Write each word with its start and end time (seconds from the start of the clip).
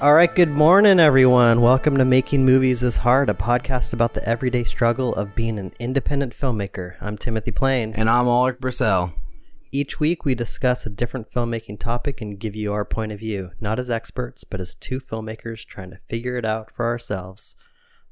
All 0.00 0.14
right, 0.14 0.32
good 0.32 0.50
morning, 0.50 1.00
everyone. 1.00 1.60
Welcome 1.60 1.96
to 1.96 2.04
Making 2.04 2.44
Movies 2.44 2.84
is 2.84 2.98
Hard, 2.98 3.28
a 3.28 3.34
podcast 3.34 3.92
about 3.92 4.14
the 4.14 4.22
everyday 4.28 4.62
struggle 4.62 5.12
of 5.14 5.34
being 5.34 5.58
an 5.58 5.72
independent 5.80 6.38
filmmaker. 6.38 6.94
I'm 7.00 7.18
Timothy 7.18 7.50
Plain. 7.50 7.94
And 7.94 8.08
I'm 8.08 8.28
Ulrich 8.28 8.60
Brissell. 8.60 9.12
Each 9.72 9.98
week, 9.98 10.24
we 10.24 10.36
discuss 10.36 10.86
a 10.86 10.90
different 10.90 11.32
filmmaking 11.32 11.80
topic 11.80 12.20
and 12.20 12.38
give 12.38 12.54
you 12.54 12.72
our 12.72 12.84
point 12.84 13.10
of 13.10 13.18
view, 13.18 13.50
not 13.60 13.80
as 13.80 13.90
experts, 13.90 14.44
but 14.44 14.60
as 14.60 14.76
two 14.76 15.00
filmmakers 15.00 15.66
trying 15.66 15.90
to 15.90 15.98
figure 16.08 16.36
it 16.36 16.44
out 16.44 16.70
for 16.70 16.86
ourselves. 16.86 17.56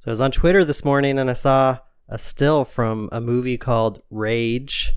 So 0.01 0.11
I 0.11 0.11
was 0.11 0.21
on 0.21 0.33
Twitter 0.33 0.65
this 0.65 0.85
morning 0.85 1.21
and 1.21 1.31
I 1.31 1.35
saw 1.35 1.79
a 2.09 2.19
still 2.19 2.65
from 2.65 3.09
a 3.13 3.21
movie 3.21 3.59
called 3.59 4.03
Rage, 4.11 4.93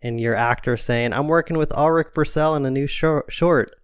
and 0.00 0.20
your 0.20 0.36
actor 0.36 0.76
saying, 0.76 1.14
I'm 1.14 1.26
working 1.26 1.58
with 1.58 1.76
Ulrich 1.76 2.14
Brissell 2.14 2.56
in 2.56 2.64
a 2.64 2.70
new 2.70 2.86
short. 2.86 3.74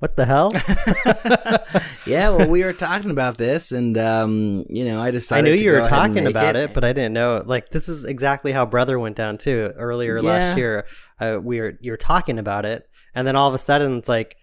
What 0.00 0.16
the 0.16 0.24
hell? 0.24 0.52
yeah, 2.06 2.30
well, 2.30 2.48
we 2.48 2.64
were 2.64 2.72
talking 2.72 3.10
about 3.10 3.36
this, 3.36 3.70
and 3.70 3.98
um, 3.98 4.64
you 4.70 4.86
know, 4.86 4.98
I 4.98 5.10
decided. 5.10 5.52
I 5.52 5.54
knew 5.54 5.62
you 5.62 5.72
were 5.72 5.86
talking 5.86 6.26
about 6.26 6.56
it. 6.56 6.72
but 6.72 6.84
I 6.84 6.94
didn't 6.94 7.12
know. 7.12 7.42
Like, 7.44 7.68
this 7.68 7.86
is 7.86 8.06
exactly 8.06 8.50
how 8.50 8.64
Brother 8.64 8.98
went 8.98 9.16
down 9.16 9.36
too. 9.36 9.72
Earlier 9.76 10.22
last 10.22 10.56
year, 10.56 10.86
uh, 11.20 11.38
we 11.42 11.60
were 11.60 11.74
you 11.82 11.92
were 11.92 11.98
talking 11.98 12.38
about 12.38 12.64
it, 12.64 12.88
and 13.14 13.26
then 13.26 13.36
all 13.36 13.48
of 13.48 13.54
a 13.54 13.58
sudden, 13.58 13.98
it's 13.98 14.08
like 14.08 14.36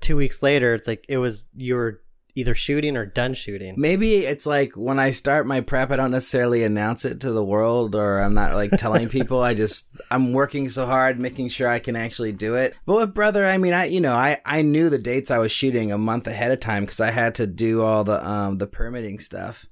two 0.00 0.16
weeks 0.16 0.42
later. 0.42 0.74
It's 0.74 0.88
like 0.88 1.04
it 1.08 1.18
was 1.18 1.46
you 1.54 1.76
were 1.76 2.02
either 2.38 2.54
shooting 2.54 2.96
or 2.96 3.04
done 3.04 3.34
shooting. 3.34 3.74
Maybe 3.76 4.18
it's 4.18 4.46
like 4.46 4.76
when 4.76 4.98
I 4.98 5.10
start 5.10 5.46
my 5.46 5.60
prep, 5.60 5.90
I 5.90 5.96
don't 5.96 6.12
necessarily 6.12 6.62
announce 6.62 7.04
it 7.04 7.20
to 7.22 7.32
the 7.32 7.44
world, 7.44 7.94
or 7.94 8.20
I'm 8.20 8.34
not 8.34 8.54
like 8.54 8.70
telling 8.72 9.08
people. 9.18 9.42
I 9.42 9.54
just 9.54 9.88
I'm 10.10 10.32
working 10.32 10.68
so 10.68 10.86
hard, 10.86 11.18
making 11.18 11.48
sure 11.48 11.68
I 11.68 11.80
can 11.80 11.96
actually 11.96 12.32
do 12.32 12.54
it. 12.54 12.76
But 12.86 12.96
with 12.96 13.14
brother, 13.14 13.44
I 13.44 13.58
mean, 13.58 13.72
I 13.72 13.86
you 13.86 14.00
know, 14.00 14.14
I 14.14 14.40
I 14.44 14.62
knew 14.62 14.88
the 14.88 14.98
dates 14.98 15.30
I 15.30 15.38
was 15.38 15.52
shooting 15.52 15.90
a 15.90 15.98
month 15.98 16.26
ahead 16.26 16.52
of 16.52 16.60
time 16.60 16.84
because 16.84 17.00
I 17.00 17.10
had 17.10 17.34
to 17.36 17.46
do 17.46 17.82
all 17.82 18.04
the 18.04 18.26
um 18.26 18.58
the 18.58 18.66
permitting 18.66 19.18
stuff. 19.18 19.66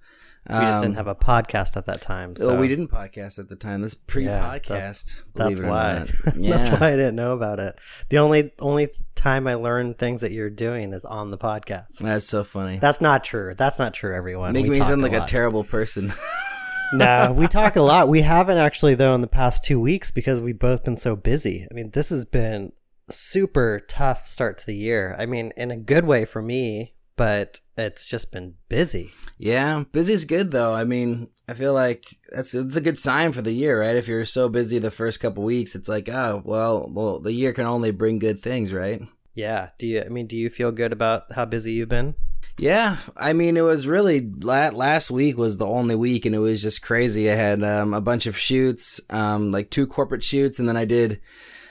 We 0.49 0.55
just 0.55 0.77
Um, 0.77 0.83
didn't 0.83 0.97
have 0.97 1.07
a 1.09 1.15
podcast 1.15 1.77
at 1.77 1.87
that 1.87 2.01
time. 2.01 2.37
So 2.37 2.49
Well, 2.49 2.57
we 2.61 2.69
didn't 2.69 2.89
podcast 2.89 3.39
at 3.39 3.49
the 3.49 3.57
time. 3.57 3.83
This 3.83 3.95
pre-podcast. 3.95 4.69
that's 4.69 5.15
believe 5.35 5.59
it 5.59 5.65
or 5.65 5.69
why. 5.71 5.99
not. 5.99 6.09
that's 6.41 6.69
why 6.69 6.89
I 6.89 6.97
didn't 6.97 7.17
know 7.17 7.33
about 7.33 7.59
it. 7.59 7.79
The 8.11 8.19
only 8.19 8.53
only 8.61 8.89
time 9.15 9.47
I 9.47 9.55
learned 9.55 9.99
things 9.99 10.21
that 10.21 10.31
you're 10.33 10.51
doing 10.51 10.93
is 10.93 11.05
on 11.05 11.31
the 11.31 11.39
podcast. 11.39 11.99
That's 11.99 12.27
so 12.27 12.45
funny. 12.45 12.79
That's 12.79 13.01
not 13.01 13.25
true. 13.25 13.55
That's 13.57 13.79
not 13.79 13.93
true, 13.95 14.15
everyone. 14.15 14.53
make 14.53 14.65
We 14.65 14.79
me 14.79 14.81
sound 14.81 15.03
like 15.03 15.13
a 15.15 15.27
terrible 15.27 15.65
person. 15.65 16.13
no, 16.93 17.33
we 17.37 17.47
talk 17.49 17.77
a 17.77 17.83
lot. 17.83 18.09
We 18.09 18.21
haven't 18.23 18.59
actually 18.59 18.95
though 18.95 19.15
in 19.15 19.21
the 19.21 19.27
past 19.27 19.65
two 19.65 19.81
weeks 19.81 20.11
because 20.11 20.41
we've 20.41 20.59
both 20.59 20.85
been 20.85 20.97
so 20.99 21.17
busy. 21.17 21.67
I 21.71 21.75
mean, 21.75 21.91
this 21.91 22.11
has 22.11 22.25
been 22.25 22.73
super 23.09 23.81
tough 23.89 24.29
start 24.29 24.59
to 24.59 24.67
the 24.67 24.77
year. 24.77 25.15
I 25.19 25.27
mean, 25.27 25.53
in 25.57 25.71
a 25.71 25.77
good 25.77 26.05
way 26.05 26.25
for 26.25 26.43
me, 26.43 26.95
but 27.17 27.61
it's 27.77 28.05
just 28.05 28.33
been 28.33 28.55
busy. 28.69 29.13
Yeah, 29.39 29.85
busy's 29.93 30.25
good 30.25 30.51
though. 30.51 30.75
I 30.75 30.85
mean, 30.85 31.29
I 31.49 31.55
feel 31.55 31.75
like 31.75 32.17
that's 32.31 32.55
it's 32.55 32.77
a 32.77 32.81
good 32.81 32.99
sign 32.99 33.33
for 33.33 33.43
the 33.43 33.53
year, 33.53 33.81
right? 33.81 33.97
If 33.97 34.09
you're 34.09 34.25
so 34.25 34.49
busy 34.49 34.79
the 34.79 34.91
first 34.91 35.21
couple 35.21 35.43
weeks, 35.43 35.75
it's 35.75 35.89
like, 35.89 36.09
oh, 36.09 36.43
well, 36.45 36.91
well, 36.93 37.21
the 37.21 37.33
year 37.33 37.53
can 37.53 37.67
only 37.67 37.91
bring 37.91 38.19
good 38.19 38.41
things, 38.41 38.73
right? 38.73 39.03
Yeah. 39.35 39.71
Do 39.79 39.87
you? 39.87 40.03
I 40.03 40.09
mean, 40.09 40.27
do 40.27 40.37
you 40.37 40.49
feel 40.49 40.73
good 40.73 40.93
about 40.93 41.33
how 41.33 41.45
busy 41.45 41.73
you've 41.73 41.89
been? 41.89 42.15
Yeah, 42.59 42.97
I 43.17 43.35
mean, 43.35 43.59
it 43.59 43.65
was 43.65 43.87
really 43.87 44.27
la- 44.27 44.71
last 44.71 45.11
week 45.11 45.37
was 45.37 45.59
the 45.59 45.67
only 45.67 45.95
week, 45.95 46.25
and 46.25 46.35
it 46.35 46.39
was 46.39 46.63
just 46.63 46.81
crazy. 46.81 47.31
I 47.31 47.35
had 47.35 47.63
um, 47.63 47.93
a 47.93 48.01
bunch 48.01 48.27
of 48.27 48.39
shoots, 48.39 48.99
um, 49.11 49.53
like 49.53 49.69
two 49.69 49.87
corporate 49.87 50.25
shoots, 50.25 50.59
and 50.59 50.67
then 50.67 50.77
I 50.77 50.87
did. 50.87 51.21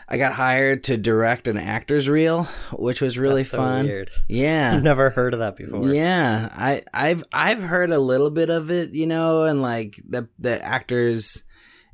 I 0.08 0.18
got 0.18 0.34
hired 0.34 0.84
to 0.86 0.98
direct 0.98 1.48
an 1.48 1.58
actor's 1.58 2.08
reel, 2.08 2.44
which 2.74 3.02
was 3.02 3.18
really 3.18 3.42
That's 3.42 3.52
so 3.52 3.58
fun. 3.58 3.86
weird. 3.86 4.12
Yeah, 4.28 4.74
I've 4.76 4.84
never 4.84 5.10
heard 5.10 5.34
of 5.34 5.40
that 5.40 5.56
before. 5.56 5.90
Yeah, 5.92 6.50
I 6.54 6.84
I've 6.94 7.24
I've 7.34 7.62
heard 7.64 7.92
a 7.92 8.00
little 8.00 8.30
bit 8.30 8.50
of 8.50 8.70
it, 8.70 8.92
you 8.92 9.08
know, 9.08 9.44
and 9.44 9.62
like 9.62 10.00
the 10.08 10.30
the 10.38 10.64
actors 10.64 11.44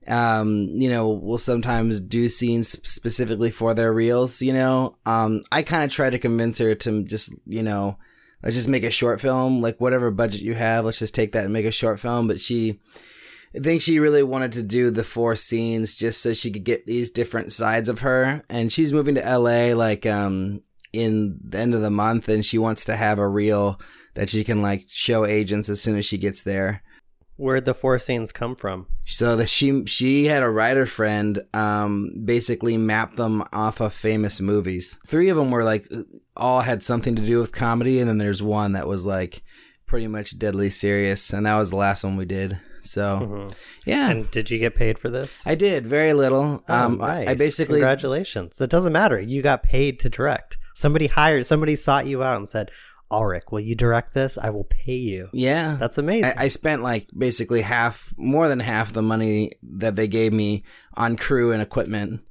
um 0.08 0.66
you 0.72 0.90
know 0.90 1.12
will 1.12 1.38
sometimes 1.38 2.02
do 2.02 2.28
scenes 2.28 2.70
specifically 2.90 3.52
for 3.52 3.74
their 3.74 3.94
reels, 3.94 4.42
you 4.42 4.52
know. 4.52 4.94
Um 5.06 5.42
I 5.52 5.62
kind 5.62 5.84
of 5.84 5.92
tried 5.92 6.10
to 6.12 6.20
convince 6.20 6.58
her 6.58 6.76
to 6.76 7.04
just, 7.04 7.34
you 7.46 7.64
know, 7.64 7.98
let's 8.44 8.56
just 8.58 8.68
make 8.70 8.84
a 8.84 8.92
short 8.92 9.22
film, 9.22 9.62
like 9.62 9.80
whatever 9.80 10.12
budget 10.12 10.42
you 10.42 10.56
have, 10.56 10.84
let's 10.86 11.00
just 11.00 11.16
take 11.16 11.32
that 11.32 11.46
and 11.46 11.54
make 11.54 11.66
a 11.66 11.72
short 11.72 12.00
film, 12.00 12.28
but 12.28 12.42
she 12.42 12.82
I 13.56 13.60
think 13.60 13.82
she 13.82 14.00
really 14.00 14.24
wanted 14.24 14.54
to 14.54 14.64
do 14.64 14.92
the 14.92 15.04
four 15.04 15.36
scenes 15.36 15.96
just 15.96 16.22
so 16.22 16.34
she 16.34 16.52
could 16.52 16.64
get 16.64 16.86
these 16.86 17.12
different 17.12 17.52
sides 17.52 17.90
of 17.90 18.00
her. 18.00 18.44
And 18.50 18.72
she's 18.72 18.94
moving 18.94 19.16
to 19.16 19.38
LA 19.38 19.74
like 19.76 20.06
um 20.06 20.64
in 20.94 21.40
the 21.44 21.58
end 21.58 21.74
of 21.74 21.82
the 21.82 21.90
month 21.90 22.30
and 22.30 22.46
she 22.46 22.58
wants 22.58 22.86
to 22.86 22.96
have 22.96 23.20
a 23.20 23.28
reel 23.28 23.80
that 24.14 24.30
she 24.30 24.44
can 24.44 24.62
like 24.62 24.86
show 24.88 25.26
agents 25.26 25.70
as 25.70 25.82
soon 25.82 25.98
as 25.98 26.06
she 26.06 26.18
gets 26.18 26.44
there. 26.44 26.84
Where'd 27.38 27.66
the 27.66 27.74
four 27.74 27.98
scenes 27.98 28.32
come 28.32 28.56
from? 28.56 28.88
So 29.04 29.36
that 29.36 29.50
she 29.50 29.86
she 29.86 30.26
had 30.26 30.44
a 30.44 30.50
writer 30.50 30.86
friend 30.86 31.40
um 31.54 32.10
basically 32.24 32.78
map 32.78 33.16
them 33.16 33.44
off 33.52 33.82
of 33.82 33.94
famous 33.94 34.40
movies. 34.40 34.98
Three 35.06 35.28
of 35.28 35.36
them 35.36 35.52
were 35.52 35.66
like 35.66 35.92
all 36.38 36.62
had 36.62 36.84
something 36.84 37.18
to 37.18 37.22
do 37.22 37.40
with 37.40 37.52
comedy 37.52 38.00
and 38.00 38.08
then 38.08 38.18
there's 38.18 38.44
one 38.44 38.74
that 38.74 38.88
was 38.88 39.06
like 39.06 39.44
pretty 39.88 40.08
much 40.08 40.40
deadly 40.40 40.70
serious 40.70 41.34
and 41.34 41.46
that 41.46 41.58
was 41.58 41.72
the 41.72 41.76
last 41.76 42.06
one 42.06 42.16
we 42.16 42.26
did. 42.26 42.58
So 42.82 43.20
Mhm. 43.22 43.54
yeah. 43.86 44.10
And 44.10 44.30
did 44.32 44.50
you 44.52 44.58
get 44.60 44.76
paid 44.76 44.98
for 45.00 45.10
this? 45.10 45.42
I 45.46 45.56
did 45.56 45.86
very 45.88 46.14
little. 46.14 46.64
Oh, 46.68 46.74
Um, 46.74 47.02
I- 47.02 47.26
I 47.28 47.34
basically 47.36 47.80
congratulations. 47.80 48.60
It 48.60 48.70
doesn't 48.70 48.94
matter. 48.94 49.20
You 49.20 49.42
got 49.42 49.64
paid 49.64 50.00
to 50.02 50.10
direct. 50.10 50.58
Somebody 50.76 51.08
hired. 51.08 51.46
Somebody 51.46 51.76
sought 51.76 52.08
you 52.08 52.24
out 52.24 52.38
and 52.38 52.48
said, 52.50 52.72
"Ulrich, 53.12 53.44
will 53.52 53.60
you 53.60 53.76
direct 53.76 54.14
this? 54.14 54.38
I 54.38 54.50
will 54.50 54.64
pay 54.64 54.96
you." 54.96 55.28
yeah. 55.34 55.76
That's 55.80 55.98
amazing. 55.98 56.32
I, 56.38 56.46
I 56.46 56.48
spent 56.48 56.82
like 56.82 57.08
basically 57.18 57.62
half, 57.62 58.14
more 58.18 58.48
than 58.48 58.60
half 58.62 58.94
the 58.94 59.02
money 59.02 59.52
that 59.64 59.96
they 59.96 60.08
gave 60.08 60.32
me 60.34 60.64
on 60.96 61.18
crew 61.18 61.52
and 61.52 61.62
equipment. 61.62 62.22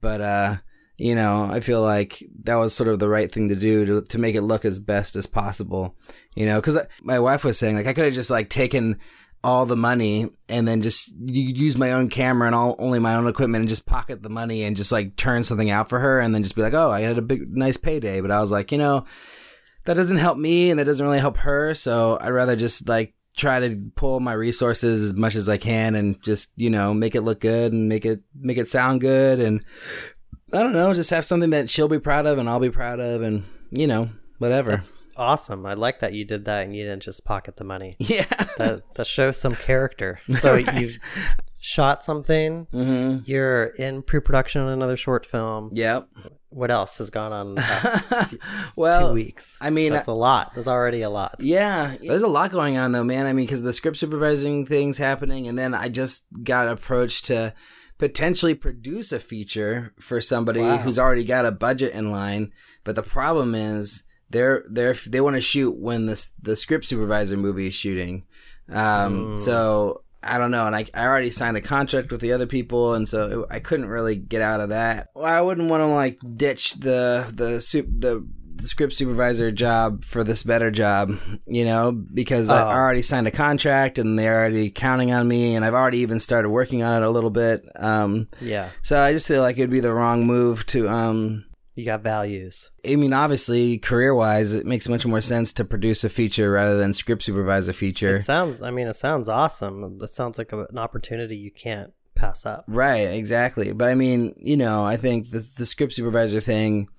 But 0.00 0.20
uh, 0.22 0.56
you 0.96 1.14
know, 1.14 1.48
I 1.50 1.60
feel 1.60 1.82
like 1.82 2.22
that 2.44 2.56
was 2.56 2.74
sort 2.74 2.88
of 2.88 2.98
the 2.98 3.08
right 3.08 3.30
thing 3.30 3.48
to 3.50 3.54
do 3.56 3.84
to 3.86 4.02
to 4.02 4.18
make 4.18 4.34
it 4.34 4.42
look 4.42 4.64
as 4.64 4.78
best 4.80 5.14
as 5.14 5.26
possible. 5.26 5.94
You 6.34 6.46
know, 6.46 6.58
because 6.60 6.78
my 7.02 7.18
wife 7.18 7.44
was 7.44 7.58
saying 7.58 7.76
like 7.76 7.86
I 7.86 7.92
could 7.92 8.04
have 8.06 8.14
just 8.14 8.30
like 8.30 8.48
taken 8.48 8.96
all 9.42 9.64
the 9.64 9.76
money 9.76 10.28
and 10.48 10.68
then 10.68 10.82
just 10.82 11.10
use 11.18 11.76
my 11.76 11.92
own 11.92 12.08
camera 12.08 12.46
and 12.46 12.54
all 12.54 12.76
only 12.78 12.98
my 12.98 13.14
own 13.14 13.26
equipment 13.26 13.62
and 13.62 13.68
just 13.68 13.86
pocket 13.86 14.22
the 14.22 14.28
money 14.28 14.64
and 14.64 14.76
just 14.76 14.92
like 14.92 15.16
turn 15.16 15.44
something 15.44 15.70
out 15.70 15.88
for 15.88 15.98
her 15.98 16.20
and 16.20 16.34
then 16.34 16.42
just 16.42 16.54
be 16.54 16.62
like, 16.62 16.74
oh, 16.74 16.90
I 16.90 17.00
had 17.00 17.16
a 17.16 17.22
big 17.22 17.56
nice 17.56 17.76
payday. 17.76 18.20
But 18.20 18.30
I 18.30 18.40
was 18.40 18.50
like, 18.50 18.70
you 18.70 18.78
know, 18.78 19.06
that 19.84 19.94
doesn't 19.94 20.18
help 20.18 20.36
me 20.36 20.70
and 20.70 20.78
that 20.78 20.84
doesn't 20.84 21.04
really 21.04 21.20
help 21.20 21.38
her. 21.38 21.74
So 21.74 22.18
I'd 22.20 22.30
rather 22.30 22.54
just 22.54 22.86
like 22.86 23.14
try 23.36 23.60
to 23.60 23.90
pull 23.94 24.20
my 24.20 24.34
resources 24.34 25.02
as 25.02 25.14
much 25.14 25.34
as 25.34 25.48
I 25.48 25.56
can 25.56 25.94
and 25.94 26.22
just, 26.22 26.52
you 26.56 26.68
know, 26.68 26.92
make 26.92 27.14
it 27.14 27.22
look 27.22 27.40
good 27.40 27.72
and 27.72 27.88
make 27.88 28.04
it 28.04 28.20
make 28.34 28.58
it 28.58 28.68
sound 28.68 29.00
good 29.00 29.40
and 29.40 29.64
I 30.52 30.58
don't 30.58 30.72
know, 30.72 30.92
just 30.92 31.10
have 31.10 31.24
something 31.24 31.50
that 31.50 31.70
she'll 31.70 31.88
be 31.88 32.00
proud 32.00 32.26
of 32.26 32.38
and 32.38 32.48
I'll 32.48 32.60
be 32.60 32.70
proud 32.70 33.00
of 33.00 33.22
and, 33.22 33.44
you 33.70 33.86
know, 33.86 34.10
whatever. 34.40 34.72
That's 34.72 35.08
awesome. 35.16 35.64
I 35.64 35.74
like 35.74 36.00
that 36.00 36.12
you 36.12 36.24
did 36.24 36.44
that 36.46 36.64
and 36.64 36.74
you 36.74 36.82
didn't 36.84 37.02
just 37.04 37.24
pocket 37.24 37.56
the 37.56 37.64
money. 37.64 37.94
yeah. 38.00 38.24
That 38.58 38.82
that 38.96 39.06
shows 39.06 39.36
some 39.40 39.54
character. 39.54 40.18
So 40.36 40.56
you 40.56 40.90
shot 41.58 42.02
something. 42.02 42.66
mhm. 42.72 43.22
You're 43.28 43.66
in 43.78 44.02
pre-production 44.02 44.62
on 44.62 44.68
another 44.68 44.96
short 44.96 45.24
film. 45.26 45.70
Yep. 45.74 46.08
What 46.48 46.70
else 46.72 46.98
has 46.98 47.10
gone 47.10 47.32
on 47.32 47.48
in 47.50 47.54
the 47.54 47.60
past 48.10 48.34
well, 48.74 49.08
two 49.08 49.14
weeks? 49.14 49.56
I 49.60 49.70
mean, 49.70 49.92
that's 49.92 50.08
a 50.08 50.12
lot. 50.12 50.52
That's 50.54 50.66
already 50.66 51.02
a 51.02 51.10
lot. 51.10 51.36
Yeah, 51.38 51.94
there's 52.02 52.22
a 52.22 52.28
lot 52.28 52.50
going 52.50 52.76
on 52.76 52.90
though, 52.92 53.04
man. 53.04 53.26
I 53.26 53.32
mean, 53.32 53.46
because 53.46 53.62
the 53.62 53.72
script 53.72 53.98
supervising 53.98 54.66
thing's 54.66 54.98
happening, 54.98 55.46
and 55.46 55.56
then 55.56 55.74
I 55.74 55.88
just 55.88 56.26
got 56.42 56.66
approached 56.66 57.26
to 57.26 57.54
potentially 57.98 58.54
produce 58.54 59.12
a 59.12 59.20
feature 59.20 59.92
for 60.00 60.20
somebody 60.20 60.60
Wow. 60.62 60.78
who's 60.78 60.98
already 60.98 61.24
got 61.24 61.44
a 61.44 61.52
budget 61.52 61.92
in 61.92 62.10
line. 62.10 62.50
But 62.82 62.96
the 62.96 63.02
problem 63.02 63.54
is 63.54 64.02
they're 64.30 64.64
they're 64.70 64.94
they 65.06 65.20
want 65.20 65.36
to 65.36 65.42
shoot 65.42 65.76
when 65.76 66.06
the 66.06 66.28
the 66.42 66.56
script 66.56 66.86
supervisor 66.86 67.36
movie 67.36 67.68
is 67.68 67.74
shooting. 67.74 68.24
Um, 68.68 69.34
Mm. 69.36 69.38
so 69.40 70.02
I 70.22 70.36
don't 70.38 70.50
know, 70.50 70.66
and 70.66 70.76
I, 70.76 70.84
I 70.94 71.06
already 71.06 71.30
signed 71.30 71.56
a 71.56 71.62
contract 71.62 72.12
with 72.12 72.20
the 72.20 72.32
other 72.32 72.46
people, 72.46 72.92
and 72.94 73.08
so 73.08 73.40
it, 73.42 73.46
I 73.50 73.58
couldn't 73.58 73.88
really 73.88 74.16
get 74.16 74.42
out 74.42 74.60
of 74.60 74.68
that. 74.68 75.08
Well, 75.14 75.24
I 75.24 75.40
wouldn't 75.40 75.70
want 75.70 75.80
to 75.80 75.86
like 75.86 76.18
ditch 76.36 76.74
the 76.74 77.32
the 77.34 77.60
sup- 77.60 77.86
the 77.98 78.26
the 78.54 78.66
script 78.66 78.92
supervisor 78.92 79.50
job 79.50 80.04
for 80.04 80.22
this 80.22 80.42
better 80.42 80.70
job, 80.70 81.12
you 81.46 81.64
know, 81.64 81.92
because 81.92 82.50
I 82.50 82.60
Oh. 82.62 82.66
already 82.76 83.00
signed 83.00 83.26
a 83.26 83.30
contract 83.30 83.98
and 83.98 84.18
they're 84.18 84.38
already 84.38 84.70
counting 84.70 85.10
on 85.12 85.26
me, 85.26 85.54
and 85.56 85.64
I've 85.64 85.72
already 85.72 85.98
even 86.00 86.20
started 86.20 86.50
working 86.50 86.82
on 86.82 87.02
it 87.02 87.06
a 87.06 87.10
little 87.10 87.30
bit. 87.30 87.64
Um, 87.76 88.28
Yeah. 88.42 88.68
so 88.82 89.00
I 89.00 89.12
just 89.14 89.26
feel 89.26 89.40
like 89.40 89.56
it'd 89.56 89.70
be 89.70 89.80
the 89.80 89.94
wrong 89.94 90.26
move 90.26 90.66
to 90.66 90.86
um, 90.90 91.46
You 91.80 91.86
got 91.86 92.02
values. 92.02 92.70
I 92.86 92.96
mean, 92.96 93.14
obviously, 93.14 93.78
career 93.78 94.14
wise, 94.14 94.52
it 94.52 94.66
makes 94.66 94.86
much 94.86 95.06
more 95.06 95.22
sense 95.22 95.50
to 95.54 95.64
produce 95.64 96.04
a 96.04 96.10
feature 96.10 96.50
rather 96.50 96.76
than 96.76 96.92
script 96.92 97.22
supervise 97.22 97.68
a 97.68 97.72
feature. 97.72 98.16
It 98.16 98.24
sounds. 98.24 98.60
I 98.60 98.70
mean, 98.70 98.86
it 98.86 98.96
sounds 98.96 99.30
awesome. 99.30 99.96
That 99.96 100.08
sounds 100.08 100.36
like 100.36 100.52
a, 100.52 100.64
an 100.66 100.76
opportunity 100.76 101.38
you 101.38 101.50
can't 101.50 101.94
pass 102.14 102.44
up. 102.44 102.64
Right, 102.68 103.08
exactly. 103.08 103.72
But 103.72 103.88
I 103.88 103.94
mean, 103.94 104.34
you 104.36 104.58
know, 104.58 104.84
I 104.84 104.98
think 104.98 105.30
the 105.30 105.46
the 105.56 105.64
script 105.64 105.94
supervisor 105.94 106.40
thing. 106.40 106.90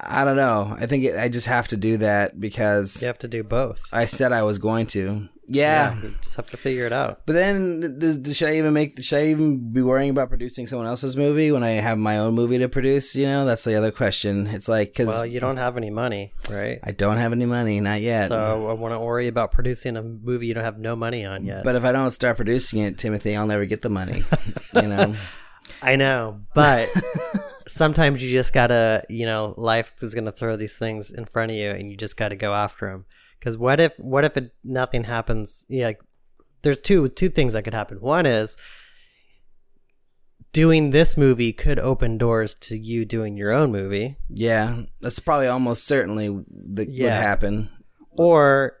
I 0.00 0.24
don't 0.24 0.36
know. 0.36 0.74
I 0.80 0.86
think 0.86 1.04
it, 1.04 1.16
I 1.18 1.28
just 1.28 1.46
have 1.46 1.68
to 1.68 1.76
do 1.76 1.98
that 1.98 2.40
because 2.40 3.02
You 3.02 3.08
have 3.08 3.18
to 3.18 3.28
do 3.28 3.42
both. 3.44 3.84
I 3.92 4.06
said 4.06 4.32
I 4.32 4.42
was 4.42 4.56
going 4.56 4.86
to. 4.86 5.28
Yeah. 5.54 6.00
You 6.02 6.14
just 6.22 6.36
have 6.36 6.50
to 6.50 6.56
figure 6.56 6.86
it 6.86 6.92
out. 6.92 7.20
But 7.26 7.34
then, 7.34 7.98
does, 7.98 8.18
does- 8.18 8.36
should 8.36 8.48
I 8.48 8.56
even 8.56 8.72
make? 8.72 9.02
Should 9.02 9.18
I 9.18 9.26
even 9.26 9.72
be 9.72 9.82
worrying 9.82 10.10
about 10.10 10.28
producing 10.28 10.66
someone 10.66 10.86
else's 10.86 11.16
movie 11.16 11.52
when 11.52 11.62
I 11.62 11.70
have 11.70 11.98
my 11.98 12.18
own 12.18 12.34
movie 12.34 12.58
to 12.58 12.68
produce? 12.68 13.14
You 13.14 13.26
know, 13.26 13.44
that's 13.44 13.64
the 13.64 13.74
other 13.74 13.90
question. 13.90 14.46
It's 14.46 14.68
like 14.68 14.88
because 14.88 15.08
Well, 15.08 15.26
you 15.26 15.40
don't 15.40 15.58
have 15.58 15.76
any 15.76 15.90
money, 15.90 16.32
right? 16.50 16.78
I 16.82 16.92
don't 16.92 17.16
have 17.18 17.32
any 17.32 17.46
money, 17.46 17.80
not 17.80 18.00
yet. 18.00 18.28
So 18.28 18.68
I 18.68 18.72
want 18.72 18.94
to 18.94 18.98
worry 19.00 19.28
about 19.28 19.52
producing 19.52 19.96
a 19.96 20.02
movie 20.02 20.46
you 20.46 20.54
don't 20.54 20.64
have 20.64 20.78
no 20.78 20.96
money 20.96 21.24
on 21.24 21.44
yet. 21.44 21.64
but 21.64 21.74
if 21.76 21.84
I 21.84 21.92
don't 21.92 22.10
start 22.10 22.36
producing 22.36 22.80
it, 22.80 22.98
Timothy, 22.98 23.36
I'll 23.36 23.46
never 23.46 23.66
get 23.66 23.82
the 23.82 23.90
money. 23.90 24.22
you 24.74 24.82
know. 24.88 25.14
I 25.82 25.96
know, 25.96 26.40
but 26.54 26.88
sometimes 27.68 28.22
you 28.22 28.30
just 28.30 28.52
gotta, 28.52 29.04
you 29.08 29.26
know, 29.26 29.54
life 29.56 29.92
is 30.00 30.14
gonna 30.14 30.32
throw 30.32 30.56
these 30.56 30.76
things 30.76 31.10
in 31.10 31.24
front 31.24 31.50
of 31.50 31.56
you, 31.56 31.70
and 31.70 31.90
you 31.90 31.96
just 31.96 32.16
gotta 32.16 32.36
go 32.36 32.54
after 32.54 32.88
them. 32.90 33.04
Because 33.42 33.58
what 33.58 33.80
if, 33.80 33.98
what 33.98 34.24
if 34.24 34.36
it, 34.36 34.54
nothing 34.62 35.02
happens? 35.02 35.66
Yeah, 35.68 35.86
like, 35.86 36.00
there's 36.62 36.80
two 36.80 37.08
two 37.08 37.28
things 37.28 37.54
that 37.54 37.64
could 37.64 37.74
happen. 37.74 38.00
One 38.00 38.24
is 38.24 38.56
doing 40.52 40.92
this 40.92 41.16
movie 41.16 41.52
could 41.52 41.80
open 41.80 42.18
doors 42.18 42.54
to 42.54 42.78
you 42.78 43.04
doing 43.04 43.36
your 43.36 43.50
own 43.50 43.72
movie, 43.72 44.16
Yeah, 44.28 44.82
that's 45.00 45.18
probably 45.18 45.48
almost 45.48 45.86
certainly 45.88 46.28
that 46.28 46.86
would 46.88 47.12
happen. 47.12 47.68
or 48.10 48.74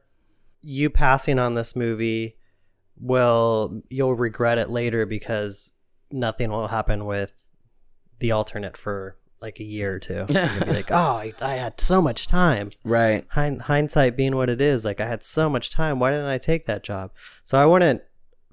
you 0.60 0.90
passing 0.90 1.40
on 1.40 1.54
this 1.54 1.74
movie 1.74 2.36
will 3.00 3.80
you'll 3.88 4.14
regret 4.14 4.58
it 4.58 4.70
later 4.70 5.06
because 5.06 5.72
nothing 6.12 6.50
will 6.50 6.68
happen 6.68 7.04
with 7.04 7.48
the 8.20 8.30
alternate 8.30 8.76
for 8.76 9.16
like 9.42 9.60
a 9.60 9.64
year 9.64 9.94
or 9.94 9.98
two. 9.98 10.26
And 10.34 10.64
be 10.66 10.72
like, 10.72 10.90
oh, 10.90 10.94
I, 10.94 11.32
I 11.40 11.54
had 11.54 11.80
so 11.80 12.00
much 12.00 12.26
time. 12.26 12.70
Right. 12.84 13.24
Hind- 13.30 13.62
hindsight 13.62 14.16
being 14.16 14.36
what 14.36 14.48
it 14.48 14.60
is, 14.60 14.84
like 14.84 15.00
I 15.00 15.06
had 15.06 15.24
so 15.24 15.48
much 15.50 15.70
time. 15.70 15.98
Why 15.98 16.10
didn't 16.10 16.26
I 16.26 16.38
take 16.38 16.66
that 16.66 16.82
job? 16.82 17.12
So 17.44 17.58
I 17.58 17.66
wouldn't 17.66 18.02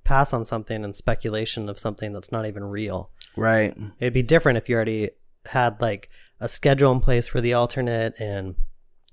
pass 0.03 0.33
on 0.33 0.43
something 0.43 0.83
and 0.83 0.95
speculation 0.95 1.69
of 1.69 1.77
something 1.79 2.13
that's 2.13 2.31
not 2.31 2.45
even 2.45 2.63
real. 2.63 3.11
Right. 3.37 3.77
It'd 3.99 4.13
be 4.13 4.23
different 4.23 4.57
if 4.57 4.67
you 4.67 4.75
already 4.75 5.11
had 5.45 5.79
like 5.81 6.09
a 6.39 6.47
schedule 6.49 6.91
in 6.91 6.99
place 6.99 7.27
for 7.27 7.41
the 7.41 7.53
alternate 7.53 8.19
and 8.19 8.55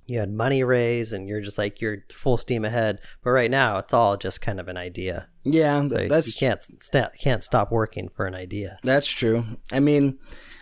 you 0.07 0.19
had 0.19 0.31
money 0.31 0.63
raised 0.63 1.13
and 1.13 1.27
you're 1.27 1.41
just 1.41 1.57
like 1.57 1.81
you're 1.81 1.97
full 2.11 2.37
steam 2.37 2.63
ahead. 2.65 3.01
But 3.23 3.31
right 3.31 3.51
now, 3.51 3.77
it's 3.77 3.93
all 3.93 4.17
just 4.17 4.41
kind 4.41 4.59
of 4.59 4.67
an 4.69 4.77
idea. 4.77 5.27
Yeah, 5.43 5.85
So 5.87 6.07
that's 6.07 6.27
you 6.27 6.33
can't 6.39 6.61
sta 6.81 7.09
can't 7.21 7.43
stop 7.43 7.71
working 7.71 8.09
for 8.09 8.25
an 8.25 8.33
idea. 8.33 8.79
That's 8.83 9.07
true. 9.07 9.43
I 9.71 9.79
mean, 9.79 10.17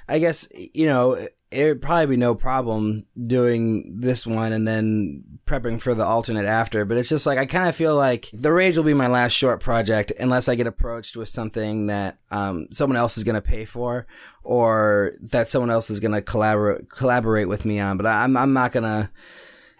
I 0.07 0.19
guess 0.19 0.47
you 0.53 0.85
know 0.85 1.27
it 1.51 1.67
would 1.67 1.81
probably 1.81 2.07
be 2.07 2.17
no 2.17 2.35
problem 2.35 3.05
doing 3.19 3.99
this 3.99 4.27
one 4.27 4.51
and 4.51 4.67
then 4.67 5.23
prepping 5.45 5.79
for 5.79 5.93
the 5.93 6.03
alternate 6.03 6.45
after. 6.45 6.85
But 6.85 6.97
it's 6.97 7.09
just 7.09 7.25
like 7.25 7.37
I 7.37 7.45
kind 7.45 7.69
of 7.69 7.75
feel 7.75 7.95
like 7.95 8.29
the 8.33 8.51
Rage 8.51 8.75
will 8.75 8.83
be 8.83 8.93
my 8.93 9.07
last 9.07 9.33
short 9.33 9.61
project 9.61 10.11
unless 10.19 10.49
I 10.49 10.55
get 10.55 10.67
approached 10.67 11.15
with 11.15 11.29
something 11.29 11.87
that 11.87 12.19
um, 12.31 12.67
someone 12.71 12.97
else 12.97 13.17
is 13.17 13.23
going 13.23 13.35
to 13.35 13.41
pay 13.41 13.65
for 13.65 14.05
or 14.43 15.13
that 15.21 15.49
someone 15.49 15.69
else 15.69 15.89
is 15.89 15.99
going 15.99 16.13
to 16.13 16.21
collaborate 16.21 16.89
collaborate 16.89 17.47
with 17.47 17.63
me 17.63 17.79
on. 17.79 17.97
But 17.97 18.07
I'm 18.07 18.35
I'm 18.35 18.53
not 18.53 18.71
gonna 18.71 19.11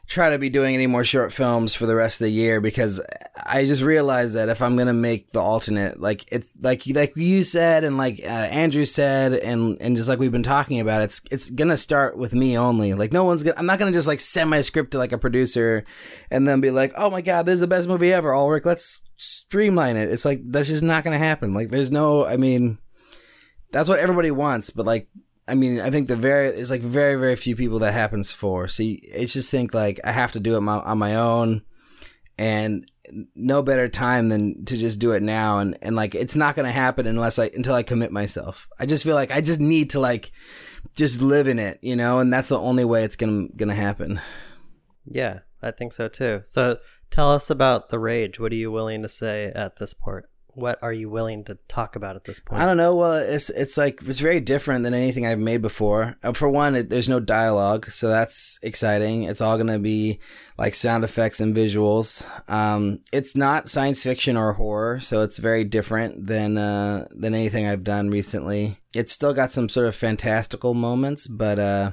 try 0.07 0.29
to 0.29 0.37
be 0.37 0.49
doing 0.49 0.75
any 0.75 0.87
more 0.87 1.03
short 1.03 1.33
films 1.33 1.73
for 1.73 1.85
the 1.85 1.95
rest 1.95 2.21
of 2.21 2.25
the 2.25 2.31
year 2.31 2.61
because 2.61 3.01
I 3.45 3.65
just 3.65 3.81
realized 3.81 4.35
that 4.35 4.49
if 4.49 4.61
I'm 4.61 4.77
gonna 4.77 4.93
make 4.93 5.31
the 5.31 5.41
alternate, 5.41 5.99
like 5.99 6.25
it's 6.31 6.49
like 6.61 6.83
like 6.87 7.15
you 7.15 7.43
said 7.43 7.83
and 7.83 7.97
like 7.97 8.19
uh, 8.23 8.27
Andrew 8.27 8.85
said 8.85 9.33
and 9.33 9.77
and 9.81 9.95
just 9.95 10.07
like 10.07 10.19
we've 10.19 10.31
been 10.31 10.43
talking 10.43 10.79
about, 10.79 11.01
it's 11.01 11.21
it's 11.31 11.49
gonna 11.49 11.77
start 11.77 12.17
with 12.17 12.33
me 12.33 12.57
only. 12.57 12.93
Like 12.93 13.11
no 13.11 13.23
one's 13.23 13.43
gonna. 13.43 13.57
I'm 13.57 13.65
not 13.65 13.79
gonna 13.79 13.91
just 13.91 14.07
like 14.07 14.19
send 14.19 14.49
my 14.49 14.61
script 14.61 14.91
to 14.91 14.97
like 14.97 15.11
a 15.11 15.17
producer 15.17 15.83
and 16.29 16.47
then 16.47 16.61
be 16.61 16.71
like, 16.71 16.93
oh 16.95 17.09
my 17.09 17.21
god, 17.21 17.45
this 17.45 17.55
is 17.55 17.61
the 17.61 17.67
best 17.67 17.87
movie 17.87 18.13
ever. 18.13 18.33
Ulrich, 18.33 18.65
let's 18.65 19.01
streamline 19.17 19.95
it. 19.97 20.11
It's 20.11 20.25
like 20.25 20.41
that's 20.45 20.69
just 20.69 20.83
not 20.83 21.03
gonna 21.03 21.17
happen. 21.17 21.53
Like 21.53 21.69
there's 21.71 21.91
no. 21.91 22.25
I 22.25 22.37
mean, 22.37 22.77
that's 23.71 23.89
what 23.89 23.99
everybody 23.99 24.31
wants, 24.31 24.69
but 24.69 24.85
like 24.85 25.09
I 25.47 25.53
mean, 25.53 25.79
I 25.79 25.91
think 25.91 26.07
the 26.07 26.15
very 26.15 26.51
there's 26.51 26.71
like 26.71 26.81
very 26.81 27.15
very 27.15 27.35
few 27.35 27.55
people 27.55 27.79
that 27.79 27.93
happens 27.93 28.31
for. 28.31 28.67
So 28.67 28.83
it's 28.83 29.33
just 29.33 29.51
think 29.51 29.73
like 29.73 29.99
I 30.03 30.11
have 30.11 30.31
to 30.33 30.39
do 30.39 30.55
it 30.55 30.61
my, 30.61 30.79
on 30.79 30.97
my 30.97 31.15
own, 31.15 31.61
and 32.37 32.89
no 33.35 33.61
better 33.61 33.87
time 33.87 34.29
than 34.29 34.65
to 34.65 34.75
just 34.77 34.99
do 34.99 35.11
it 35.11 35.21
now. 35.21 35.59
And 35.59 35.77
and 35.81 35.95
like 35.95 36.15
it's 36.15 36.35
not 36.35 36.55
gonna 36.55 36.71
happen 36.71 37.05
unless 37.05 37.37
I 37.37 37.45
until 37.53 37.75
I 37.75 37.83
commit 37.83 38.11
myself. 38.11 38.67
I 38.79 38.87
just 38.87 39.03
feel 39.03 39.15
like 39.15 39.31
I 39.31 39.41
just 39.41 39.59
need 39.59 39.91
to 39.91 39.99
like 39.99 40.31
just 40.95 41.21
live 41.21 41.47
in 41.47 41.59
it, 41.59 41.77
you 41.81 41.95
know, 41.95 42.19
and 42.19 42.33
that's 42.33 42.49
the 42.49 42.59
only 42.59 42.85
way 42.85 43.03
it's 43.03 43.15
gonna 43.15 43.47
gonna 43.55 43.75
happen. 43.75 44.19
Yeah, 45.05 45.39
I 45.61 45.71
think 45.71 45.93
so 45.93 46.07
too. 46.07 46.41
So 46.45 46.79
tell 47.11 47.31
us 47.31 47.51
about 47.51 47.89
the 47.89 47.99
rage. 47.99 48.39
What 48.39 48.51
are 48.51 48.55
you 48.55 48.71
willing 48.71 49.03
to 49.03 49.09
say 49.09 49.51
at 49.53 49.77
this 49.77 49.93
point? 49.93 50.25
What 50.55 50.79
are 50.81 50.93
you 50.93 51.09
willing 51.09 51.43
to 51.45 51.57
talk 51.67 51.97
about 51.97 52.15
at 52.15 52.23
this 52.23 52.39
point? 52.39 52.61
I 52.61 52.65
don't 52.65 52.77
know. 52.77 52.95
Well, 52.95 53.13
it's 53.13 53.49
it's 53.49 53.77
like 53.77 53.99
it's 54.05 54.21
very 54.21 54.39
different 54.39 54.83
than 54.83 54.93
anything 54.93 55.25
I've 55.25 55.37
made 55.37 55.61
before. 55.61 56.15
Uh, 56.23 56.31
For 56.31 56.49
one, 56.49 56.75
it, 56.75 56.89
there's 56.89 57.09
no 57.09 57.19
dialogue, 57.19 57.91
so 57.91 58.07
that's 58.07 58.57
exciting. 58.63 59.23
It's 59.23 59.41
all 59.41 59.57
gonna 59.57 59.79
be 59.79 60.19
like 60.57 60.73
sound 60.73 61.03
effects 61.03 61.41
and 61.41 61.53
visuals. 61.53 62.25
Um, 62.49 63.01
it's 63.11 63.35
not 63.35 63.67
science 63.67 64.01
fiction 64.01 64.37
or 64.37 64.53
horror, 64.53 65.01
so 65.01 65.21
it's 65.21 65.39
very 65.39 65.65
different 65.65 66.25
than 66.25 66.57
uh, 66.57 67.07
than 67.11 67.35
anything 67.35 67.67
I've 67.67 67.83
done 67.83 68.09
recently. 68.09 68.77
It's 68.93 69.11
still 69.11 69.33
got 69.33 69.51
some 69.51 69.67
sort 69.67 69.87
of 69.87 69.95
fantastical 69.95 70.73
moments, 70.73 71.27
but 71.27 71.59
uh, 71.59 71.91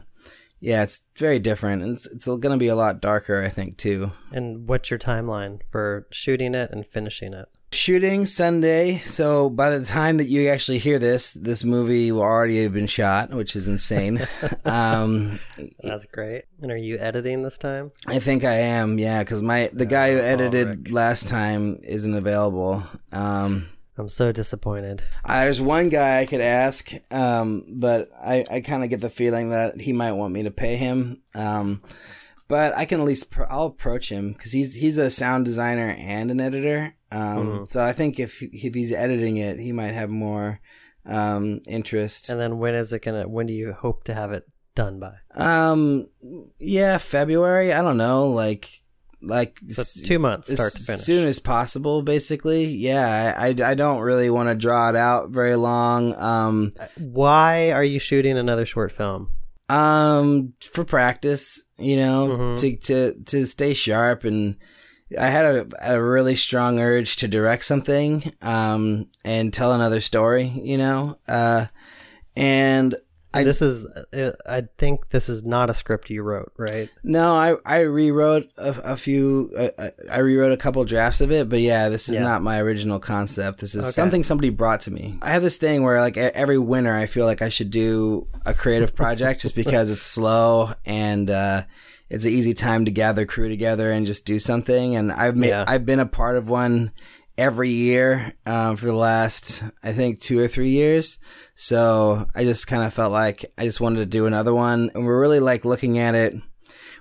yeah, 0.61 0.85
it's 0.85 1.05
very 1.17 1.41
different. 1.41 1.83
And 1.83 1.97
it's, 1.97 2.07
it's 2.07 2.27
gonna 2.27 2.59
be 2.59 2.69
a 2.69 2.77
lot 2.77 3.01
darker, 3.01 3.43
I 3.43 3.49
think, 3.49 3.77
too. 3.77 4.13
And 4.31 4.69
what's 4.69 4.89
your 4.89 5.01
timeline 5.01 5.63
for 5.73 6.07
shooting 6.13 6.55
it 6.55 6.71
and 6.71 6.87
finishing 6.87 7.35
it? 7.35 7.49
Shooting 7.73 8.27
Sunday, 8.27 8.99
so 8.99 9.49
by 9.49 9.71
the 9.71 9.85
time 9.85 10.19
that 10.19 10.29
you 10.29 10.51
actually 10.51 10.77
hear 10.79 10.99
this, 10.99 11.33
this 11.33 11.65
movie 11.65 12.13
will 12.13 12.21
already 12.21 12.63
have 12.63 12.75
been 12.75 12.87
shot, 12.87 13.31
which 13.31 13.57
is 13.57 13.67
insane. 13.67 14.27
um, 14.67 15.39
That's 15.83 16.05
great. 16.05 16.45
And 16.61 16.71
are 16.71 16.77
you 16.77 16.99
editing 16.99 17.43
this 17.43 17.57
time? 17.57 17.91
I 18.07 18.19
think 18.19 18.45
I 18.45 18.57
am, 18.57 18.99
yeah, 18.99 19.21
because 19.21 19.43
my 19.43 19.71
the 19.73 19.87
guy 19.87 20.13
who 20.13 20.19
edited 20.19 20.69
Ulrich. 20.69 20.91
last 20.91 21.29
time 21.29 21.79
isn't 21.83 22.15
available. 22.15 22.85
Um, 23.11 23.69
I'm 23.97 24.11
so 24.11 24.33
disappointed. 24.33 25.03
I, 25.25 25.45
there's 25.45 25.61
one 25.61 25.89
guy 25.89 26.21
I 26.21 26.27
could 26.27 26.43
ask, 26.43 26.91
um, 27.11 27.65
but 27.69 28.11
I, 28.23 28.45
I 28.51 28.61
kind 28.61 28.85
of 28.85 28.91
get 28.91 29.01
the 29.01 29.11
feeling 29.11 29.49
that 29.51 29.81
he 29.81 29.95
might 29.95 30.13
want 30.13 30.35
me 30.35 30.43
to 30.43 30.51
pay 30.51 30.77
him. 30.77 31.23
Um, 31.35 31.83
but 32.49 32.77
I 32.77 32.85
can 32.85 33.01
at 33.01 33.07
least 33.07 33.31
pro- 33.31 33.47
I'll 33.47 33.67
approach 33.67 34.11
him 34.11 34.33
because 34.33 34.53
he's 34.53 34.75
he's 34.75 34.99
a 34.99 35.11
sound 35.11 35.47
designer 35.47 35.95
and 35.99 36.31
an 36.31 36.39
editor. 36.39 36.95
Um, 37.13 37.47
Mhm. 37.49 37.69
So 37.69 37.83
I 37.83 37.93
think 37.93 38.19
if 38.19 38.43
if 38.43 38.75
he's 38.75 38.93
editing 38.93 39.37
it, 39.37 39.59
he 39.59 39.73
might 39.73 39.93
have 39.95 40.11
more 40.11 40.61
um, 41.05 41.61
interest. 41.67 42.31
And 42.31 42.41
then 42.41 42.59
when 42.59 42.75
is 42.75 42.93
it 42.93 43.03
gonna? 43.03 43.29
When 43.29 43.47
do 43.47 43.53
you 43.53 43.73
hope 43.73 44.05
to 44.05 44.15
have 44.15 44.31
it 44.33 44.45
done 44.75 45.01
by? 45.01 45.15
Um, 45.35 46.07
yeah, 46.59 46.99
February. 46.99 47.73
I 47.73 47.83
don't 47.83 47.97
know, 47.99 48.29
like 48.29 48.83
like 49.21 49.59
So 49.69 49.83
two 50.05 50.19
months, 50.19 50.49
as 50.49 50.55
start 50.57 50.73
to 50.73 50.83
finish. 50.83 51.01
soon 51.03 51.27
as 51.27 51.39
possible. 51.39 52.03
Basically, 52.03 52.65
yeah. 52.67 53.35
I 53.37 53.49
I, 53.49 53.71
I 53.71 53.75
don't 53.75 54.01
really 54.03 54.31
want 54.31 54.49
to 54.49 54.55
draw 54.55 54.89
it 54.91 54.97
out 54.97 55.31
very 55.31 55.57
long. 55.57 56.15
Um, 56.17 56.73
Why 56.99 57.73
are 57.73 57.85
you 57.85 57.99
shooting 57.99 58.39
another 58.39 58.65
short 58.67 58.93
film? 58.93 59.29
um, 59.69 60.53
for 60.61 60.85
practice, 60.85 61.65
you 61.79 61.97
know, 61.97 62.29
Mhm. 62.29 62.57
to 62.59 62.77
to 62.77 63.15
to 63.25 63.47
stay 63.47 63.75
sharp 63.75 64.25
and. 64.25 64.57
I 65.19 65.27
had 65.27 65.45
a, 65.45 65.93
a 65.95 66.03
really 66.03 66.37
strong 66.37 66.79
urge 66.79 67.17
to 67.17 67.29
direct 67.29 67.65
something, 67.65 68.33
um, 68.43 69.09
and 69.25 69.53
tell 69.53 69.73
another 69.73 70.01
story, 70.01 70.45
you 70.47 70.79
know, 70.79 71.19
uh, 71.29 71.67
and 72.37 72.95
I 73.35 73.45
this 73.45 73.63
is. 73.63 73.87
uh, 73.87 74.33
I 74.47 74.65
think 74.77 75.09
this 75.09 75.31
is 75.31 75.43
not 75.45 75.71
a 75.71 75.75
script 75.75 76.11
you 76.11 76.23
wrote, 76.23 76.53
right? 76.59 76.91
No, 77.03 77.35
I 77.35 77.57
I 77.65 77.81
rewrote 77.81 78.51
a, 78.59 78.93
a 78.93 78.97
few. 78.97 79.51
Uh, 79.57 79.89
I 80.11 80.19
rewrote 80.19 80.53
a 80.53 80.57
couple 80.59 80.85
drafts 80.85 81.23
of 81.23 81.33
it, 81.33 81.49
but 81.49 81.61
yeah, 81.61 81.89
this 81.89 82.11
is 82.11 82.17
Yeah. 82.17 82.25
not 82.25 82.43
my 82.43 82.61
original 82.61 82.99
concept. 82.99 83.61
This 83.61 83.75
is 83.75 83.85
Okay. 83.85 83.91
something 83.93 84.23
somebody 84.23 84.51
brought 84.51 84.83
to 84.83 84.91
me. 84.91 85.19
I 85.23 85.31
have 85.31 85.43
this 85.43 85.57
thing 85.57 85.83
where 85.83 85.99
like 86.03 86.19
every 86.19 86.59
winter, 86.59 86.93
I 86.95 87.07
feel 87.07 87.25
like 87.25 87.41
I 87.41 87.49
should 87.49 87.71
do 87.71 88.27
a 88.45 88.53
creative 88.53 88.95
project 88.95 89.41
just 89.41 89.55
because 89.57 89.89
it's 89.91 90.03
slow 90.03 90.75
and 90.85 91.31
uh, 91.31 91.63
it's 92.13 92.27
an 92.27 92.31
easy 92.31 92.53
time 92.53 92.85
to 92.85 92.91
gather 92.91 93.25
crew 93.25 93.49
together 93.49 93.91
and 93.91 94.07
just 94.07 94.27
do 94.27 94.39
something. 94.39 94.97
And 94.97 95.11
I've 95.11 95.35
made 95.35 95.49
Yeah. 95.49 95.65
I've 95.67 95.87
been 95.87 95.99
a 95.99 96.07
part 96.07 96.37
of 96.37 96.49
one 96.49 96.93
every 97.39 97.71
year 97.71 98.35
um, 98.45 98.77
for 98.77 98.87
the 98.87 98.95
last 98.95 99.65
I 99.83 99.93
think 99.93 100.21
two 100.21 100.39
or 100.39 100.47
three 100.47 100.71
years. 100.71 101.19
So 101.55 102.27
I 102.35 102.45
just 102.45 102.67
kind 102.67 102.83
of 102.83 102.93
felt 102.93 103.13
like 103.13 103.47
I 103.57 103.65
just 103.65 103.81
wanted 103.81 104.01
to 104.01 104.07
do 104.07 104.27
another 104.27 104.53
one, 104.53 104.91
and 104.95 105.07
we're 105.07 105.21
really 105.21 105.41
like 105.41 105.65
looking 105.65 105.99
at 105.99 106.15
it. 106.15 106.35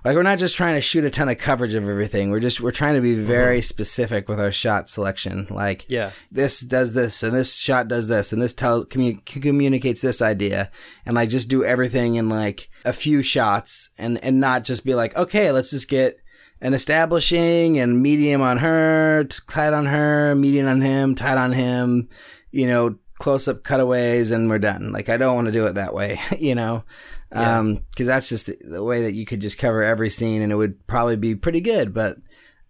Like 0.03 0.15
we're 0.15 0.23
not 0.23 0.39
just 0.39 0.55
trying 0.55 0.75
to 0.75 0.81
shoot 0.81 1.03
a 1.03 1.09
ton 1.09 1.29
of 1.29 1.37
coverage 1.37 1.73
of 1.73 1.87
everything. 1.87 2.31
We're 2.31 2.39
just 2.39 2.61
we're 2.61 2.71
trying 2.71 2.95
to 2.95 3.01
be 3.01 3.15
mm-hmm. 3.15 3.25
very 3.25 3.61
specific 3.61 4.27
with 4.27 4.39
our 4.39 4.51
shot 4.51 4.89
selection. 4.89 5.47
Like 5.49 5.85
Yeah. 5.89 6.11
this 6.31 6.61
does 6.61 6.93
this 6.93 7.23
and 7.23 7.33
this 7.33 7.55
shot 7.57 7.87
does 7.87 8.07
this 8.07 8.33
and 8.33 8.41
this 8.41 8.53
tells 8.53 8.85
commu- 8.85 9.23
communicates 9.25 10.01
this 10.01 10.21
idea 10.21 10.71
and 11.05 11.15
like 11.15 11.29
just 11.29 11.49
do 11.49 11.63
everything 11.63 12.15
in 12.15 12.29
like 12.29 12.69
a 12.85 12.93
few 12.93 13.21
shots 13.21 13.91
and 13.97 14.17
and 14.23 14.39
not 14.39 14.63
just 14.63 14.83
be 14.85 14.95
like 14.95 15.15
okay 15.15 15.51
let's 15.51 15.71
just 15.71 15.87
get 15.87 16.17
an 16.61 16.73
establishing 16.73 17.79
and 17.79 18.01
medium 18.01 18.41
on 18.41 18.57
her 18.57 19.23
tight 19.47 19.73
on 19.73 19.85
her 19.85 20.35
medium 20.35 20.67
on 20.67 20.81
him 20.81 21.15
tight 21.15 21.37
on 21.37 21.51
him 21.51 22.07
you 22.51 22.67
know 22.67 22.95
close 23.21 23.47
up 23.47 23.63
cutaways 23.63 24.31
and 24.31 24.49
we're 24.49 24.57
done 24.57 24.91
like 24.91 25.07
i 25.09 25.15
don't 25.15 25.35
want 25.35 25.45
to 25.45 25.51
do 25.51 25.67
it 25.67 25.73
that 25.75 25.93
way 25.93 26.19
you 26.39 26.55
know 26.55 26.83
um 27.31 27.75
because 27.91 28.07
that's 28.07 28.29
just 28.29 28.47
the, 28.47 28.57
the 28.61 28.83
way 28.83 29.03
that 29.03 29.13
you 29.13 29.25
could 29.25 29.39
just 29.39 29.57
cover 29.59 29.83
every 29.83 30.09
scene 30.09 30.41
and 30.41 30.51
it 30.51 30.55
would 30.55 30.85
probably 30.87 31.15
be 31.15 31.35
pretty 31.35 31.61
good 31.61 31.93
but 31.93 32.17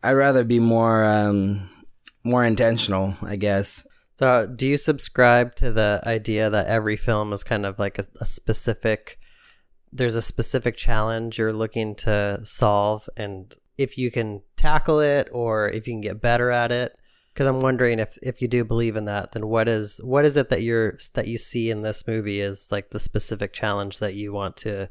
i'd 0.04 0.12
rather 0.12 0.44
be 0.44 0.60
more 0.60 1.06
um 1.06 1.70
more 2.24 2.44
intentional 2.46 3.16
i 3.24 3.36
guess 3.36 3.88
So, 4.16 4.46
do 4.46 4.68
you 4.68 4.78
subscribe 4.78 5.56
to 5.56 5.72
the 5.72 6.02
idea 6.06 6.50
that 6.50 6.68
every 6.68 6.98
film 6.98 7.34
is 7.34 7.44
kind 7.44 7.66
of 7.66 7.80
like 7.80 7.98
a, 7.98 8.06
a 8.20 8.26
specific? 8.26 9.18
There's 9.92 10.16
a 10.16 10.22
specific 10.22 10.78
challenge 10.78 11.40
you're 11.40 11.54
looking 11.54 11.96
to 12.06 12.40
solve, 12.44 13.10
and 13.18 13.52
if 13.78 13.98
you 13.98 14.12
can 14.12 14.44
tackle 14.56 15.00
it, 15.00 15.28
or 15.32 15.70
if 15.70 15.88
you 15.88 15.94
can 15.94 16.02
get 16.02 16.22
better 16.22 16.52
at 16.52 16.72
it. 16.72 16.94
Because 17.34 17.48
I'm 17.48 17.62
wondering 17.62 18.00
if 18.00 18.18
if 18.22 18.42
you 18.42 18.48
do 18.48 18.66
believe 18.66 18.96
in 18.96 19.06
that, 19.06 19.32
then 19.32 19.48
what 19.48 19.68
is 19.70 20.00
what 20.04 20.26
is 20.26 20.36
it 20.36 20.50
that 20.50 20.62
you're 20.64 20.98
that 21.14 21.28
you 21.28 21.38
see 21.38 21.70
in 21.70 21.82
this 21.82 22.06
movie 22.08 22.42
is 22.42 22.68
like 22.72 22.90
the 22.90 23.00
specific 23.00 23.54
challenge 23.54 24.00
that 24.00 24.16
you 24.16 24.34
want 24.34 24.58
to 24.58 24.90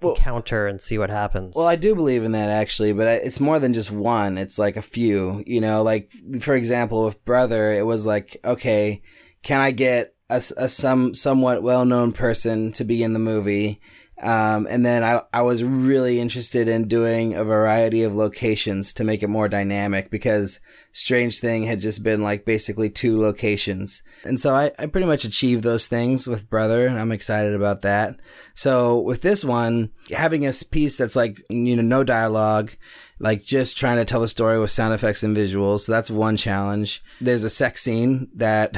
Well- 0.00 0.14
encounter 0.14 0.68
and 0.68 0.80
see 0.80 0.98
what 0.98 1.10
happens. 1.10 1.54
Well, 1.56 1.66
I 1.66 1.74
do 1.74 1.96
believe 1.96 2.22
in 2.22 2.32
that 2.32 2.50
actually, 2.50 2.92
but 2.92 3.08
I- 3.08 3.14
it's 3.14 3.40
more 3.40 3.58
than 3.58 3.72
just 3.72 3.90
one. 3.90 4.38
It's 4.38 4.58
like 4.58 4.76
a 4.76 4.82
few, 4.82 5.42
you 5.44 5.60
know, 5.60 5.82
like 5.82 6.12
for 6.40 6.54
example, 6.54 7.04
with 7.06 7.24
Brother, 7.24 7.72
it 7.72 7.84
was 7.84 8.06
like, 8.06 8.36
okay, 8.44 9.02
can 9.42 9.60
I 9.60 9.72
get 9.72 10.14
a, 10.30 10.36
a 10.56 10.68
some 10.68 11.14
somewhat 11.14 11.64
well-known 11.64 12.12
person 12.12 12.70
to 12.72 12.84
be 12.84 13.02
in 13.02 13.12
the 13.12 13.18
movie? 13.18 13.80
Um, 14.22 14.68
and 14.70 14.86
then 14.86 15.02
I, 15.02 15.22
I 15.32 15.42
was 15.42 15.64
really 15.64 16.20
interested 16.20 16.68
in 16.68 16.86
doing 16.86 17.34
a 17.34 17.42
variety 17.42 18.04
of 18.04 18.14
locations 18.14 18.94
to 18.94 19.04
make 19.04 19.22
it 19.22 19.28
more 19.28 19.48
dynamic 19.48 20.10
because 20.10 20.60
Strange 20.92 21.40
Thing 21.40 21.64
had 21.64 21.80
just 21.80 22.04
been 22.04 22.22
like 22.22 22.44
basically 22.44 22.88
two 22.88 23.18
locations. 23.18 24.04
And 24.24 24.40
so 24.40 24.54
I, 24.54 24.70
I 24.78 24.86
pretty 24.86 25.08
much 25.08 25.24
achieved 25.24 25.64
those 25.64 25.88
things 25.88 26.28
with 26.28 26.48
Brother, 26.48 26.86
and 26.86 27.00
I'm 27.00 27.10
excited 27.10 27.54
about 27.54 27.82
that. 27.82 28.20
So 28.54 29.00
with 29.00 29.22
this 29.22 29.44
one, 29.44 29.90
having 30.10 30.46
a 30.46 30.52
piece 30.70 30.96
that's 30.98 31.16
like, 31.16 31.42
you 31.50 31.74
know, 31.74 31.82
no 31.82 32.04
dialogue, 32.04 32.72
like 33.18 33.42
just 33.42 33.76
trying 33.76 33.96
to 33.96 34.04
tell 34.04 34.22
a 34.22 34.28
story 34.28 34.60
with 34.60 34.70
sound 34.70 34.94
effects 34.94 35.24
and 35.24 35.36
visuals. 35.36 35.80
So 35.80 35.92
that's 35.92 36.10
one 36.10 36.36
challenge. 36.36 37.02
There's 37.20 37.44
a 37.44 37.50
sex 37.50 37.82
scene 37.82 38.28
that 38.36 38.76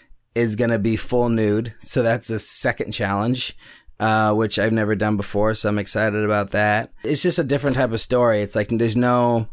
is 0.34 0.56
going 0.56 0.70
to 0.70 0.78
be 0.78 0.96
full 0.96 1.30
nude. 1.30 1.74
So 1.80 2.02
that's 2.02 2.28
a 2.28 2.38
second 2.38 2.92
challenge. 2.92 3.56
Uh, 4.02 4.34
which 4.34 4.58
I've 4.58 4.72
never 4.72 4.96
done 4.96 5.16
before, 5.16 5.54
so 5.54 5.68
I'm 5.68 5.78
excited 5.78 6.24
about 6.24 6.50
that. 6.50 6.92
It's 7.04 7.22
just 7.22 7.38
a 7.38 7.44
different 7.44 7.76
type 7.76 7.92
of 7.92 8.00
story. 8.00 8.42
It's 8.42 8.56
like 8.56 8.66
there's 8.66 8.96
no, 8.96 9.48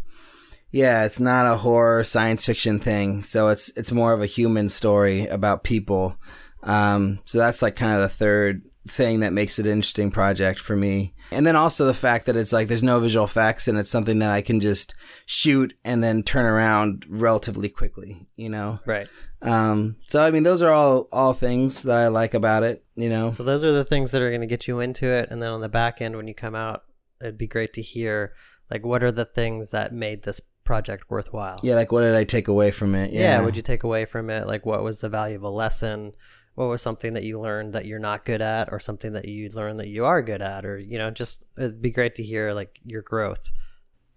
yeah, 0.72 1.06
it's 1.06 1.20
not 1.20 1.46
a 1.46 1.58
horror 1.58 2.03
science 2.03 2.48
fiction 2.48 2.79
thing. 2.79 3.22
So 3.22 3.50
it's 3.50 3.70
it's 3.77 3.91
more 3.91 4.12
of 4.12 4.24
a 4.24 4.25
human 4.25 4.70
story 4.70 5.27
about 5.27 5.63
people. 5.63 6.15
Um, 6.63 7.20
so 7.25 7.38
that's 7.38 7.62
like 7.62 7.75
kind 7.75 7.94
of 7.94 8.01
the 8.01 8.10
third 8.10 8.63
thing 8.89 9.22
that 9.22 9.34
makes 9.34 9.60
it 9.60 9.65
an 9.65 9.74
interesting 9.74 10.12
project 10.12 10.60
for 10.60 10.75
me. 10.75 11.13
And 11.31 11.46
then 11.46 11.55
also 11.55 11.86
the 11.86 11.93
fact 11.93 12.25
that 12.25 12.36
it's 12.36 12.51
like 12.51 12.67
there's 12.67 12.84
no 12.84 13.00
visual 13.00 13.25
effects 13.25 13.67
and 13.67 13.77
it's 13.77 13.89
something 13.89 14.19
that 14.19 14.31
I 14.31 14.41
can 14.41 14.60
just 14.60 14.96
shoot 15.25 15.75
and 15.86 16.03
then 16.03 16.24
turn 16.24 16.46
around 16.46 17.05
relatively 17.08 17.69
quickly, 17.69 18.27
you 18.36 18.50
know. 18.50 18.79
right. 18.86 19.08
Um, 19.41 19.96
so 20.03 20.25
I 20.25 20.31
mean 20.31 20.43
those 20.43 20.62
are 20.62 20.74
all 20.74 21.08
all 21.12 21.34
things 21.34 21.84
that 21.84 21.96
I 21.96 22.08
like 22.08 22.34
about 22.34 22.63
it, 22.63 22.84
you 22.96 23.10
know. 23.10 23.31
So 23.31 23.43
those 23.43 23.63
are 23.63 23.72
the 23.72 23.86
things 23.86 24.12
that 24.12 24.22
are 24.22 24.29
going 24.29 24.41
to 24.41 24.48
get 24.48 24.67
you 24.67 24.81
into 24.81 25.08
it, 25.08 25.29
and 25.31 25.41
then 25.41 25.50
on 25.50 25.62
the 25.62 25.69
back 25.69 26.01
end, 26.01 26.17
when 26.17 26.27
you 26.27 26.34
come 26.34 26.55
out, 26.55 26.84
it'd 27.22 27.38
be 27.38 27.48
great 27.48 27.72
to 27.74 27.81
hear 27.81 28.34
like 28.69 28.86
what 28.86 29.01
are 29.01 29.13
the 29.13 29.24
things 29.24 29.72
that 29.72 29.93
made 29.93 30.24
this 30.24 30.41
project 30.69 31.10
worthwhile. 31.10 31.60
Yeah, 31.63 31.75
like 31.75 31.91
what 31.91 32.01
did 32.01 32.15
I 32.15 32.25
take 32.25 32.48
away 32.48 32.72
from 32.72 32.93
it? 32.96 33.12
Yeah. 33.12 33.39
What'd 33.39 33.55
you 33.55 33.63
take 33.63 33.84
away 33.84 34.05
from 34.05 34.29
it? 34.29 34.46
Like 34.46 34.65
what 34.65 34.84
was 34.84 35.00
the 35.00 35.10
valuable 35.10 35.53
lesson? 35.53 36.12
What 36.60 36.68
was 36.68 36.82
something 36.82 37.13
that 37.13 37.24
you 37.24 37.39
learned 37.39 37.72
that 37.72 37.86
you're 37.86 38.00
not 38.00 38.25
good 38.25 38.42
at, 38.42 38.68
or 38.74 38.82
something 38.82 39.13
that 39.13 39.25
you 39.25 39.48
learned 39.48 39.80
that 39.80 39.88
you 39.88 40.04
are 40.04 40.22
good 40.22 40.42
at, 40.42 40.66
or 40.66 40.78
you 40.78 40.98
know, 40.98 41.10
just 41.10 41.46
it'd 41.58 41.82
be 41.82 41.89
great 41.89 42.16
to 42.16 42.24
hear 42.24 42.51
like 42.51 42.82
your 42.84 43.01
growth. 43.01 43.50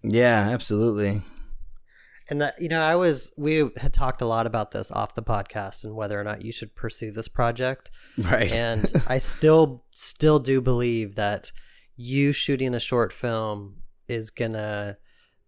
Yeah, 0.01 0.49
absolutely. 0.49 1.21
And 2.29 2.41
that 2.41 2.61
you 2.61 2.67
know, 2.67 2.83
I 2.83 2.95
was 2.95 3.31
we 3.37 3.71
had 3.77 3.93
talked 3.93 4.21
a 4.21 4.25
lot 4.25 4.45
about 4.45 4.71
this 4.71 4.91
off 4.91 5.15
the 5.15 5.23
podcast 5.23 5.85
and 5.85 5.95
whether 5.95 6.19
or 6.19 6.25
not 6.25 6.43
you 6.43 6.51
should 6.51 6.75
pursue 6.75 7.11
this 7.11 7.29
project. 7.29 7.91
Right. 8.17 8.51
and 8.51 8.91
I 9.07 9.19
still 9.19 9.85
still 9.91 10.39
do 10.39 10.59
believe 10.59 11.15
that 11.15 11.49
you 11.95 12.33
shooting 12.33 12.75
a 12.75 12.79
short 12.79 13.13
film 13.13 13.77
is 14.09 14.31
gonna 14.31 14.97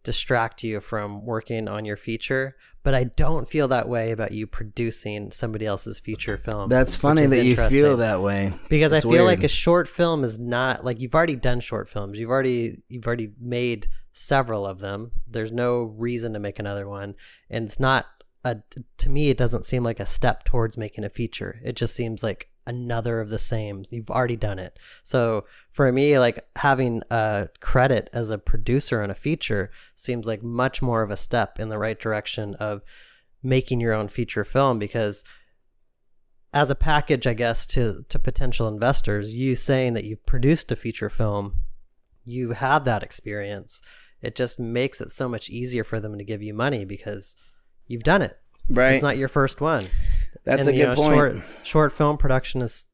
distract 0.06 0.64
you 0.64 0.80
from 0.80 1.26
working 1.26 1.68
on 1.68 1.84
your 1.84 1.98
feature. 1.98 2.56
But 2.86 2.94
I 2.96 3.06
don't 3.06 3.50
feel 3.50 3.68
that 3.70 3.90
way 3.90 4.12
about 4.12 4.32
you 4.32 4.46
producing 4.48 5.32
somebody 5.32 5.66
else's 5.66 6.00
feature 6.00 6.38
film. 6.38 6.70
That's 6.70 6.96
funny 6.96 7.26
that 7.26 7.44
you 7.44 7.56
feel 7.56 7.98
that 7.98 8.22
way. 8.22 8.54
because 8.70 8.94
I 8.94 8.98
It's 8.98 9.06
feel 9.06 9.26
like 9.26 9.44
a 9.44 9.50
short 9.50 9.88
film 9.88 10.24
is 10.24 10.40
not 10.40 10.86
like 10.86 11.02
you've 11.02 11.16
already 11.16 11.36
done 11.36 11.60
short 11.60 11.90
films. 11.90 12.20
You've 12.20 12.30
already 12.30 12.84
you've 12.88 13.08
already 13.08 13.32
made 13.42 13.88
several 14.14 14.66
of 14.66 14.80
them. 14.80 15.12
There's 15.28 15.52
no 15.52 15.82
reason 15.82 16.34
to 16.34 16.40
make 16.40 16.60
another 16.60 16.88
one, 16.88 17.16
and 17.50 17.66
it's 17.66 17.80
not 17.80 18.06
a 18.44 18.58
to 19.00 19.10
me. 19.10 19.30
It 19.30 19.38
doesn't 19.38 19.66
seem 19.66 19.84
like 19.84 20.00
a 20.00 20.06
step 20.06 20.46
towards 20.46 20.78
making 20.78 21.04
a 21.04 21.10
feature. 21.10 21.60
It 21.66 21.76
just 21.76 21.96
seems 21.96 22.22
like 22.24 22.50
another 22.68 23.20
of 23.20 23.30
the 23.30 23.40
same. 23.40 23.86
You've 23.90 24.10
already 24.10 24.36
done 24.36 24.60
it. 24.60 24.80
So 25.04 25.46
for 25.72 25.92
me, 25.92 26.18
like 26.20 26.46
having 26.56 27.02
a 27.12 27.50
credit 27.60 28.10
as 28.14 28.30
a 28.30 28.38
producer 28.38 29.02
on 29.02 29.12
a 29.12 29.16
feature 29.16 29.72
seems 29.96 30.26
like 30.28 30.44
much 30.44 30.82
more 30.82 31.02
of 31.02 31.12
a 31.12 31.18
step 31.18 31.60
in 31.60 31.70
the 31.70 31.78
right 31.78 32.00
direction 32.00 32.56
of 32.56 32.82
making 33.44 33.80
your 33.80 33.94
own 33.94 34.08
feature 34.08 34.44
film 34.44 34.80
because 34.80 35.24
as 36.54 36.70
a 36.70 36.76
package, 36.76 37.28
I 37.28 37.34
guess, 37.34 37.66
to 37.68 38.06
to 38.08 38.18
potential 38.18 38.68
investors, 38.68 39.34
you 39.34 39.56
saying 39.56 39.94
that 39.94 40.06
you 40.06 40.16
produced 40.16 40.72
a 40.72 40.76
feature 40.78 41.10
film, 41.10 41.58
you 42.24 42.52
had 42.52 42.86
that 42.86 43.04
experience. 43.04 43.82
It 44.22 44.36
just 44.36 44.58
makes 44.58 45.02
it 45.02 45.12
so 45.12 45.28
much 45.28 45.50
easier 45.50 45.84
for 45.84 46.00
them 46.00 46.18
to 46.18 46.24
give 46.24 46.42
you 46.42 46.54
money 46.54 46.86
because 46.86 47.36
you've 47.88 48.04
done 48.04 48.22
it. 48.22 48.40
Right. 48.70 48.94
It's 48.94 49.04
not 49.04 49.18
your 49.18 49.28
first 49.28 49.62
one. 49.62 49.88
That's 50.44 50.68
And, 50.68 50.76
a 50.76 50.80
good 50.80 50.90
know, 50.90 50.96
point. 50.96 51.16
Short, 51.16 51.36
short 51.64 51.94
film 51.94 52.18
production 52.18 52.62
is 52.62 52.88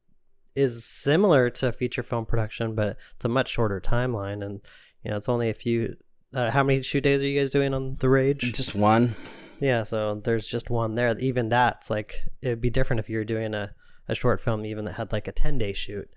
is 0.54 0.84
similar 0.84 1.48
to 1.48 1.72
feature 1.72 2.02
film 2.02 2.26
production, 2.26 2.74
but 2.74 2.98
it's 3.16 3.24
a 3.24 3.28
much 3.28 3.48
shorter 3.48 3.80
timeline, 3.80 4.44
and 4.44 4.60
you 5.02 5.10
know 5.10 5.16
it's 5.16 5.28
only 5.28 5.48
a 5.48 5.54
few. 5.54 5.96
Uh, 6.34 6.50
how 6.50 6.62
many 6.62 6.82
shoot 6.82 7.02
days 7.02 7.22
are 7.22 7.26
you 7.26 7.38
guys 7.38 7.50
doing 7.50 7.74
on 7.74 7.96
the 8.00 8.08
Rage? 8.08 8.52
Just 8.52 8.74
one. 8.74 9.14
Yeah, 9.60 9.82
so 9.82 10.16
there's 10.16 10.46
just 10.46 10.70
one 10.70 10.94
there. 10.94 11.16
Even 11.18 11.48
that's 11.48 11.88
like 11.88 12.20
it'd 12.42 12.60
be 12.60 12.70
different 12.70 13.00
if 13.00 13.08
you 13.08 13.18
were 13.18 13.24
doing 13.24 13.54
a, 13.54 13.74
a 14.08 14.14
short 14.14 14.40
film 14.40 14.64
even 14.66 14.84
that 14.86 14.94
had 14.94 15.12
like 15.12 15.28
a 15.28 15.32
ten 15.32 15.58
day 15.58 15.72
shoot. 15.72 16.10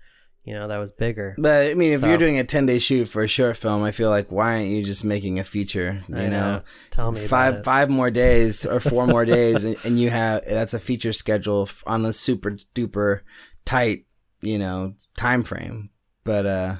You 0.46 0.54
know, 0.54 0.68
that 0.68 0.78
was 0.78 0.92
bigger. 0.92 1.34
But 1.38 1.70
I 1.70 1.74
mean, 1.74 1.92
if 1.92 2.00
So- 2.00 2.06
you're 2.06 2.18
doing 2.18 2.38
a 2.38 2.44
10 2.44 2.66
day 2.66 2.78
shoot 2.78 3.06
for 3.06 3.24
a 3.24 3.28
short 3.28 3.56
film, 3.56 3.82
I 3.82 3.90
feel 3.90 4.10
like 4.10 4.30
why 4.30 4.54
aren't 4.54 4.68
you 4.68 4.84
just 4.84 5.04
making 5.04 5.40
a 5.40 5.44
feature? 5.44 6.04
You 6.08 6.16
I 6.16 6.28
know, 6.28 6.62
Tell 6.92 7.10
me 7.10 7.26
five 7.26 7.64
five 7.64 7.90
more 7.90 8.12
days 8.12 8.64
or 8.64 8.78
four 8.78 9.08
more 9.08 9.24
days, 9.36 9.64
and, 9.64 9.76
and 9.84 9.98
you 9.98 10.10
have 10.10 10.44
that's 10.48 10.72
a 10.72 10.78
feature 10.78 11.12
schedule 11.12 11.68
on 11.84 12.06
a 12.06 12.12
super 12.12 12.52
duper 12.52 13.20
tight, 13.64 14.06
you 14.40 14.58
know, 14.58 14.94
time 15.16 15.42
frame. 15.42 15.90
But 16.22 16.46
uh, 16.46 16.76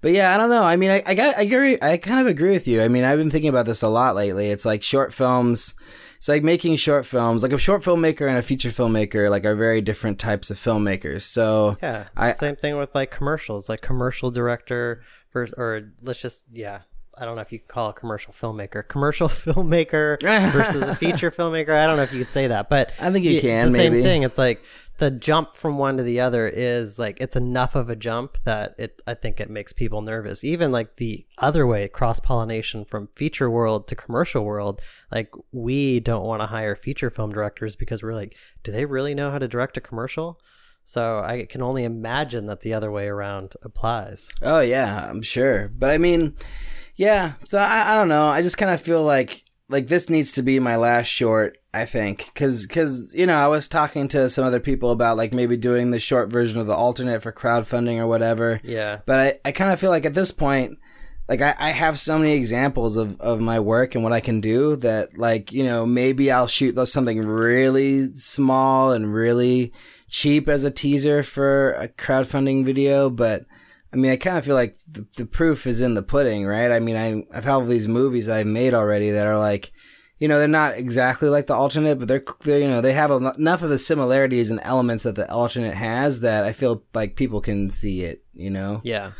but 0.00 0.12
yeah, 0.12 0.34
I 0.34 0.38
don't 0.38 0.50
know. 0.50 0.64
I 0.64 0.76
mean, 0.76 0.90
I 0.90 1.02
I 1.04 1.14
got 1.14 1.36
I 1.36 1.42
agree. 1.42 1.76
I 1.82 1.98
kind 1.98 2.20
of 2.20 2.26
agree 2.26 2.52
with 2.52 2.66
you. 2.66 2.80
I 2.80 2.88
mean, 2.88 3.04
I've 3.04 3.18
been 3.18 3.30
thinking 3.30 3.50
about 3.50 3.66
this 3.66 3.82
a 3.82 3.88
lot 3.88 4.14
lately. 4.16 4.48
It's 4.48 4.64
like 4.64 4.82
short 4.82 5.12
films. 5.12 5.74
It's 6.24 6.28
like 6.30 6.42
making 6.42 6.76
short 6.76 7.04
films. 7.04 7.42
Like 7.42 7.52
a 7.52 7.58
short 7.58 7.82
filmmaker 7.82 8.26
and 8.26 8.38
a 8.38 8.42
feature 8.42 8.70
filmmaker, 8.70 9.28
like 9.28 9.44
are 9.44 9.54
very 9.54 9.82
different 9.82 10.18
types 10.18 10.48
of 10.48 10.56
filmmakers. 10.56 11.20
So 11.20 11.76
Yeah, 11.82 12.06
I- 12.16 12.32
same 12.32 12.56
thing 12.56 12.78
with 12.78 12.94
like 12.94 13.10
commercials, 13.10 13.68
like 13.68 13.82
commercial 13.82 14.30
director 14.30 15.02
versus, 15.34 15.54
or 15.58 15.92
let's 16.00 16.22
just 16.22 16.46
yeah. 16.50 16.80
I 17.18 17.26
don't 17.26 17.36
know 17.36 17.42
if 17.42 17.52
you 17.52 17.58
could 17.58 17.68
call 17.68 17.90
a 17.90 17.92
commercial 17.92 18.32
filmmaker 18.32 18.88
commercial 18.88 19.28
filmmaker 19.44 20.18
versus 20.52 20.82
a 20.82 20.94
feature 20.94 21.30
filmmaker. 21.30 21.74
I 21.78 21.86
don't 21.86 21.98
know 21.98 22.04
if 22.04 22.12
you 22.14 22.20
could 22.24 22.32
say 22.32 22.46
that, 22.46 22.70
but 22.70 22.90
I 22.98 23.10
think 23.12 23.26
you 23.26 23.34
y- 23.34 23.40
can, 23.42 23.68
The 23.68 23.74
same 23.74 23.92
thing. 23.92 24.22
It's 24.22 24.38
like 24.38 24.64
the 24.98 25.10
jump 25.10 25.56
from 25.56 25.76
one 25.76 25.96
to 25.96 26.02
the 26.02 26.20
other 26.20 26.48
is 26.48 26.98
like 26.98 27.20
it's 27.20 27.36
enough 27.36 27.74
of 27.74 27.90
a 27.90 27.96
jump 27.96 28.38
that 28.44 28.74
it. 28.78 29.02
I 29.06 29.14
think 29.14 29.40
it 29.40 29.50
makes 29.50 29.72
people 29.72 30.02
nervous. 30.02 30.44
Even 30.44 30.70
like 30.70 30.96
the 30.96 31.26
other 31.38 31.66
way, 31.66 31.88
cross 31.88 32.20
pollination 32.20 32.84
from 32.84 33.08
feature 33.16 33.50
world 33.50 33.88
to 33.88 33.96
commercial 33.96 34.44
world. 34.44 34.80
Like 35.10 35.32
we 35.52 36.00
don't 36.00 36.24
want 36.24 36.42
to 36.42 36.46
hire 36.46 36.76
feature 36.76 37.10
film 37.10 37.32
directors 37.32 37.76
because 37.76 38.02
we're 38.02 38.14
like, 38.14 38.36
do 38.62 38.70
they 38.70 38.84
really 38.84 39.14
know 39.14 39.30
how 39.30 39.38
to 39.38 39.48
direct 39.48 39.76
a 39.76 39.80
commercial? 39.80 40.40
So 40.84 41.20
I 41.20 41.46
can 41.46 41.62
only 41.62 41.84
imagine 41.84 42.46
that 42.46 42.60
the 42.60 42.74
other 42.74 42.90
way 42.90 43.06
around 43.06 43.54
applies. 43.62 44.30
Oh 44.42 44.60
yeah, 44.60 45.08
I'm 45.10 45.22
sure. 45.22 45.68
But 45.68 45.90
I 45.90 45.98
mean, 45.98 46.36
yeah. 46.94 47.32
So 47.44 47.58
I, 47.58 47.92
I 47.92 47.94
don't 47.94 48.08
know. 48.08 48.26
I 48.26 48.42
just 48.42 48.58
kind 48.58 48.72
of 48.72 48.80
feel 48.80 49.02
like 49.02 49.43
like 49.68 49.88
this 49.88 50.10
needs 50.10 50.32
to 50.32 50.42
be 50.42 50.58
my 50.60 50.76
last 50.76 51.06
short. 51.06 51.58
I 51.72 51.86
think 51.86 52.30
because 52.32 52.66
because 52.66 53.12
you 53.14 53.26
know 53.26 53.36
I 53.36 53.48
was 53.48 53.66
talking 53.66 54.06
to 54.08 54.30
some 54.30 54.44
other 54.44 54.60
people 54.60 54.90
about 54.90 55.16
like 55.16 55.32
maybe 55.32 55.56
doing 55.56 55.90
the 55.90 55.98
short 55.98 56.30
version 56.30 56.58
of 56.58 56.66
the 56.66 56.74
alternate 56.74 57.22
for 57.22 57.32
crowdfunding 57.32 57.98
or 57.98 58.06
whatever. 58.06 58.60
Yeah. 58.62 59.00
But 59.06 59.20
I 59.20 59.48
I 59.48 59.52
kind 59.52 59.72
of 59.72 59.80
feel 59.80 59.90
like 59.90 60.06
at 60.06 60.14
this 60.14 60.32
point. 60.32 60.78
Like 61.26 61.40
I, 61.40 61.54
I 61.58 61.70
have 61.70 61.98
so 61.98 62.18
many 62.18 62.32
examples 62.32 62.98
of, 62.98 63.18
of 63.18 63.40
my 63.40 63.58
work 63.58 63.94
and 63.94 64.04
what 64.04 64.12
I 64.12 64.20
can 64.20 64.42
do 64.42 64.76
that 64.76 65.16
like, 65.16 65.52
you 65.52 65.64
know, 65.64 65.86
maybe 65.86 66.30
I'll 66.30 66.46
shoot 66.46 66.76
something 66.86 67.18
really 67.18 68.14
small 68.14 68.92
and 68.92 69.10
really 69.10 69.72
cheap 70.10 70.50
as 70.50 70.64
a 70.64 70.70
teaser 70.70 71.22
for 71.22 71.72
a 71.72 71.88
crowdfunding 71.88 72.66
video, 72.66 73.08
but 73.08 73.46
I 73.94 73.96
mean, 73.96 74.10
I 74.10 74.16
kind 74.16 74.36
of 74.36 74.44
feel 74.44 74.56
like 74.56 74.76
the, 74.88 75.06
the 75.16 75.24
proof 75.24 75.68
is 75.68 75.80
in 75.80 75.94
the 75.94 76.02
pudding, 76.02 76.44
right? 76.44 76.72
I 76.72 76.80
mean, 76.80 76.96
I, 76.96 77.36
I've 77.36 77.44
had 77.44 77.52
all 77.52 77.64
these 77.64 77.86
movies 77.86 78.28
I've 78.28 78.44
made 78.44 78.74
already 78.74 79.10
that 79.10 79.28
are 79.28 79.38
like, 79.38 79.70
you 80.18 80.26
know, 80.26 80.40
they're 80.40 80.48
not 80.48 80.76
exactly 80.76 81.28
like 81.28 81.46
the 81.46 81.54
alternate, 81.54 82.00
but 82.00 82.08
they're, 82.08 82.24
they're 82.40 82.58
you 82.58 82.66
know, 82.66 82.80
they 82.80 82.92
have 82.92 83.12
enough 83.12 83.62
of 83.62 83.70
the 83.70 83.78
similarities 83.78 84.50
and 84.50 84.58
elements 84.64 85.04
that 85.04 85.14
the 85.14 85.30
alternate 85.30 85.74
has 85.74 86.22
that 86.22 86.42
I 86.42 86.52
feel 86.52 86.82
like 86.92 87.14
people 87.14 87.40
can 87.40 87.70
see 87.70 88.02
it, 88.02 88.24
you 88.32 88.50
know? 88.50 88.80
Yeah. 88.82 89.12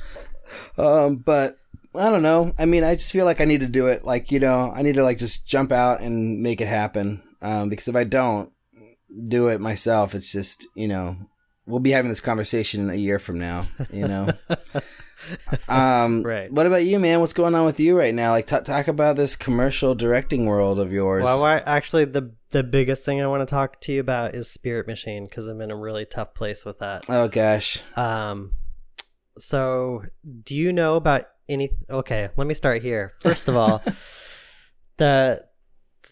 Um, 0.77 1.17
but 1.19 1.59
I 1.95 2.11
don't 2.11 2.23
know. 2.23 2.53
I 2.59 2.65
mean, 2.65 2.83
I 2.83 2.95
just 2.95 3.13
feel 3.13 3.27
like 3.27 3.41
I 3.41 3.45
need 3.45 3.61
to 3.61 3.69
do 3.69 3.87
it. 3.87 4.05
Like, 4.05 4.33
you 4.33 4.41
know, 4.41 4.73
I 4.75 4.83
need 4.83 4.97
to 4.97 5.05
like 5.05 5.19
just 5.19 5.47
jump 5.47 5.71
out 5.71 6.01
and 6.01 6.43
make 6.43 6.61
it 6.61 6.67
happen. 6.69 7.23
Um, 7.43 7.69
because 7.69 7.87
if 7.87 7.95
I 7.95 8.03
don't 8.03 8.53
do 9.29 9.49
it 9.49 9.61
myself, 9.61 10.17
it's 10.17 10.33
just, 10.33 10.67
you 10.75 10.89
know, 10.89 11.17
we'll 11.67 11.81
be 11.81 11.91
having 11.91 12.09
this 12.09 12.21
conversation 12.21 12.91
a 12.91 12.95
year 12.95 13.19
from 13.19 13.39
now, 13.39 13.67
you 13.93 14.07
know? 14.07 14.31
um, 15.69 16.23
Right. 16.23 16.53
What 16.53 16.67
about 16.67 16.85
you, 16.85 16.99
man? 16.99 17.21
What's 17.21 17.33
going 17.33 17.55
on 17.55 17.65
with 17.65 17.81
you 17.81 17.97
right 17.99 18.15
now? 18.15 18.33
Like, 18.33 18.47
t- 18.47 18.61
talk 18.61 18.89
about 18.89 19.17
this 19.17 19.37
commercial 19.37 19.95
directing 19.95 20.47
world 20.47 20.79
of 20.79 20.93
yours. 20.93 21.25
Well, 21.25 21.41
why, 21.41 21.59
actually, 21.59 22.05
the 22.07 22.35
the 22.51 22.63
biggest 22.63 23.05
thing 23.05 23.21
I 23.21 23.27
want 23.27 23.47
to 23.47 23.53
talk 23.53 23.81
to 23.81 23.93
you 23.93 24.01
about 24.01 24.35
is 24.35 24.49
Spirit 24.49 24.87
Machine 24.87 25.27
because 25.27 25.49
I'm 25.49 25.61
in 25.61 25.73
a 25.73 25.77
really 25.77 26.05
tough 26.05 26.35
place 26.35 26.65
with 26.65 26.79
that. 26.79 27.05
oh, 27.09 27.27
gosh. 27.27 27.81
Um, 27.97 28.51
so 29.39 30.05
do 30.45 30.55
you 30.55 30.73
know 30.73 30.97
about 30.97 31.25
any? 31.49 31.71
Okay, 31.91 32.29
let 32.37 32.47
me 32.47 32.55
start 32.55 32.83
here. 32.83 33.15
First 33.21 33.49
of 33.49 33.57
all, 33.57 33.83
the 34.99 35.45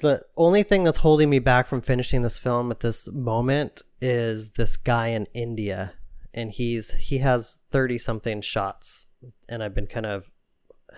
the 0.02 0.21
only 0.37 0.64
thing 0.64 0.85
that's 0.85 0.99
holding 0.99 1.30
me 1.30 1.38
back 1.38 1.68
from 1.68 1.80
finishing 1.80 2.23
this 2.23 2.37
film 2.37 2.71
at 2.71 2.80
this 2.80 3.09
moment 3.09 3.82
is 4.00 4.50
this 4.50 4.76
guy 4.76 5.09
in 5.09 5.26
India, 5.32 5.94
and 6.35 6.50
he's 6.50 6.90
he 6.94 7.18
has 7.18 7.61
thirty 7.71 7.97
something 7.99 8.42
shots, 8.42 9.06
and 9.49 9.62
I've 9.62 9.75
been 9.75 9.87
kind 9.87 10.04
of 10.04 10.30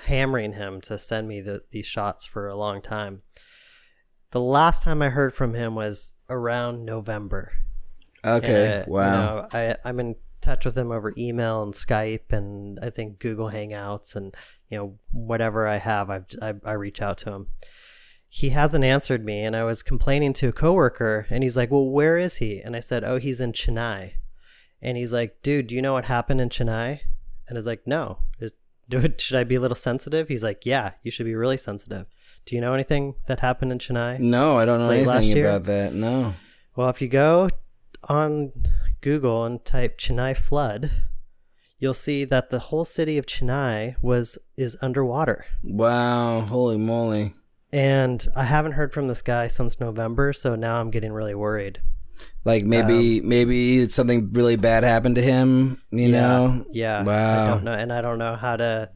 hammering 0.06 0.54
him 0.54 0.80
to 0.80 0.98
send 0.98 1.28
me 1.28 1.40
the, 1.40 1.62
these 1.70 1.86
shots 1.86 2.24
for 2.24 2.48
a 2.48 2.56
long 2.56 2.80
time. 2.80 3.22
The 4.30 4.40
last 4.40 4.82
time 4.82 5.02
I 5.02 5.10
heard 5.10 5.34
from 5.34 5.54
him 5.54 5.74
was 5.74 6.14
around 6.28 6.84
November. 6.84 7.52
Okay. 8.24 8.80
And, 8.80 8.86
wow. 8.88 9.04
You 9.04 9.12
know, 9.12 9.48
I 9.52 9.76
I'm 9.84 10.00
in 10.00 10.16
touch 10.40 10.64
with 10.64 10.76
him 10.76 10.90
over 10.90 11.12
email 11.16 11.62
and 11.62 11.74
Skype 11.74 12.32
and 12.32 12.78
I 12.80 12.90
think 12.90 13.18
Google 13.18 13.50
Hangouts 13.50 14.16
and 14.16 14.34
you 14.68 14.78
know 14.78 14.98
whatever 15.12 15.68
I 15.68 15.76
have 15.76 16.10
I've, 16.10 16.26
I 16.40 16.54
I 16.64 16.72
reach 16.72 17.02
out 17.02 17.18
to 17.18 17.32
him. 17.32 17.48
He 18.36 18.50
hasn't 18.50 18.82
answered 18.82 19.24
me 19.24 19.44
and 19.44 19.54
I 19.54 19.62
was 19.62 19.84
complaining 19.84 20.32
to 20.32 20.48
a 20.48 20.52
coworker 20.52 21.24
and 21.30 21.44
he's 21.44 21.56
like, 21.56 21.70
"Well, 21.70 21.88
where 21.88 22.18
is 22.18 22.38
he?" 22.38 22.60
And 22.60 22.74
I 22.74 22.80
said, 22.80 23.04
"Oh, 23.04 23.20
he's 23.20 23.40
in 23.40 23.52
Chennai." 23.52 24.14
And 24.82 24.96
he's 24.96 25.12
like, 25.12 25.40
"Dude, 25.44 25.68
do 25.68 25.76
you 25.76 25.80
know 25.80 25.92
what 25.92 26.06
happened 26.06 26.40
in 26.40 26.48
Chennai?" 26.48 26.98
And 27.46 27.56
I 27.56 27.60
was 27.60 27.64
like, 27.64 27.86
"No." 27.86 28.18
Is, 28.40 28.50
do, 28.88 29.06
should 29.18 29.36
I 29.36 29.44
be 29.44 29.54
a 29.54 29.60
little 29.60 29.76
sensitive? 29.76 30.26
He's 30.26 30.42
like, 30.42 30.66
"Yeah, 30.66 30.94
you 31.04 31.12
should 31.12 31.26
be 31.26 31.36
really 31.36 31.56
sensitive." 31.56 32.06
Do 32.44 32.56
you 32.56 32.60
know 32.60 32.74
anything 32.74 33.14
that 33.28 33.38
happened 33.38 33.70
in 33.70 33.78
Chennai? 33.78 34.18
no, 34.18 34.58
I 34.58 34.64
don't 34.64 34.80
know 34.80 34.90
anything 34.90 35.44
about 35.44 35.64
that. 35.66 35.94
No. 35.94 36.34
Well, 36.74 36.90
if 36.90 37.00
you 37.00 37.06
go 37.06 37.50
on 38.08 38.50
Google 39.00 39.44
and 39.44 39.64
type 39.64 39.96
Chennai 39.96 40.36
flood, 40.36 40.90
you'll 41.78 41.94
see 41.94 42.24
that 42.24 42.50
the 42.50 42.58
whole 42.58 42.84
city 42.84 43.16
of 43.16 43.26
Chennai 43.26 43.94
was 44.02 44.38
is 44.56 44.76
underwater. 44.82 45.46
Wow. 45.62 46.40
Holy 46.40 46.78
moly. 46.78 47.34
And 47.74 48.24
I 48.36 48.44
haven't 48.44 48.72
heard 48.72 48.92
from 48.92 49.08
this 49.08 49.20
guy 49.20 49.48
since 49.48 49.80
November, 49.80 50.32
so 50.32 50.54
now 50.54 50.76
I'm 50.80 50.90
getting 50.92 51.12
really 51.12 51.34
worried. 51.34 51.80
Like 52.44 52.62
maybe 52.62 53.18
Um, 53.20 53.28
maybe 53.28 53.88
something 53.88 54.30
really 54.32 54.54
bad 54.54 54.84
happened 54.84 55.16
to 55.16 55.22
him, 55.22 55.82
you 55.90 56.06
Yeah. 56.08 56.10
know? 56.20 56.64
Yeah. 56.70 57.02
Wow. 57.02 57.44
I 57.44 57.48
don't 57.48 57.64
know 57.64 57.72
and 57.72 57.92
I 57.92 58.00
don't 58.00 58.18
know 58.18 58.36
how 58.36 58.56
to 58.56 58.90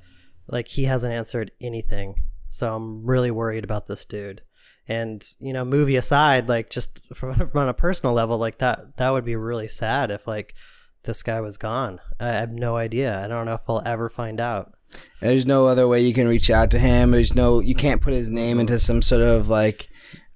like 0.47 0.69
he 0.69 0.85
hasn't 0.85 1.13
answered 1.13 1.51
anything. 1.61 2.15
So 2.51 2.73
I'm 2.73 3.05
really 3.05 3.33
worried 3.33 3.65
about 3.65 3.87
this 3.89 4.05
dude. 4.05 4.43
And 4.87 5.27
you 5.41 5.53
know, 5.53 5.65
movie 5.65 5.97
aside, 5.97 6.49
like 6.49 6.71
just 6.71 7.01
from 7.15 7.51
on 7.55 7.69
a 7.69 7.75
personal 7.75 8.15
level, 8.15 8.39
like 8.39 8.59
that 8.59 8.97
that 8.99 9.11
would 9.11 9.25
be 9.25 9.35
really 9.35 9.69
sad 9.69 10.13
if 10.13 10.29
like 10.29 10.55
this 11.03 11.25
guy 11.25 11.41
was 11.41 11.59
gone. 11.59 12.01
I 12.21 12.29
have 12.29 12.53
no 12.53 12.77
idea. 12.77 13.19
I 13.25 13.27
don't 13.27 13.47
know 13.47 13.55
if 13.55 13.63
I'll 13.69 13.83
ever 13.85 14.09
find 14.09 14.41
out. 14.41 14.75
There's 15.21 15.47
no 15.47 15.67
other 15.67 15.87
way 15.89 16.01
you 16.01 16.15
can 16.15 16.29
reach 16.29 16.51
out 16.51 16.71
to 16.73 16.79
him. 16.79 17.11
There's 17.11 17.35
no 17.35 17.61
you 17.61 17.75
can't 17.75 18.01
put 18.01 18.13
his 18.13 18.29
name 18.29 18.61
into 18.61 18.79
some 18.79 19.03
sort 19.03 19.23
of 19.23 19.49
like 19.49 19.89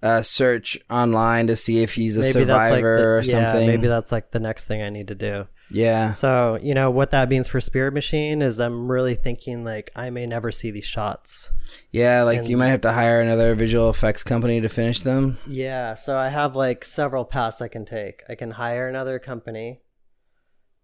uh, 0.02 0.22
search 0.22 0.76
online 0.90 1.46
to 1.46 1.56
see 1.56 1.82
if 1.82 1.94
he's 1.94 2.16
a 2.16 2.20
Maybe 2.20 2.44
that's 2.44 2.48
like 2.48 2.70
survivor 2.70 2.96
the, 2.98 3.08
or 3.08 3.22
something. 3.22 3.60
Yeah, 3.68 3.76
maybe 3.76 3.86
that's 3.86 4.10
like 4.10 4.32
the 4.32 4.40
next 4.40 4.64
thing 4.64 4.82
I 4.82 4.90
need 4.90 5.06
to 5.08 5.14
do. 5.14 5.46
yeah. 5.70 6.10
So, 6.10 6.58
you 6.60 6.74
know, 6.74 6.90
what 6.90 7.12
that 7.12 7.28
means 7.28 7.46
for 7.46 7.60
Spirit 7.60 7.94
Machine 7.94 8.42
is 8.42 8.58
I'm 8.58 8.90
really 8.90 9.14
thinking 9.14 9.62
like 9.64 9.90
I 9.94 10.10
may 10.10 10.26
never 10.26 10.50
see 10.50 10.72
these 10.72 10.84
shots. 10.84 11.52
Yeah, 11.92 12.24
like 12.24 12.40
And- 12.40 12.48
you 12.48 12.56
might 12.56 12.68
have 12.68 12.80
to 12.80 12.92
hire 12.92 13.20
another 13.20 13.54
visual 13.54 13.88
effects 13.90 14.24
company 14.24 14.58
to 14.58 14.68
finish 14.68 14.98
them. 14.98 15.38
Yeah, 15.46 15.94
so 15.94 16.18
I 16.18 16.30
have 16.30 16.56
like 16.56 16.84
several 16.84 17.24
paths 17.24 17.60
I 17.62 17.68
can 17.68 17.84
take. 17.84 18.24
I 18.28 18.34
can 18.34 18.50
hire 18.50 18.88
another 18.88 19.20
company, 19.20 19.82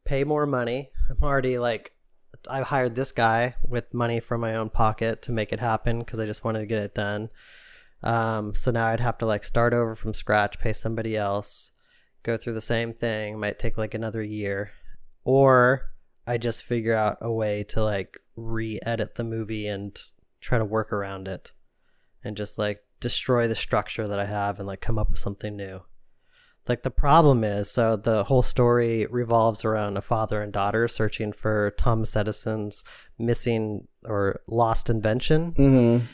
pay 0.04 0.22
more 0.22 0.46
money. 0.46 0.92
I'm 1.10 1.18
already 1.24 1.58
like, 1.58 1.92
I 2.48 2.62
hired 2.62 2.94
this 2.94 3.12
guy 3.12 3.54
with 3.66 3.92
money 3.92 4.20
from 4.20 4.40
my 4.40 4.54
own 4.56 4.70
pocket 4.70 5.22
to 5.22 5.32
make 5.32 5.52
it 5.52 5.60
happen 5.60 5.98
because 6.00 6.18
I 6.18 6.26
just 6.26 6.44
wanted 6.44 6.60
to 6.60 6.66
get 6.66 6.82
it 6.82 6.94
done. 6.94 7.30
Um, 8.02 8.54
so 8.54 8.70
now 8.70 8.86
I'd 8.86 9.00
have 9.00 9.18
to 9.18 9.26
like 9.26 9.44
start 9.44 9.74
over 9.74 9.94
from 9.94 10.14
scratch, 10.14 10.58
pay 10.58 10.72
somebody 10.72 11.16
else, 11.16 11.72
go 12.22 12.36
through 12.36 12.54
the 12.54 12.60
same 12.60 12.92
thing. 12.92 13.38
Might 13.40 13.58
take 13.58 13.76
like 13.76 13.94
another 13.94 14.22
year, 14.22 14.70
or 15.24 15.90
I 16.26 16.38
just 16.38 16.62
figure 16.62 16.94
out 16.94 17.18
a 17.20 17.32
way 17.32 17.64
to 17.70 17.82
like 17.82 18.18
re-edit 18.36 19.16
the 19.16 19.24
movie 19.24 19.66
and 19.66 19.98
try 20.40 20.58
to 20.58 20.64
work 20.64 20.92
around 20.92 21.26
it 21.26 21.52
and 22.22 22.36
just 22.36 22.58
like 22.58 22.84
destroy 23.00 23.48
the 23.48 23.54
structure 23.54 24.06
that 24.06 24.20
I 24.20 24.26
have 24.26 24.58
and 24.58 24.66
like 24.66 24.80
come 24.80 24.98
up 24.98 25.10
with 25.10 25.20
something 25.20 25.56
new. 25.56 25.82
Like 26.68 26.82
the 26.82 26.90
problem 26.90 27.44
is, 27.44 27.70
so 27.70 27.96
the 27.96 28.24
whole 28.24 28.42
story 28.42 29.06
revolves 29.06 29.64
around 29.64 29.96
a 29.96 30.02
father 30.02 30.42
and 30.42 30.52
daughter 30.52 30.86
searching 30.86 31.32
for 31.32 31.70
Thomas 31.78 32.14
Edison's 32.14 32.84
missing 33.18 33.88
or 34.04 34.42
lost 34.46 34.90
invention. 34.90 35.52
Mm-hmm. 35.52 36.04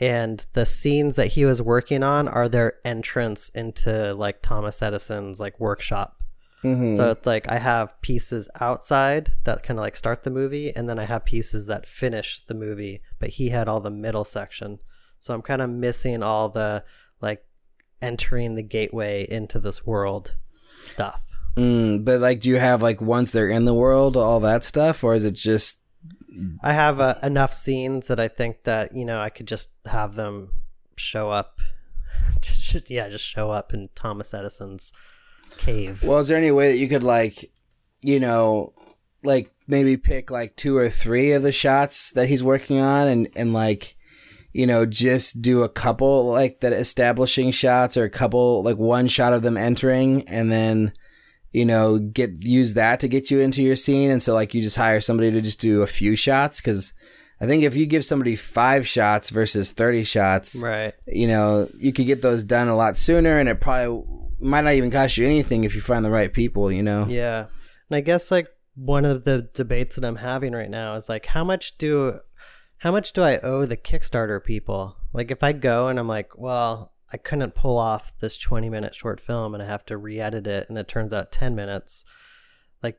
And 0.00 0.46
the 0.52 0.66
scenes 0.66 1.16
that 1.16 1.28
he 1.28 1.44
was 1.44 1.62
working 1.62 2.02
on 2.02 2.28
are 2.28 2.48
their 2.48 2.74
entrance 2.84 3.48
into 3.50 4.14
like 4.14 4.42
Thomas 4.42 4.82
Edison's 4.82 5.40
like 5.40 5.58
workshop. 5.60 6.22
Mm-hmm. 6.64 6.94
So 6.96 7.10
it's 7.10 7.26
like 7.26 7.48
I 7.48 7.58
have 7.58 8.00
pieces 8.02 8.48
outside 8.60 9.32
that 9.44 9.62
kind 9.62 9.78
of 9.78 9.82
like 9.82 9.96
start 9.96 10.22
the 10.22 10.30
movie, 10.30 10.74
and 10.74 10.88
then 10.88 10.98
I 10.98 11.04
have 11.04 11.24
pieces 11.24 11.66
that 11.66 11.86
finish 11.86 12.44
the 12.46 12.54
movie. 12.54 13.02
But 13.18 13.30
he 13.30 13.48
had 13.48 13.68
all 13.68 13.80
the 13.80 13.90
middle 13.90 14.24
section, 14.24 14.78
so 15.18 15.34
I'm 15.34 15.42
kind 15.42 15.60
of 15.60 15.70
missing 15.70 16.22
all 16.22 16.48
the 16.48 16.84
like 17.20 17.44
entering 18.02 18.54
the 18.54 18.62
gateway 18.62 19.26
into 19.30 19.58
this 19.58 19.86
world 19.86 20.34
stuff. 20.80 21.30
mm, 21.56 22.04
but 22.04 22.20
like, 22.20 22.40
do 22.40 22.48
you 22.50 22.58
have 22.58 22.82
like 22.82 23.00
once 23.00 23.30
they're 23.30 23.48
in 23.48 23.64
the 23.64 23.74
world, 23.74 24.16
all 24.16 24.40
that 24.40 24.64
stuff, 24.64 25.02
or 25.04 25.14
is 25.14 25.24
it 25.24 25.34
just 25.34 25.80
I 26.62 26.72
have 26.72 26.98
uh, 27.00 27.16
enough 27.22 27.52
scenes 27.52 28.08
that 28.08 28.18
I 28.18 28.28
think 28.28 28.64
that 28.64 28.94
you 28.94 29.04
know 29.04 29.20
I 29.20 29.28
could 29.28 29.46
just 29.46 29.70
have 29.86 30.14
them 30.14 30.50
show 30.96 31.30
up. 31.30 31.58
Just- 32.40 32.90
yeah, 32.90 33.08
just 33.08 33.24
show 33.26 33.50
up 33.50 33.74
in 33.74 33.88
Thomas 33.94 34.32
Edison's 34.32 34.92
cave. 35.58 36.02
Well, 36.02 36.20
is 36.20 36.28
there 36.28 36.38
any 36.38 36.50
way 36.50 36.72
that 36.72 36.78
you 36.78 36.88
could 36.88 37.02
like, 37.02 37.50
you 38.00 38.18
know, 38.20 38.72
like 39.22 39.50
maybe 39.66 39.96
pick 39.96 40.30
like 40.30 40.56
two 40.56 40.76
or 40.76 40.88
three 40.88 41.32
of 41.32 41.42
the 41.42 41.52
shots 41.52 42.10
that 42.12 42.28
he's 42.28 42.42
working 42.42 42.80
on 42.80 43.08
and 43.08 43.28
and 43.36 43.52
like, 43.52 43.96
you 44.52 44.66
know, 44.66 44.84
just 44.86 45.40
do 45.42 45.62
a 45.62 45.68
couple 45.68 46.26
like 46.26 46.60
that 46.60 46.72
establishing 46.72 47.50
shots 47.50 47.96
or 47.96 48.04
a 48.04 48.10
couple 48.10 48.62
like 48.62 48.76
one 48.76 49.08
shot 49.08 49.32
of 49.32 49.42
them 49.42 49.56
entering 49.56 50.26
and 50.28 50.50
then 50.50 50.92
you 51.52 51.66
know, 51.66 51.98
get 51.98 52.30
use 52.42 52.72
that 52.74 52.98
to 53.00 53.08
get 53.08 53.30
you 53.30 53.38
into 53.40 53.62
your 53.62 53.76
scene 53.76 54.10
and 54.10 54.22
so 54.22 54.32
like 54.32 54.54
you 54.54 54.62
just 54.62 54.76
hire 54.76 55.00
somebody 55.02 55.30
to 55.30 55.40
just 55.42 55.60
do 55.60 55.82
a 55.82 55.86
few 55.86 56.16
shots 56.16 56.60
cuz 56.60 56.94
I 57.40 57.46
think 57.46 57.64
if 57.64 57.74
you 57.74 57.86
give 57.86 58.04
somebody 58.04 58.36
5 58.36 58.86
shots 58.86 59.28
versus 59.30 59.72
30 59.72 60.04
shots, 60.04 60.54
Right. 60.54 60.94
you 61.08 61.26
know, 61.26 61.68
you 61.76 61.92
could 61.92 62.06
get 62.06 62.22
those 62.22 62.44
done 62.44 62.68
a 62.68 62.76
lot 62.76 62.96
sooner 62.96 63.38
and 63.40 63.48
it 63.48 63.60
probably 63.60 64.04
might 64.38 64.62
not 64.62 64.74
even 64.74 64.92
cost 64.92 65.16
you 65.16 65.26
anything 65.26 65.64
if 65.64 65.74
you 65.74 65.80
find 65.80 66.04
the 66.04 66.10
right 66.10 66.32
people, 66.32 66.70
you 66.70 66.82
know. 66.84 67.04
Yeah. 67.08 67.46
And 67.90 67.96
I 67.96 68.00
guess 68.00 68.30
like 68.30 68.46
one 68.76 69.04
of 69.04 69.24
the 69.24 69.50
debates 69.54 69.96
that 69.96 70.04
I'm 70.04 70.16
having 70.16 70.52
right 70.52 70.70
now 70.70 70.94
is 70.94 71.08
like 71.08 71.26
how 71.26 71.42
much 71.44 71.76
do 71.78 72.20
how 72.82 72.90
much 72.90 73.12
do 73.12 73.22
I 73.22 73.38
owe 73.38 73.64
the 73.64 73.76
Kickstarter 73.76 74.42
people? 74.42 74.96
Like 75.12 75.30
if 75.30 75.44
I 75.44 75.52
go 75.52 75.86
and 75.86 76.00
I'm 76.00 76.08
like, 76.08 76.36
well, 76.36 76.92
I 77.12 77.16
couldn't 77.16 77.54
pull 77.54 77.78
off 77.78 78.12
this 78.18 78.36
20 78.36 78.68
minute 78.68 78.92
short 78.92 79.20
film 79.20 79.54
and 79.54 79.62
I 79.62 79.66
have 79.66 79.84
to 79.86 79.96
re-edit 79.96 80.48
it 80.48 80.68
and 80.68 80.76
it 80.76 80.88
turns 80.88 81.14
out 81.14 81.30
10 81.30 81.54
minutes. 81.54 82.04
Like 82.82 82.98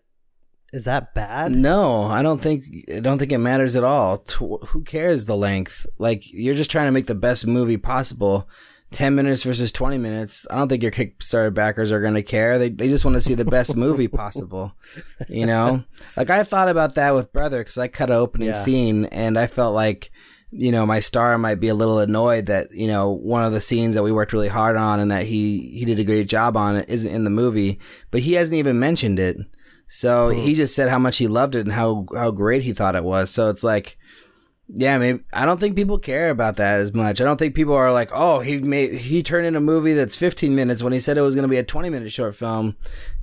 is 0.71 0.85
that 0.85 1.13
bad? 1.13 1.51
No, 1.51 2.03
I 2.03 2.21
don't 2.21 2.39
think 2.39 2.63
I 2.95 3.01
don't 3.01 3.19
think 3.19 3.33
it 3.33 3.39
matters 3.39 3.75
at 3.75 3.83
all. 3.83 4.23
Who 4.39 4.83
cares 4.85 5.25
the 5.25 5.35
length? 5.35 5.85
Like 5.97 6.31
you're 6.31 6.55
just 6.55 6.71
trying 6.71 6.87
to 6.87 6.93
make 6.93 7.07
the 7.07 7.13
best 7.13 7.45
movie 7.45 7.75
possible. 7.75 8.47
10 8.93 9.15
minutes 9.15 9.43
versus 9.43 9.71
20 9.71 9.97
minutes. 9.97 10.47
I 10.49 10.55
don't 10.57 10.69
think 10.69 10.83
your 10.83 10.91
Kickstarter 10.91 11.53
backers 11.53 11.91
are 11.91 11.99
going 11.99 12.13
to 12.13 12.23
care. 12.23 12.57
They 12.57 12.69
they 12.69 12.87
just 12.87 13.03
want 13.03 13.15
to 13.15 13.21
see 13.21 13.33
the 13.33 13.43
best 13.43 13.75
movie 13.77 14.07
possible. 14.07 14.73
You 15.27 15.45
know? 15.45 15.83
Like 16.15 16.29
I 16.29 16.43
thought 16.43 16.69
about 16.69 16.95
that 16.95 17.13
with 17.13 17.33
Brother 17.33 17.63
cuz 17.63 17.77
I 17.77 17.87
cut 17.87 18.09
an 18.09 18.15
opening 18.15 18.49
Yeah. 18.49 18.53
scene 18.53 19.05
and 19.05 19.37
I 19.37 19.47
felt 19.47 19.75
like 19.75 20.11
you 20.55 20.71
know, 20.71 20.85
my 20.85 20.99
star 20.99 21.35
might 21.39 21.59
be 21.59 21.69
a 21.69 21.73
little 21.73 21.97
annoyed 21.97 22.45
that, 22.45 22.71
you 22.71 22.85
know, 22.85 23.11
one 23.11 23.43
of 23.43 23.53
the 23.53 23.61
scenes 23.61 23.95
that 23.95 24.03
we 24.03 24.11
worked 24.11 24.33
really 24.33 24.49
hard 24.49 24.75
on 24.75 24.99
and 24.99 25.09
that 25.09 25.25
he 25.25 25.71
he 25.73 25.83
did 25.83 25.97
a 25.97 26.03
great 26.03 26.29
job 26.29 26.55
on 26.55 26.75
it 26.75 26.87
isn't 26.87 27.11
in 27.11 27.23
the 27.23 27.31
movie, 27.31 27.79
but 28.11 28.21
he 28.21 28.33
hasn't 28.33 28.57
even 28.57 28.79
mentioned 28.79 29.17
it. 29.17 29.37
So 29.87 30.29
he 30.29 30.49
hmm. 30.49 30.53
just 30.53 30.75
said 30.75 30.89
how 30.89 30.99
much 30.99 31.17
he 31.17 31.27
loved 31.27 31.55
it 31.55 31.61
and 31.61 31.71
how 31.71 32.05
how 32.13 32.31
great 32.31 32.61
he 32.61 32.73
thought 32.73 32.95
it 32.95 33.03
was. 33.03 33.31
So 33.31 33.49
it's 33.49 33.63
like, 33.63 33.97
yeah, 34.75 34.97
maybe 34.97 35.19
I 35.31 35.45
don't 35.45 35.59
think 35.59 35.75
people 35.75 35.99
care 35.99 36.29
about 36.31 36.55
that 36.55 36.79
as 36.79 36.93
much. 36.93 37.21
I 37.21 37.23
don't 37.23 37.37
think 37.37 37.53
people 37.53 37.75
are 37.75 37.91
like, 37.93 38.09
oh, 38.13 38.39
he 38.39 38.57
made 38.57 38.95
he 38.95 39.21
turned 39.21 39.45
in 39.45 39.55
a 39.55 39.61
movie 39.61 39.93
that's 39.93 40.15
15 40.15 40.55
minutes 40.55 40.81
when 40.81 40.93
he 40.93 40.99
said 40.99 41.17
it 41.17 41.21
was 41.21 41.35
going 41.35 41.43
to 41.43 41.49
be 41.49 41.57
a 41.57 41.63
20 41.63 41.89
minute 41.89 42.11
short 42.11 42.35
film. 42.35 42.75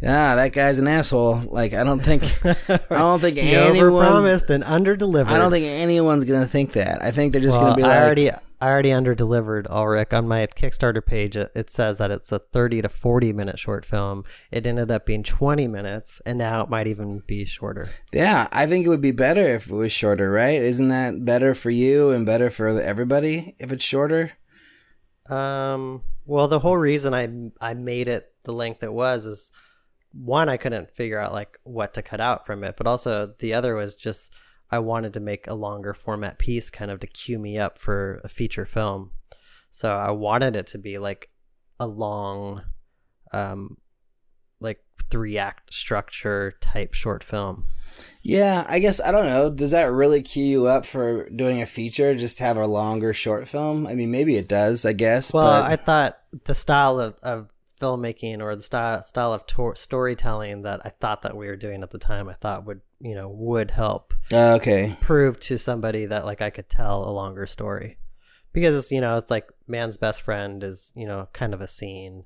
Ah, 0.02 0.36
that 0.36 0.52
guy's 0.52 0.78
an 0.78 0.86
asshole. 0.86 1.42
Like 1.50 1.74
I 1.74 1.82
don't 1.82 2.00
think 2.00 2.22
I 2.46 2.78
don't 2.90 3.20
think 3.20 3.36
He 3.38 3.54
anyone. 3.54 3.90
overpromised 3.90 4.50
and 4.50 4.62
underdelivered. 4.62 5.26
I 5.26 5.38
don't 5.38 5.50
think 5.50 5.66
anyone's 5.66 6.24
going 6.24 6.40
to 6.40 6.46
think 6.46 6.72
that. 6.72 7.02
I 7.02 7.10
think 7.10 7.32
they're 7.32 7.40
just 7.40 7.58
well, 7.58 7.74
going 7.74 7.78
to 7.78 7.82
be 7.82 7.90
I 7.90 7.96
like, 7.96 8.04
already 8.04 8.30
I 8.60 8.68
already 8.68 8.90
underdelivered 8.90 9.66
Ulrich 9.70 10.12
on 10.12 10.28
my 10.28 10.46
Kickstarter 10.46 11.04
page. 11.04 11.36
It, 11.36 11.50
it 11.54 11.70
says 11.70 11.98
that 11.98 12.10
it's 12.10 12.30
a 12.30 12.38
30 12.38 12.82
to 12.82 12.88
40 12.88 13.32
minute 13.32 13.58
short 13.58 13.86
film. 13.86 14.24
It 14.50 14.66
ended 14.66 14.90
up 14.90 15.06
being 15.06 15.22
20 15.22 15.66
minutes, 15.66 16.20
and 16.26 16.38
now 16.38 16.62
it 16.62 16.68
might 16.68 16.86
even 16.86 17.22
be 17.26 17.44
shorter. 17.46 17.88
yeah, 18.12 18.48
I 18.52 18.66
think 18.66 18.84
it 18.84 18.90
would 18.90 19.00
be 19.00 19.12
better 19.12 19.46
if 19.46 19.68
it 19.68 19.74
was 19.74 19.92
shorter, 19.92 20.30
right? 20.30 20.60
Isn't 20.60 20.88
that 20.88 21.24
better 21.24 21.54
for 21.54 21.70
you 21.70 22.10
and 22.10 22.26
better 22.26 22.50
for 22.50 22.68
everybody 22.68 23.54
if 23.58 23.72
it's 23.72 23.84
shorter? 23.84 24.32
Um, 25.30 26.02
well, 26.26 26.48
the 26.48 26.58
whole 26.58 26.76
reason 26.76 27.14
I 27.14 27.28
I 27.60 27.74
made 27.74 28.08
it 28.08 28.32
the 28.44 28.52
length 28.52 28.82
it 28.82 28.92
was 28.92 29.26
is 29.26 29.52
one 30.12 30.48
I 30.48 30.56
couldn't 30.56 30.90
figure 30.90 31.20
out 31.20 31.32
like 31.32 31.58
what 31.62 31.94
to 31.94 32.02
cut 32.02 32.20
out 32.20 32.46
from 32.46 32.64
it, 32.64 32.76
but 32.76 32.86
also 32.86 33.34
the 33.38 33.54
other 33.54 33.74
was 33.74 33.94
just 33.94 34.34
I 34.70 34.78
wanted 34.78 35.14
to 35.14 35.20
make 35.20 35.46
a 35.46 35.54
longer 35.54 35.94
format 35.94 36.38
piece, 36.38 36.70
kind 36.70 36.90
of 36.90 37.00
to 37.00 37.06
cue 37.06 37.38
me 37.38 37.58
up 37.58 37.78
for 37.78 38.20
a 38.24 38.28
feature 38.28 38.64
film. 38.64 39.10
So 39.70 39.96
I 39.96 40.10
wanted 40.10 40.56
it 40.56 40.66
to 40.68 40.78
be 40.78 40.98
like 40.98 41.30
a 41.78 41.86
long, 41.86 42.62
um, 43.32 43.76
like 44.60 44.82
three 45.10 45.38
act 45.38 45.72
structure 45.72 46.54
type 46.60 46.94
short 46.94 47.24
film. 47.24 47.64
Yeah, 48.22 48.66
I 48.68 48.78
guess 48.78 49.00
I 49.00 49.12
don't 49.12 49.26
know. 49.26 49.50
Does 49.50 49.72
that 49.72 49.92
really 49.92 50.22
cue 50.22 50.44
you 50.44 50.66
up 50.66 50.86
for 50.86 51.28
doing 51.30 51.62
a 51.62 51.66
feature? 51.66 52.14
Just 52.14 52.38
have 52.38 52.56
a 52.56 52.66
longer 52.66 53.12
short 53.12 53.48
film? 53.48 53.86
I 53.86 53.94
mean, 53.94 54.10
maybe 54.10 54.36
it 54.36 54.48
does. 54.48 54.84
I 54.84 54.92
guess. 54.92 55.32
Well, 55.32 55.62
but 55.62 55.70
I 55.70 55.76
thought 55.76 56.18
the 56.44 56.54
style 56.54 57.00
of, 57.00 57.14
of 57.22 57.48
filmmaking 57.80 58.40
or 58.42 58.54
the 58.54 58.62
style 58.62 59.02
style 59.02 59.32
of 59.32 59.46
tor- 59.46 59.76
storytelling 59.76 60.62
that 60.62 60.80
I 60.84 60.90
thought 60.90 61.22
that 61.22 61.36
we 61.36 61.46
were 61.46 61.56
doing 61.56 61.82
at 61.82 61.90
the 61.90 61.98
time, 61.98 62.28
I 62.28 62.34
thought 62.34 62.64
would 62.66 62.80
you 63.00 63.14
know 63.14 63.28
would 63.28 63.70
help 63.70 64.12
Uh, 64.32 64.54
okay. 64.56 64.96
prove 65.00 65.40
to 65.40 65.58
somebody 65.58 66.04
that 66.06 66.24
like 66.24 66.42
I 66.42 66.50
could 66.50 66.68
tell 66.68 67.08
a 67.08 67.10
longer 67.12 67.46
story 67.46 67.98
because 68.52 68.76
it's 68.76 68.90
you 68.92 69.00
know 69.00 69.16
it's 69.16 69.30
like 69.30 69.50
man's 69.66 69.96
best 69.96 70.22
friend 70.22 70.62
is 70.62 70.92
you 70.94 71.06
know 71.06 71.28
kind 71.32 71.54
of 71.54 71.60
a 71.60 71.68
scene, 71.68 72.24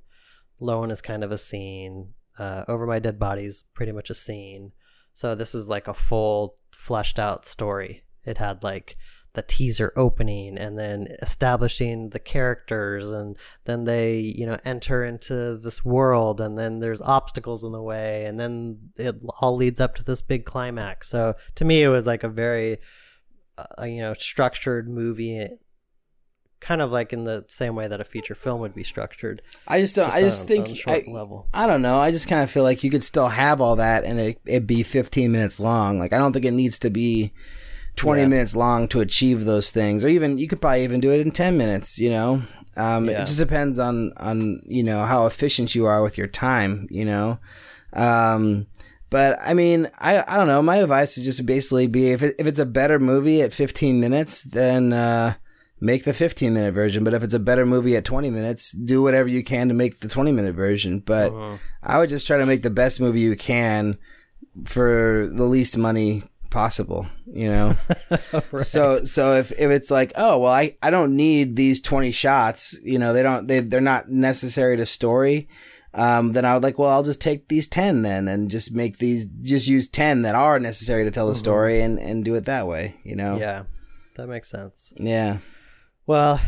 lone 0.61 0.91
is 0.91 1.01
kind 1.01 1.23
of 1.25 1.31
a 1.31 1.39
scene, 1.39 2.15
uh, 2.39 2.65
over 2.69 2.87
my 2.87 2.99
dead 2.99 3.19
body's 3.19 3.65
pretty 3.75 3.93
much 3.93 4.11
a 4.11 4.15
scene. 4.15 4.73
So 5.13 5.35
this 5.37 5.55
was 5.55 5.69
like 5.69 5.87
a 5.87 5.95
full 5.95 6.57
fleshed 6.73 7.19
out 7.21 7.45
story. 7.47 8.03
It 8.25 8.39
had 8.39 8.65
like 8.65 8.97
the 9.35 9.43
teaser 9.43 9.93
opening 9.97 10.57
and 10.57 10.79
then 10.79 11.09
establishing 11.21 12.11
the 12.11 12.19
characters 12.19 13.11
and 13.11 13.37
then 13.65 13.85
they 13.85 14.17
you 14.17 14.47
know 14.47 14.57
enter 14.65 15.05
into 15.05 15.57
this 15.57 15.85
world 15.85 16.41
and 16.41 16.59
then 16.59 16.79
there's 16.81 17.03
obstacles 17.03 17.63
in 17.63 17.73
the 17.73 17.83
way 17.83 18.25
and 18.25 18.39
then 18.41 18.79
it 18.97 19.17
all 19.41 19.57
leads 19.57 19.81
up 19.81 19.95
to 19.95 20.05
this 20.05 20.23
big 20.23 20.45
climax 20.45 21.09
so 21.09 21.35
to 21.55 21.65
me 21.65 21.83
it 21.83 21.89
was 21.89 22.07
like 22.07 22.23
a 22.23 22.29
very 22.29 22.79
uh, 23.59 23.85
you 23.85 23.99
know 23.99 24.15
structured 24.15 24.89
movie 24.89 25.47
kind 26.61 26.81
of 26.81 26.93
like 26.93 27.13
in 27.13 27.25
the 27.25 27.45
same 27.49 27.75
way 27.75 27.89
that 27.89 28.01
a 28.01 28.05
feature 28.05 28.37
film 28.37 28.61
would 28.61 28.75
be 28.75 28.85
structured 28.85 29.43
I 29.67 29.81
just 29.81 29.97
don't. 29.97 30.15
I 30.15 30.21
just 30.21 30.43
on 30.43 30.49
think 30.65 30.81
I, 30.89 31.05
level 31.07 31.49
I 31.53 31.67
don't 31.67 31.83
know. 31.83 31.99
I 31.99 32.11
just 32.11 32.29
kind 32.29 32.43
of 32.43 32.51
feel 32.51 32.63
like 32.63 32.83
you 32.83 32.91
could 32.91 33.05
still 33.05 33.29
have 33.29 33.61
all 33.61 33.77
that 33.77 34.05
and 34.05 34.19
it 34.19 34.41
it 34.47 34.67
be 34.67 34.83
15 34.83 35.31
minutes 35.31 35.61
long. 35.61 35.99
Like 35.99 36.15
I 36.15 36.19
don't 36.19 36.33
think 36.33 36.47
it 36.47 36.53
needs 36.53 36.79
to 36.79 36.89
be 36.89 37.33
20 37.97 38.23
Yeah. 38.23 38.29
minutes 38.29 38.57
long 38.57 38.89
to 38.89 39.01
achieve 39.01 39.45
those 39.45 39.71
things, 39.71 40.05
or 40.05 40.09
even 40.09 40.39
you 40.39 40.49
could 40.49 40.61
probably 40.61 40.85
even 40.85 41.01
do 41.01 41.11
it 41.13 41.21
in 41.21 41.31
10 41.31 41.57
minutes. 41.57 41.99
You 41.99 42.11
know, 42.11 42.43
um, 42.77 43.09
Yeah. 43.09 43.21
it 43.23 43.27
just 43.27 43.39
depends 43.39 43.79
on 43.79 44.13
on 44.17 44.61
you 44.67 44.83
know 44.83 45.05
how 45.05 45.27
efficient 45.27 45.75
you 45.75 45.85
are 45.87 46.03
with 46.03 46.19
your 46.19 46.27
time. 46.29 46.87
You 46.91 47.05
know, 47.05 47.39
um, 47.93 48.67
but 49.11 49.39
I 49.41 49.55
mean, 49.55 49.89
I 49.99 50.25
I 50.27 50.37
don't 50.37 50.49
know. 50.49 50.63
My 50.63 50.77
advice 50.79 51.17
would 51.17 51.25
just 51.25 51.45
basically 51.47 51.87
be 51.87 52.11
if 52.11 52.23
it, 52.23 52.35
if 52.39 52.47
it's 52.47 52.59
a 52.59 52.67
better 52.67 52.99
movie 52.99 53.43
at 53.43 53.53
15 53.53 54.01
minutes, 54.01 54.43
then. 54.45 54.93
uh 54.93 55.35
make 55.81 56.05
the 56.05 56.15
15 56.15 56.55
minute 56.55 56.73
version 56.73 57.05
but 57.05 57.13
if 57.13 57.23
it's 57.23 57.35
a 57.35 57.39
better 57.39 57.67
movie 57.67 57.95
at 57.95 58.05
20 58.07 58.31
minutes 58.31 58.73
do 58.73 59.03
whatever 59.03 59.29
you 59.29 59.45
can 59.45 59.69
to 59.69 59.75
make 59.75 60.01
the 60.01 60.09
20 60.09 60.33
minute 60.33 60.55
version 60.55 61.01
but 61.05 61.31
Mhm. 61.31 61.59
i 61.83 61.99
would 61.99 62.09
just 62.09 62.27
try 62.27 62.39
to 62.39 62.47
make 62.47 62.63
the 62.63 62.71
best 62.71 63.01
movie 63.01 63.21
you 63.21 63.37
can 63.37 63.99
for 64.65 65.29
the 65.31 65.45
least 65.45 65.77
money 65.77 66.23
possible 66.55 67.07
you 67.27 67.49
know 67.49 67.75
Right. 68.53 68.65
so 68.65 68.95
so 69.05 69.35
if, 69.35 69.51
if 69.53 69.71
it's 69.71 69.91
like 69.91 70.13
oh 70.17 70.39
well 70.41 70.53
I, 70.53 70.77
I 70.83 70.91
don't 70.91 71.17
need 71.17 71.57
these 71.57 71.81
20 71.83 72.13
shots 72.13 72.79
you 72.83 72.99
know 72.99 73.13
they 73.13 73.23
don't 73.23 73.49
they, 73.49 73.61
they're 73.61 73.81
not 73.81 74.09
necessary 74.09 74.77
to 74.79 74.87
story 74.87 75.49
um, 75.93 76.33
then 76.33 76.45
I 76.45 76.55
would 76.55 76.63
like 76.63 76.79
well 76.79 76.91
I'll 76.91 77.03
just 77.03 77.21
take 77.21 77.49
these 77.49 77.67
10 77.67 78.03
then 78.03 78.29
and 78.29 78.51
just 78.51 78.73
make 78.75 78.99
these 78.99 79.27
just 79.43 79.69
use 79.69 79.87
10 79.89 80.23
that 80.23 80.35
are 80.35 80.59
necessary 80.61 81.05
to 81.05 81.11
tell 81.11 81.29
the 81.29 81.35
story 81.35 81.81
and 81.83 81.99
and 81.99 82.25
do 82.25 82.35
it 82.37 82.45
that 82.47 82.67
way 82.67 82.97
you 83.05 83.17
know 83.17 83.37
yeah 83.37 83.65
that 84.17 84.29
makes 84.29 84.49
sense 84.49 84.93
yeah 84.97 85.39
Well, 86.07 86.41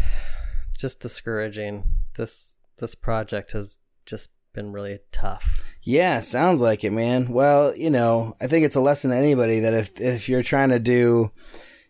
just 0.78 1.00
discouraging. 1.00 1.84
This 2.16 2.56
this 2.78 2.94
project 2.94 3.52
has 3.52 3.74
just 4.04 4.28
been 4.52 4.70
really 4.72 4.98
tough. 5.10 5.62
Yeah, 5.87 6.18
sounds 6.18 6.61
like 6.61 6.83
it, 6.83 6.92
man. 6.92 7.29
Well, 7.29 7.75
you 7.77 7.90
know, 7.90 8.35
I 8.40 8.49
think 8.49 8.66
it's 8.66 8.75
a 8.75 8.81
lesson 8.81 9.12
to 9.12 9.16
anybody 9.16 9.61
that 9.61 9.72
if 9.72 10.01
if 10.01 10.29
you're 10.29 10.42
trying 10.42 10.70
to 10.70 10.81
do, 10.81 11.31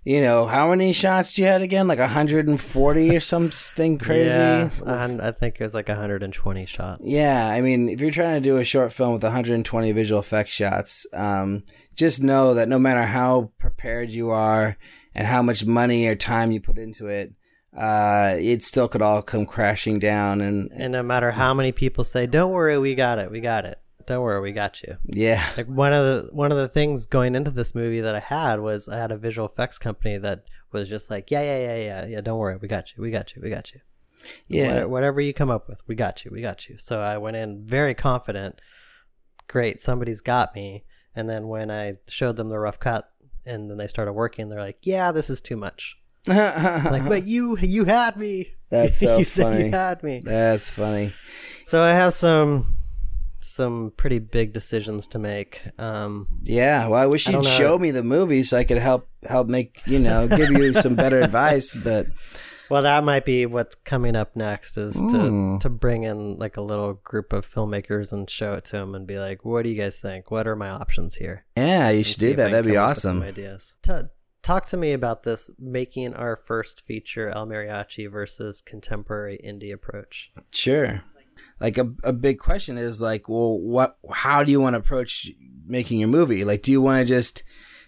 you 0.05 0.21
know, 0.21 0.47
how 0.47 0.69
many 0.69 0.93
shots 0.93 1.35
do 1.35 1.41
you 1.41 1.49
had 1.49 1.63
again? 1.63 1.89
Like 1.89 1.99
140 1.99 3.17
or 3.17 3.21
something 3.21 3.97
crazy. 4.07 4.35
Yeah, 4.37 4.69
I 4.85 5.31
think 5.31 5.57
it 5.59 5.65
was 5.65 5.73
like 5.73 5.89
120 5.89 6.67
shots. 6.67 7.01
Yeah, 7.03 7.49
I 7.49 7.63
mean, 7.63 7.89
if 7.89 8.03
you're 8.03 8.11
trying 8.11 8.35
to 8.35 8.47
do 8.47 8.59
a 8.59 8.65
short 8.65 8.93
film 8.93 9.15
with 9.15 9.23
120 9.23 9.93
visual 9.93 10.21
effects 10.21 10.53
shots, 10.53 11.07
um, 11.15 11.65
just 11.95 12.23
know 12.23 12.53
that 12.53 12.69
no 12.69 12.79
matter 12.79 13.05
how 13.05 13.51
prepared 13.59 14.11
you 14.11 14.29
are 14.29 14.77
and 15.15 15.27
how 15.27 15.41
much 15.41 15.65
money 15.65 16.07
or 16.07 16.15
time 16.15 16.51
you 16.51 16.61
put 16.61 16.77
into 16.77 17.07
it, 17.07 17.33
uh, 17.75 18.35
it 18.39 18.63
still 18.63 18.89
could 18.89 19.01
all 19.01 19.23
come 19.23 19.47
crashing 19.47 19.99
down. 19.99 20.43
And 20.43 20.71
And 20.73 20.93
no 20.93 21.03
matter 21.03 21.31
how 21.31 21.55
many 21.55 21.73
people 21.73 22.05
say, 22.05 22.27
"Don't 22.27 22.53
worry, 22.53 22.79
we 22.79 22.95
got 22.95 23.19
it. 23.19 23.31
We 23.31 23.41
got 23.41 23.65
it. 23.65 23.79
Don't 24.07 24.23
worry, 24.23 24.41
we 24.41 24.53
got 24.53 24.83
you." 24.83 24.97
yeah, 25.05 25.45
Like 25.57 25.67
one 25.67 25.93
of 25.93 26.05
the 26.05 26.35
one 26.35 26.53
of 26.53 26.59
the 26.59 26.69
things 26.69 27.07
going 27.07 27.35
into 27.35 27.51
this 27.51 27.75
movie 27.75 28.01
that 28.01 28.15
I 28.15 28.21
had 28.21 28.61
was 28.61 28.89
I 28.89 28.99
had 28.99 29.13
a 29.13 29.17
visual 29.19 29.49
effects 29.49 29.79
company 29.79 30.19
that 30.19 30.45
was 30.73 30.89
just 30.89 31.11
like, 31.11 31.31
"Yeah, 31.31 31.43
yeah, 31.43 31.59
yeah, 31.59 31.77
yeah, 31.77 32.07
yeah. 32.07 32.21
Don't 32.21 32.39
worry, 32.39 32.57
we 32.57 32.69
got 32.69 32.95
you. 32.97 33.03
We 33.03 33.11
got 33.11 33.35
you. 33.35 33.43
We 33.43 33.51
got 33.51 33.73
you." 33.73 33.81
yeah, 34.49 34.83
Wha- 34.85 34.89
whatever 34.89 35.21
you 35.21 35.33
come 35.35 35.51
up 35.51 35.69
with, 35.69 35.83
we 35.87 35.95
got 35.95 36.25
you. 36.25 36.31
We 36.33 36.41
got 36.41 36.69
you. 36.69 36.79
So 36.79 37.01
I 37.01 37.17
went 37.19 37.37
in 37.37 37.65
very 37.65 37.95
confident. 37.95 38.61
Great, 39.49 39.81
somebody's 39.81 40.21
got 40.21 40.55
me. 40.55 40.85
And 41.15 41.31
then 41.31 41.47
when 41.49 41.71
I 41.71 41.95
showed 42.09 42.37
them 42.37 42.49
the 42.49 42.59
rough 42.59 42.79
cut, 42.81 43.09
and 43.47 43.71
then 43.71 43.79
they 43.79 43.87
started 43.87 44.13
working, 44.15 44.49
they're 44.49 44.59
like, 44.61 44.79
"Yeah, 44.83 45.13
this 45.13 45.31
is 45.31 45.41
too 45.41 45.57
much." 45.57 45.97
Like, 46.29 47.07
but 47.09 47.25
you 47.27 47.57
you 47.59 47.85
had 47.85 48.17
me. 48.17 48.53
That's 48.69 48.99
so 49.01 49.19
you 49.19 49.25
said 49.25 49.43
funny. 49.53 49.65
you 49.67 49.71
had 49.71 50.03
me. 50.03 50.21
That's 50.25 50.71
funny. 50.71 51.13
So 51.65 51.81
I 51.83 51.91
have 51.91 52.13
some 52.15 52.75
some 53.57 53.93
pretty 53.97 54.19
big 54.21 54.53
decisions 54.53 55.07
to 55.09 55.19
make. 55.19 55.63
Um, 55.79 56.27
Yeah, 56.43 56.87
well, 56.89 57.03
I 57.03 57.07
wish 57.07 57.27
I 57.29 57.33
you'd 57.33 57.45
show 57.47 57.79
me 57.79 57.91
the 57.91 58.03
movie 58.05 58.43
so 58.43 58.57
I 58.59 58.65
could 58.65 58.79
help 58.79 59.09
help 59.29 59.49
make 59.49 59.83
you 59.87 59.99
know 59.99 60.29
give 60.29 60.51
you 60.51 60.73
some 60.75 60.95
better 60.95 61.21
advice. 61.29 61.75
But 61.75 62.07
Well, 62.69 62.83
that 62.83 63.05
might 63.05 63.25
be 63.25 63.47
what's 63.47 63.75
coming 63.85 64.17
up 64.17 64.35
next 64.37 64.77
is 64.77 64.95
to 64.95 65.03
Mm. 65.07 65.61
to 65.61 65.69
bring 65.71 66.05
in 66.05 66.37
like 66.37 66.57
a 66.57 66.63
little 66.63 66.95
group 66.95 67.33
of 67.33 67.47
filmmakers 67.49 68.13
and 68.13 68.29
show 68.29 68.55
it 68.55 68.65
to 68.67 68.73
them 68.73 68.95
and 68.95 69.07
be 69.07 69.19
like, 69.19 69.45
"What 69.45 69.63
do 69.65 69.71
you 69.71 69.77
guys 69.81 69.99
think? 69.99 70.31
What 70.31 70.47
are 70.47 70.57
my 70.57 70.69
options 70.71 71.15
here?" 71.17 71.45
Yeah, 71.57 71.91
you 71.91 71.99
And 71.99 72.07
should 72.07 72.21
do 72.21 72.35
that. 72.35 72.51
That'd 72.51 72.67
be 72.67 72.73
come 72.75 72.85
up 72.85 72.89
with 72.91 72.99
some 72.99 73.17
awesome. 73.19 73.29
ideas. 73.29 73.75
Ta 73.83 74.03
talk 74.43 74.67
to 74.67 74.77
me 74.77 74.93
about 74.93 75.23
this 75.25 75.51
making 75.59 76.15
our 76.15 76.37
first 76.37 76.81
feature 76.87 77.29
El 77.31 77.47
Mariachi 77.49 78.09
versus 78.11 78.63
contemporary 78.63 79.41
indie 79.45 79.73
approach. 79.73 80.31
Sure. 80.53 81.03
Like 81.61 81.79
a 81.79 81.91
a 82.05 82.13
big 82.13 82.39
question 82.39 82.77
is 82.77 83.01
like, 83.01 83.29
well, 83.29 83.59
what? 83.59 83.97
How 84.13 84.45
do 84.45 84.53
you 84.53 84.61
want 84.61 84.75
to 84.75 84.81
approach 84.81 85.31
making 85.67 85.99
your 85.99 86.09
movie? 86.09 86.45
Like, 86.45 86.63
do 86.63 86.71
you 86.71 86.83
want 86.83 87.01
to 87.01 87.07
just, 87.07 87.43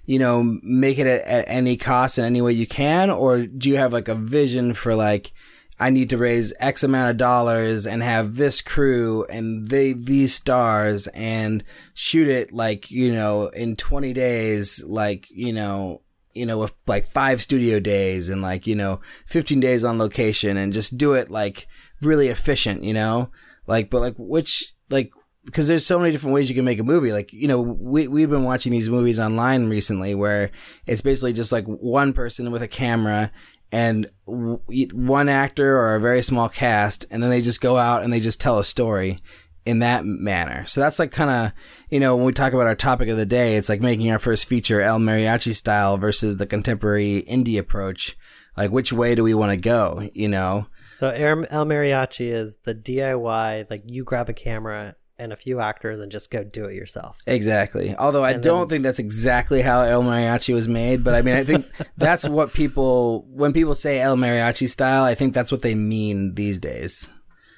you 0.06 0.18
know, 0.18 0.42
make 0.62 0.98
it 0.98 1.06
at, 1.06 1.22
at 1.22 1.44
any 1.48 1.76
cost 1.76 2.18
in 2.18 2.24
any 2.24 2.40
way 2.40 2.52
you 2.52 2.66
can, 2.66 3.10
or 3.10 3.46
do 3.46 3.68
you 3.68 3.76
have 3.76 3.92
like 3.92 4.08
a 4.08 4.14
vision 4.14 4.72
for 4.72 4.94
like, 4.94 5.32
I 5.78 5.90
need 5.90 6.08
to 6.10 6.18
raise 6.18 6.54
X 6.58 6.82
amount 6.82 7.10
of 7.10 7.16
dollars 7.18 7.86
and 7.86 8.02
have 8.02 8.36
this 8.36 8.62
crew 8.62 9.26
and 9.28 9.68
they 9.68 9.92
these 9.92 10.34
stars 10.34 11.06
and 11.08 11.62
shoot 11.92 12.26
it 12.26 12.52
like 12.52 12.90
you 12.90 13.12
know 13.12 13.48
in 13.48 13.76
twenty 13.76 14.12
days, 14.14 14.82
like 14.86 15.26
you 15.30 15.52
know. 15.52 16.02
You 16.34 16.46
know, 16.46 16.58
with 16.60 16.72
like 16.86 17.04
five 17.04 17.42
studio 17.42 17.80
days 17.80 18.28
and 18.28 18.42
like, 18.42 18.64
you 18.64 18.76
know, 18.76 19.00
15 19.26 19.58
days 19.58 19.82
on 19.82 19.98
location 19.98 20.56
and 20.56 20.72
just 20.72 20.96
do 20.96 21.14
it 21.14 21.30
like 21.32 21.66
really 22.00 22.28
efficient, 22.28 22.84
you 22.84 22.94
know? 22.94 23.32
Like, 23.68 23.90
but 23.90 24.00
like, 24.00 24.14
which, 24.18 24.74
like, 24.90 25.12
because 25.44 25.68
there's 25.68 25.86
so 25.86 25.98
many 25.98 26.10
different 26.10 26.34
ways 26.34 26.48
you 26.48 26.56
can 26.56 26.64
make 26.64 26.80
a 26.80 26.84
movie. 26.84 27.12
Like, 27.12 27.32
you 27.32 27.46
know, 27.46 27.60
we, 27.60 28.08
we've 28.08 28.30
been 28.30 28.44
watching 28.44 28.72
these 28.72 28.90
movies 28.90 29.20
online 29.20 29.68
recently 29.68 30.14
where 30.14 30.50
it's 30.86 31.02
basically 31.02 31.32
just 31.32 31.52
like 31.52 31.64
one 31.66 32.12
person 32.12 32.50
with 32.50 32.62
a 32.62 32.68
camera 32.68 33.30
and 33.70 34.10
one 34.26 35.28
actor 35.28 35.78
or 35.78 35.94
a 35.94 36.00
very 36.00 36.22
small 36.22 36.48
cast, 36.48 37.04
and 37.10 37.22
then 37.22 37.30
they 37.30 37.42
just 37.42 37.60
go 37.60 37.76
out 37.76 38.02
and 38.02 38.12
they 38.12 38.20
just 38.20 38.40
tell 38.40 38.58
a 38.58 38.64
story 38.64 39.18
in 39.66 39.80
that 39.80 40.04
manner. 40.04 40.66
So 40.66 40.80
that's 40.80 40.98
like 40.98 41.12
kind 41.12 41.30
of, 41.30 41.52
you 41.90 42.00
know, 42.00 42.16
when 42.16 42.24
we 42.24 42.32
talk 42.32 42.54
about 42.54 42.66
our 42.66 42.74
topic 42.74 43.10
of 43.10 43.18
the 43.18 43.26
day, 43.26 43.56
it's 43.56 43.68
like 43.68 43.82
making 43.82 44.10
our 44.10 44.18
first 44.18 44.46
feature 44.46 44.80
El 44.80 44.98
Mariachi 44.98 45.54
style 45.54 45.98
versus 45.98 46.38
the 46.38 46.46
contemporary 46.46 47.22
indie 47.30 47.58
approach. 47.58 48.16
Like, 48.56 48.70
which 48.70 48.92
way 48.92 49.14
do 49.14 49.22
we 49.22 49.34
want 49.34 49.52
to 49.52 49.58
go, 49.58 50.08
you 50.14 50.28
know? 50.28 50.66
So 50.98 51.10
El 51.10 51.64
Mariachi 51.64 52.32
is 52.32 52.56
the 52.64 52.74
DIY, 52.74 53.70
like 53.70 53.82
you 53.86 54.02
grab 54.02 54.28
a 54.28 54.32
camera 54.32 54.96
and 55.16 55.32
a 55.32 55.36
few 55.36 55.60
actors 55.60 56.00
and 56.00 56.10
just 56.10 56.28
go 56.28 56.42
do 56.42 56.64
it 56.64 56.74
yourself. 56.74 57.20
Exactly. 57.24 57.94
Although 57.96 58.24
I 58.24 58.32
And 58.32 58.42
don't 58.42 58.62
then- 58.62 58.68
think 58.68 58.82
that's 58.82 58.98
exactly 58.98 59.62
how 59.62 59.82
El 59.82 60.02
Mariachi 60.02 60.52
was 60.52 60.66
made, 60.66 61.04
but 61.04 61.14
I 61.14 61.22
mean, 61.22 61.36
I 61.36 61.44
think 61.44 61.66
that's 61.96 62.28
what 62.28 62.52
people, 62.52 63.24
when 63.30 63.52
people 63.52 63.76
say 63.76 64.00
El 64.00 64.16
Mariachi 64.16 64.68
style, 64.68 65.04
I 65.04 65.14
think 65.14 65.34
that's 65.34 65.52
what 65.52 65.62
they 65.62 65.76
mean 65.76 66.34
these 66.34 66.58
days. 66.58 67.08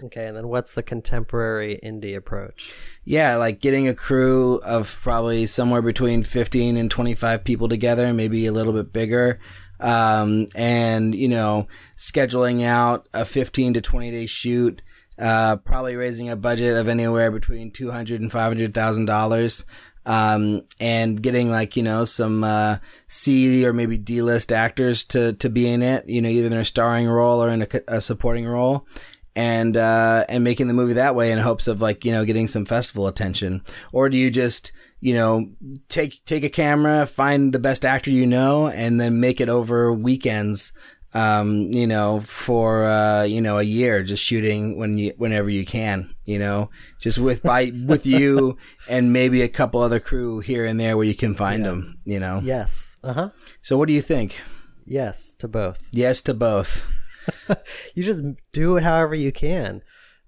Okay, 0.05 0.27
and 0.27 0.37
then 0.37 0.49
what's 0.49 0.75
the 0.75 0.83
contemporary 0.83 1.81
indie 1.83 2.17
approach? 2.17 2.75
Yeah, 3.05 3.37
like 3.37 3.61
getting 3.61 3.89
a 3.89 3.95
crew 3.95 4.57
of 4.65 4.95
probably 5.03 5.47
somewhere 5.47 5.83
between 5.83 6.25
15 6.25 6.77
and 6.77 6.91
25 6.91 7.43
people 7.45 7.69
together, 7.69 8.13
maybe 8.13 8.45
a 8.45 8.53
little 8.53 8.75
bit 8.75 8.93
bigger. 8.93 9.39
Um, 9.81 10.47
and, 10.55 11.15
you 11.15 11.29
know, 11.29 11.69
scheduling 11.97 12.65
out 12.65 13.09
a 13.15 13.25
15 13.25 13.75
to 13.75 13.81
20 13.81 14.11
day 14.11 14.27
shoot, 14.27 14.83
uh, 15.19 15.57
probably 15.57 15.97
raising 15.97 16.31
a 16.31 16.37
budget 16.37 16.77
of 16.77 16.89
anywhere 16.89 17.31
between 17.31 17.71
200 17.71 18.21
and 18.21 18.31
$500,000. 18.31 19.65
Um, 20.07 20.63
and 20.81 21.23
getting 21.23 21.51
like, 21.51 21.77
you 21.77 21.83
know, 21.83 22.05
some, 22.05 22.43
uh, 22.43 22.79
C 23.07 23.67
or 23.67 23.73
maybe 23.73 23.99
D 23.99 24.23
list 24.23 24.51
actors 24.51 25.05
to, 25.07 25.35
to 25.35 25.51
be 25.51 25.69
in 25.69 25.83
it, 25.83 26.09
you 26.09 26.23
know, 26.23 26.29
either 26.29 26.47
in 26.47 26.53
a 26.55 26.65
starring 26.65 27.07
role 27.07 27.45
or 27.45 27.51
in 27.51 27.63
a, 27.63 27.69
a 27.87 28.01
supporting 28.01 28.47
role 28.47 28.87
and 29.37 29.77
uh, 29.77 30.25
and 30.29 30.45
making 30.45 30.69
the 30.69 30.75
movie 30.75 30.95
that 30.95 31.15
way 31.15 31.33
in 31.33 31.39
hopes 31.39 31.69
of 31.69 31.81
like 31.81 32.05
you 32.05 32.13
know 32.13 32.25
getting 32.25 32.49
some 32.49 32.65
festival 32.65 33.07
attention, 33.07 33.63
or 33.93 34.09
do 34.09 34.17
you 34.17 34.31
just 34.31 34.73
you 35.01 35.15
know 35.15 35.51
take 35.89 36.25
take 36.25 36.45
a 36.45 36.49
camera, 36.49 37.07
find 37.07 37.53
the 37.53 37.59
best 37.59 37.85
actor 37.85 38.11
you 38.11 38.27
know, 38.27 38.69
and 38.69 39.01
then 39.01 39.21
make 39.21 39.41
it 39.41 39.49
over 39.49 39.93
weekends, 39.93 40.73
um, 41.15 41.73
you 41.73 41.87
know, 41.87 42.21
for 42.21 42.85
uh, 42.85 43.23
you 43.25 43.41
know 43.41 43.59
a 43.59 43.63
year, 43.63 44.03
just 44.03 44.23
shooting 44.23 44.79
when 44.79 44.99
you 44.99 45.13
whenever 45.17 45.51
you 45.51 45.65
can, 45.65 46.15
you 46.25 46.39
know, 46.39 46.71
just 47.01 47.19
with 47.19 47.43
by 47.43 47.73
with 47.87 48.07
you 48.07 48.57
and 48.89 49.13
maybe 49.13 49.43
a 49.43 49.49
couple 49.49 49.81
other 49.81 50.01
crew 50.01 50.41
here 50.41 50.65
and 50.65 50.79
there 50.79 50.97
where 50.97 51.07
you 51.07 51.15
can 51.15 51.35
find 51.35 51.65
them, 51.65 51.99
you 52.05 52.21
know. 52.21 52.41
Yes. 52.43 52.97
Uh 53.03 53.13
huh. 53.13 53.31
So 53.63 53.77
what 53.77 53.89
do 53.89 53.95
you 53.95 54.03
think? 54.03 54.41
Yes 54.87 55.35
to 55.35 55.49
both. 55.49 55.79
Yes 55.93 56.23
to 56.23 56.35
both. 56.35 56.85
You 57.95 58.03
just 58.03 58.23
do 58.53 58.77
it 58.77 58.83
however 58.83 59.15
you 59.15 59.31
can. 59.31 59.83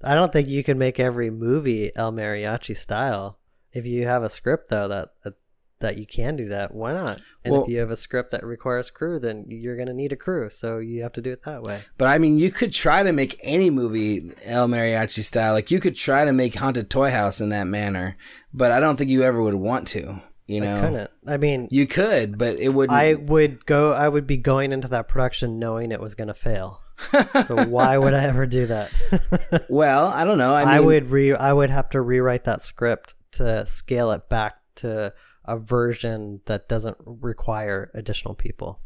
I 0.04 0.14
don't 0.14 0.32
think 0.32 0.48
you 0.48 0.62
can 0.62 0.78
make 0.78 1.00
every 1.00 1.30
movie 1.30 1.90
El 1.96 2.12
Mariachi 2.12 2.76
style. 2.76 3.38
If 3.72 3.86
you 3.86 4.06
have 4.06 4.22
a 4.22 4.30
script 4.30 4.70
though 4.70 4.88
that 4.88 5.10
that, 5.24 5.34
that 5.80 5.98
you 5.98 6.06
can 6.06 6.36
do 6.36 6.46
that, 6.46 6.74
why 6.74 6.92
not? 6.92 7.20
And 7.44 7.52
Well- 7.52 7.64
if 7.64 7.70
you 7.70 7.78
have 7.80 7.90
a 7.90 7.96
script 7.96 8.30
that 8.30 8.44
requires 8.44 8.90
crew, 8.90 9.18
then 9.18 9.46
you're 9.48 9.76
going 9.76 9.88
to 9.88 9.94
need 9.94 10.12
a 10.12 10.16
crew, 10.16 10.48
so 10.50 10.78
you 10.78 11.02
have 11.02 11.12
to 11.14 11.22
do 11.22 11.30
it 11.30 11.42
that 11.42 11.62
way. 11.62 11.80
But 11.98 12.06
I 12.06 12.18
mean, 12.18 12.38
you 12.38 12.50
could 12.50 12.72
try 12.72 13.02
to 13.02 13.12
make 13.12 13.40
any 13.42 13.70
movie 13.70 14.32
El 14.44 14.68
Mariachi 14.68 15.22
style. 15.22 15.52
Like 15.54 15.70
you 15.70 15.80
could 15.80 15.96
try 15.96 16.24
to 16.24 16.32
make 16.32 16.54
Haunted 16.54 16.90
Toy 16.90 17.10
House 17.10 17.40
in 17.40 17.48
that 17.48 17.66
manner, 17.66 18.16
but 18.54 18.70
I 18.70 18.80
don't 18.80 18.96
think 18.96 19.10
you 19.10 19.22
ever 19.22 19.42
would 19.42 19.54
want 19.54 19.88
to. 19.88 20.22
You 20.46 20.60
know, 20.60 20.76
I 20.76 20.80
couldn't. 20.80 21.10
I 21.26 21.36
mean, 21.36 21.68
you 21.70 21.86
could, 21.86 22.36
but 22.36 22.58
it 22.58 22.70
wouldn't. 22.70 22.98
I 22.98 23.14
would 23.14 23.64
go. 23.64 23.92
I 23.92 24.08
would 24.08 24.26
be 24.26 24.36
going 24.36 24.72
into 24.72 24.88
that 24.88 25.08
production 25.08 25.58
knowing 25.58 25.92
it 25.92 26.00
was 26.00 26.14
going 26.14 26.28
to 26.28 26.34
fail. 26.34 26.80
so 27.46 27.64
why 27.64 27.96
would 27.96 28.12
I 28.12 28.24
ever 28.24 28.46
do 28.46 28.66
that? 28.66 29.66
well, 29.70 30.08
I 30.08 30.24
don't 30.24 30.38
know. 30.38 30.52
I, 30.52 30.76
I, 30.76 30.80
would 30.80 31.10
re. 31.10 31.34
I 31.34 31.52
would 31.52 31.70
have 31.70 31.90
to 31.90 32.00
rewrite 32.00 32.44
that 32.44 32.62
script 32.62 33.14
to 33.32 33.66
scale 33.66 34.10
it 34.12 34.28
back 34.28 34.56
to 34.76 35.12
a 35.44 35.58
version 35.58 36.40
that 36.46 36.68
doesn't 36.68 36.96
require 37.04 37.90
additional 37.94 38.34
people. 38.34 38.80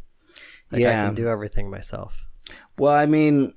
Like 0.70 0.82
I 0.82 0.92
can 0.92 1.14
do 1.14 1.28
everything 1.28 1.70
myself. 1.70 2.26
Well, 2.78 2.94
I 2.94 3.06
mean, 3.06 3.54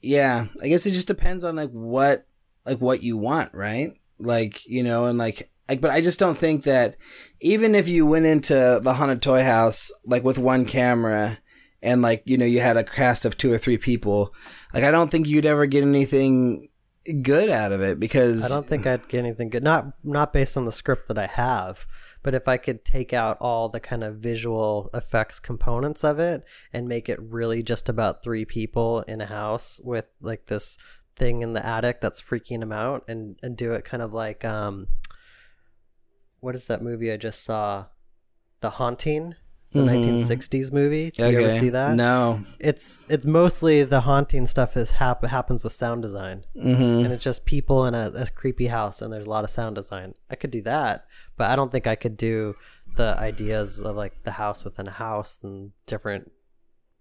yeah. 0.00 0.46
I 0.62 0.68
guess 0.68 0.86
it 0.86 0.90
just 0.90 1.08
depends 1.08 1.44
on 1.44 1.56
like 1.56 1.70
what, 1.70 2.26
like 2.64 2.78
what 2.78 3.02
you 3.02 3.16
want, 3.16 3.54
right? 3.54 3.90
Like 4.18 4.66
you 4.66 4.82
know, 4.82 5.06
and 5.06 5.18
like, 5.18 5.50
like, 5.68 5.80
but 5.80 5.90
I 5.90 6.00
just 6.00 6.20
don't 6.20 6.38
think 6.38 6.64
that 6.64 6.96
even 7.40 7.74
if 7.74 7.88
you 7.88 8.06
went 8.06 8.26
into 8.26 8.80
the 8.82 8.94
haunted 8.94 9.20
toy 9.20 9.42
house 9.42 9.90
like 10.04 10.22
with 10.22 10.38
one 10.38 10.64
camera 10.64 11.38
and 11.82 12.02
like 12.02 12.22
you 12.24 12.38
know 12.38 12.44
you 12.44 12.60
had 12.60 12.76
a 12.76 12.84
cast 12.84 13.24
of 13.24 13.36
two 13.36 13.52
or 13.52 13.58
three 13.58 13.78
people, 13.78 14.32
like 14.72 14.84
I 14.84 14.90
don't 14.90 15.10
think 15.10 15.26
you'd 15.26 15.46
ever 15.46 15.66
get 15.66 15.84
anything 15.84 16.68
good 17.22 17.50
out 17.50 17.72
of 17.72 17.80
it 17.80 17.98
because 18.00 18.44
I 18.44 18.48
don't 18.48 18.66
think 18.66 18.86
I'd 18.86 19.08
get 19.08 19.18
anything 19.18 19.50
good. 19.50 19.62
Not 19.62 19.92
not 20.04 20.32
based 20.32 20.56
on 20.56 20.64
the 20.64 20.72
script 20.72 21.08
that 21.08 21.18
I 21.18 21.26
have, 21.26 21.86
but 22.22 22.34
if 22.34 22.48
I 22.48 22.56
could 22.56 22.84
take 22.84 23.12
out 23.12 23.36
all 23.40 23.68
the 23.68 23.80
kind 23.80 24.02
of 24.02 24.16
visual 24.16 24.90
effects 24.94 25.40
components 25.40 26.04
of 26.04 26.18
it 26.18 26.44
and 26.72 26.88
make 26.88 27.08
it 27.08 27.20
really 27.20 27.62
just 27.62 27.88
about 27.88 28.22
three 28.22 28.44
people 28.44 29.00
in 29.02 29.20
a 29.20 29.26
house 29.26 29.80
with 29.84 30.16
like 30.20 30.46
this 30.46 30.78
thing 31.16 31.42
in 31.42 31.54
the 31.54 31.66
attic 31.66 32.00
that's 32.00 32.20
freaking 32.20 32.60
them 32.60 32.72
out 32.72 33.02
and 33.08 33.38
and 33.42 33.56
do 33.56 33.72
it 33.72 33.84
kind 33.84 34.02
of 34.02 34.12
like 34.12 34.44
um 34.44 34.86
what 36.40 36.54
is 36.54 36.66
that 36.66 36.82
movie 36.82 37.10
I 37.10 37.16
just 37.16 37.44
saw? 37.44 37.86
The 38.60 38.70
Haunting. 38.70 39.34
It's 39.66 39.72
the 39.74 39.80
Mhm. 39.80 39.86
1960s 39.86 40.72
movie. 40.72 41.10
Did 41.10 41.32
you 41.32 41.40
ever 41.40 41.50
see 41.50 41.70
that? 41.70 41.96
No. 41.96 42.44
It's 42.60 43.02
it's 43.08 43.26
mostly 43.26 43.82
the 43.82 44.00
haunting 44.02 44.46
stuff 44.46 44.76
is 44.76 44.92
hap- 44.92 45.24
happens 45.24 45.64
with 45.64 45.72
sound 45.72 46.02
design 46.02 46.44
Mm-hmm. 46.56 47.04
and 47.04 47.12
it's 47.12 47.24
just 47.24 47.44
people 47.46 47.84
in 47.84 47.94
a, 47.94 48.12
a 48.16 48.26
creepy 48.28 48.68
house 48.68 49.02
and 49.02 49.12
there's 49.12 49.26
a 49.26 49.30
lot 49.30 49.42
of 49.42 49.50
sound 49.50 49.74
design 49.74 50.14
i 50.30 50.36
could 50.36 50.52
do 50.52 50.62
that 50.62 51.04
but 51.36 51.50
i 51.50 51.56
don't 51.56 51.72
think 51.72 51.86
i 51.88 51.96
could 51.96 52.16
do 52.16 52.54
the 52.96 53.16
ideas 53.18 53.80
of 53.80 53.96
like 53.96 54.22
the 54.22 54.30
house 54.32 54.64
within 54.64 54.86
a 54.86 54.92
house 54.92 55.40
and 55.42 55.72
different 55.86 56.30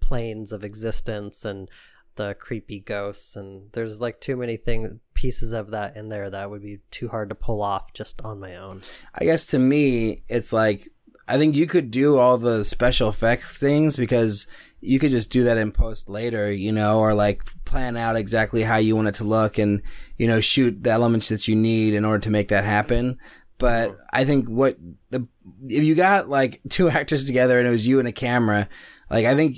planes 0.02 0.52
of 0.52 0.64
existence 0.64 1.46
and 1.46 1.70
the 2.16 2.34
creepy 2.40 2.80
ghosts 2.80 3.36
and 3.36 3.72
there's 3.74 4.00
like 4.00 4.20
too 4.22 4.36
many 4.38 4.56
things 4.58 4.94
pieces 5.14 5.52
of 5.52 5.72
that 5.72 5.96
in 5.98 6.10
there 6.10 6.30
that 6.30 6.50
would 6.50 6.62
be 6.62 6.80
too 6.90 7.10
hard 7.10 7.28
to 7.30 7.36
pull 7.36 7.62
off 7.62 7.94
just 7.94 8.22
on 8.24 8.40
my 8.40 8.56
own 8.56 8.82
I 9.14 9.26
guess 9.26 9.46
to 9.48 9.60
me, 9.60 10.24
it's 10.30 10.52
like 10.54 10.90
I 11.28 11.38
think 11.38 11.56
you 11.56 11.66
could 11.66 11.92
do 11.92 12.18
all 12.18 12.38
the 12.38 12.64
special 12.64 13.10
effects 13.10 13.58
things 13.58 13.96
because 13.96 14.48
you 14.80 15.00
could 15.00 15.12
just 15.12 15.32
do 15.32 15.44
that 15.44 15.58
in 15.58 15.72
post 15.72 16.10
later, 16.10 16.52
you 16.52 16.72
know, 16.72 17.00
or 17.00 17.14
like 17.14 17.44
plan 17.66 17.98
out 17.98 18.16
exactly 18.16 18.62
how 18.62 18.78
you 18.78 18.96
want 18.96 19.08
it 19.08 19.16
to 19.16 19.24
look 19.24 19.58
and 19.58 19.82
you 20.18 20.28
know 20.28 20.40
shoot 20.40 20.84
the 20.84 20.92
elements 20.92 21.30
that 21.30 21.48
you 21.48 21.56
need 21.56 21.94
in 21.94 22.06
order 22.06 22.20
to 22.20 22.30
make 22.30 22.50
that 22.50 22.64
happen. 22.64 23.18
But 23.58 23.96
I 24.14 24.26
think 24.26 24.48
what 24.48 24.78
the 25.10 25.28
if 25.68 25.84
you 25.84 25.96
got 25.96 26.30
like 26.30 26.62
two 26.70 26.90
actors 26.90 27.24
together 27.24 27.58
and 27.60 27.68
it 27.68 27.72
was 27.72 27.88
you 27.88 28.00
and 28.00 28.08
a 28.08 28.12
camera, 28.12 28.70
like 29.10 29.26
I 29.26 29.36
think 29.36 29.58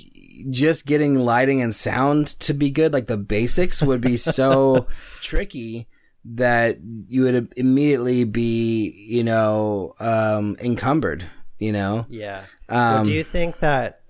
just 0.50 0.86
getting 0.86 1.16
lighting 1.16 1.60
and 1.60 1.74
sound 1.74 2.28
to 2.40 2.54
be 2.54 2.70
good, 2.70 2.92
like 2.92 3.06
the 3.08 3.16
basics, 3.16 3.82
would 3.82 4.00
be 4.00 4.16
so 4.16 4.86
tricky 5.20 5.88
that 6.24 6.78
you 7.08 7.22
would 7.22 7.52
immediately 7.56 8.24
be, 8.24 8.90
you 9.08 9.24
know, 9.24 9.94
um, 9.98 10.56
encumbered. 10.60 11.28
You 11.58 11.72
know, 11.72 12.06
yeah. 12.08 12.44
Well, 12.68 13.00
um, 13.00 13.06
do 13.06 13.12
you 13.12 13.24
think 13.24 13.58
that 13.60 14.02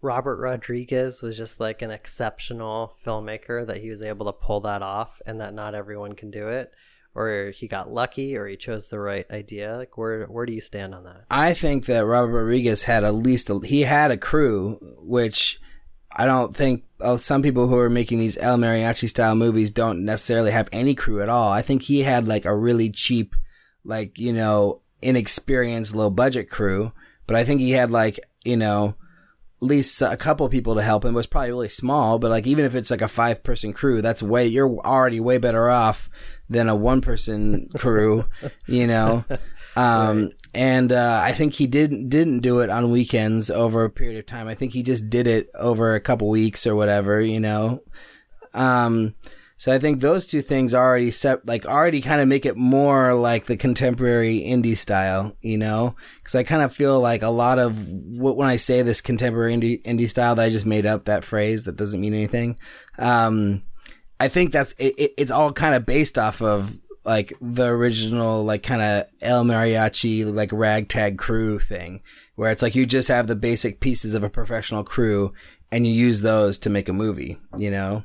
Robert 0.00 0.36
Rodriguez 0.36 1.22
was 1.22 1.36
just 1.36 1.60
like 1.60 1.82
an 1.82 1.90
exceptional 1.90 2.94
filmmaker 3.04 3.66
that 3.66 3.78
he 3.78 3.88
was 3.88 4.02
able 4.02 4.26
to 4.26 4.32
pull 4.32 4.60
that 4.60 4.82
off 4.82 5.20
and 5.26 5.40
that 5.40 5.54
not 5.54 5.74
everyone 5.74 6.14
can 6.14 6.30
do 6.30 6.48
it? 6.48 6.72
Or 7.14 7.52
he 7.54 7.68
got 7.68 7.92
lucky 7.92 8.36
or 8.36 8.46
he 8.46 8.56
chose 8.56 8.88
the 8.88 8.98
right 8.98 9.30
idea? 9.30 9.76
Like 9.76 9.96
where 9.96 10.26
where 10.26 10.46
do 10.46 10.52
you 10.52 10.60
stand 10.60 10.94
on 10.94 11.04
that? 11.04 11.24
I 11.30 11.54
think 11.54 11.86
that 11.86 12.06
Robert 12.06 12.32
Rodriguez 12.32 12.84
had 12.84 13.04
at 13.04 13.14
least 13.14 13.50
a, 13.50 13.60
he 13.64 13.82
had 13.82 14.10
a 14.10 14.16
crew, 14.16 14.78
which 15.00 15.60
I 16.16 16.26
don't 16.26 16.54
think 16.54 16.84
uh, 17.00 17.16
some 17.16 17.42
people 17.42 17.68
who 17.68 17.78
are 17.78 17.90
making 17.90 18.18
these 18.18 18.38
El 18.38 18.58
Mariachi 18.58 19.08
style 19.08 19.34
movies 19.34 19.70
don't 19.70 20.04
necessarily 20.04 20.52
have 20.52 20.68
any 20.70 20.94
crew 20.94 21.22
at 21.22 21.28
all. 21.28 21.50
I 21.50 21.62
think 21.62 21.82
he 21.82 22.02
had 22.02 22.28
like 22.28 22.44
a 22.44 22.54
really 22.54 22.90
cheap, 22.90 23.34
like 23.84 24.18
you 24.18 24.32
know, 24.32 24.82
inexperienced, 25.04 25.94
low 25.94 26.10
budget 26.10 26.50
crew, 26.50 26.92
but 27.26 27.36
I 27.36 27.44
think 27.44 27.60
he 27.60 27.72
had 27.72 27.90
like 27.90 28.20
you 28.44 28.56
know. 28.56 28.96
At 29.62 29.68
least 29.68 30.02
a 30.02 30.16
couple 30.16 30.46
people 30.50 30.74
to 30.74 30.82
help 30.82 31.06
him 31.06 31.14
it 31.14 31.16
was 31.16 31.28
probably 31.28 31.50
really 31.50 31.68
small, 31.70 32.18
but 32.18 32.28
like 32.28 32.46
even 32.46 32.66
if 32.66 32.74
it's 32.74 32.90
like 32.90 33.00
a 33.00 33.08
five 33.08 33.42
person 33.42 33.72
crew, 33.72 34.02
that's 34.02 34.22
way 34.22 34.46
you're 34.46 34.68
already 34.80 35.20
way 35.20 35.38
better 35.38 35.70
off 35.70 36.10
than 36.50 36.68
a 36.68 36.76
one 36.76 37.00
person 37.00 37.70
crew, 37.76 38.26
you 38.66 38.86
know. 38.86 39.24
Um, 39.76 40.30
and 40.54 40.92
uh, 40.92 41.20
I 41.22 41.32
think 41.32 41.54
he 41.54 41.66
didn't 41.66 42.08
didn't 42.08 42.40
do 42.40 42.60
it 42.60 42.70
on 42.70 42.92
weekends 42.92 43.50
over 43.50 43.84
a 43.84 43.90
period 43.90 44.18
of 44.18 44.26
time. 44.26 44.46
I 44.46 44.54
think 44.54 44.72
he 44.72 44.82
just 44.82 45.10
did 45.10 45.26
it 45.26 45.48
over 45.54 45.94
a 45.94 46.00
couple 46.00 46.28
weeks 46.28 46.66
or 46.66 46.76
whatever, 46.76 47.20
you 47.20 47.40
know. 47.40 47.82
Um, 48.52 49.14
so 49.64 49.72
I 49.72 49.78
think 49.78 50.00
those 50.00 50.26
two 50.26 50.42
things 50.42 50.74
already 50.74 51.10
set 51.10 51.46
like 51.46 51.64
already 51.64 52.02
kind 52.02 52.20
of 52.20 52.28
make 52.28 52.44
it 52.44 52.54
more 52.54 53.14
like 53.14 53.46
the 53.46 53.56
contemporary 53.56 54.40
indie 54.40 54.76
style, 54.76 55.38
you 55.40 55.56
know. 55.56 55.96
Because 56.18 56.34
I 56.34 56.42
kind 56.42 56.60
of 56.60 56.70
feel 56.70 57.00
like 57.00 57.22
a 57.22 57.30
lot 57.30 57.58
of 57.58 57.88
what 57.88 58.36
when 58.36 58.46
I 58.46 58.56
say 58.56 58.82
this 58.82 59.00
contemporary 59.00 59.54
indie 59.54 59.82
indie 59.84 60.10
style 60.10 60.34
that 60.34 60.44
I 60.44 60.50
just 60.50 60.66
made 60.66 60.84
up 60.84 61.06
that 61.06 61.24
phrase 61.24 61.64
that 61.64 61.76
doesn't 61.76 62.02
mean 62.02 62.12
anything. 62.12 62.58
Um, 62.98 63.62
I 64.20 64.28
think 64.28 64.52
that's 64.52 64.74
it, 64.74 64.96
it, 64.98 65.14
it's 65.16 65.30
all 65.30 65.50
kind 65.50 65.74
of 65.74 65.86
based 65.86 66.18
off 66.18 66.42
of 66.42 66.78
like 67.06 67.32
the 67.40 67.68
original 67.68 68.44
like 68.44 68.64
kind 68.64 68.82
of 68.82 69.06
El 69.22 69.46
Mariachi 69.46 70.30
like 70.30 70.52
ragtag 70.52 71.16
crew 71.16 71.58
thing 71.58 72.02
where 72.34 72.50
it's 72.50 72.60
like 72.60 72.74
you 72.74 72.84
just 72.84 73.08
have 73.08 73.28
the 73.28 73.34
basic 73.34 73.80
pieces 73.80 74.12
of 74.12 74.22
a 74.22 74.28
professional 74.28 74.84
crew 74.84 75.32
and 75.72 75.86
you 75.86 75.94
use 75.94 76.20
those 76.20 76.58
to 76.58 76.68
make 76.68 76.90
a 76.90 76.92
movie, 76.92 77.38
you 77.56 77.70
know. 77.70 78.04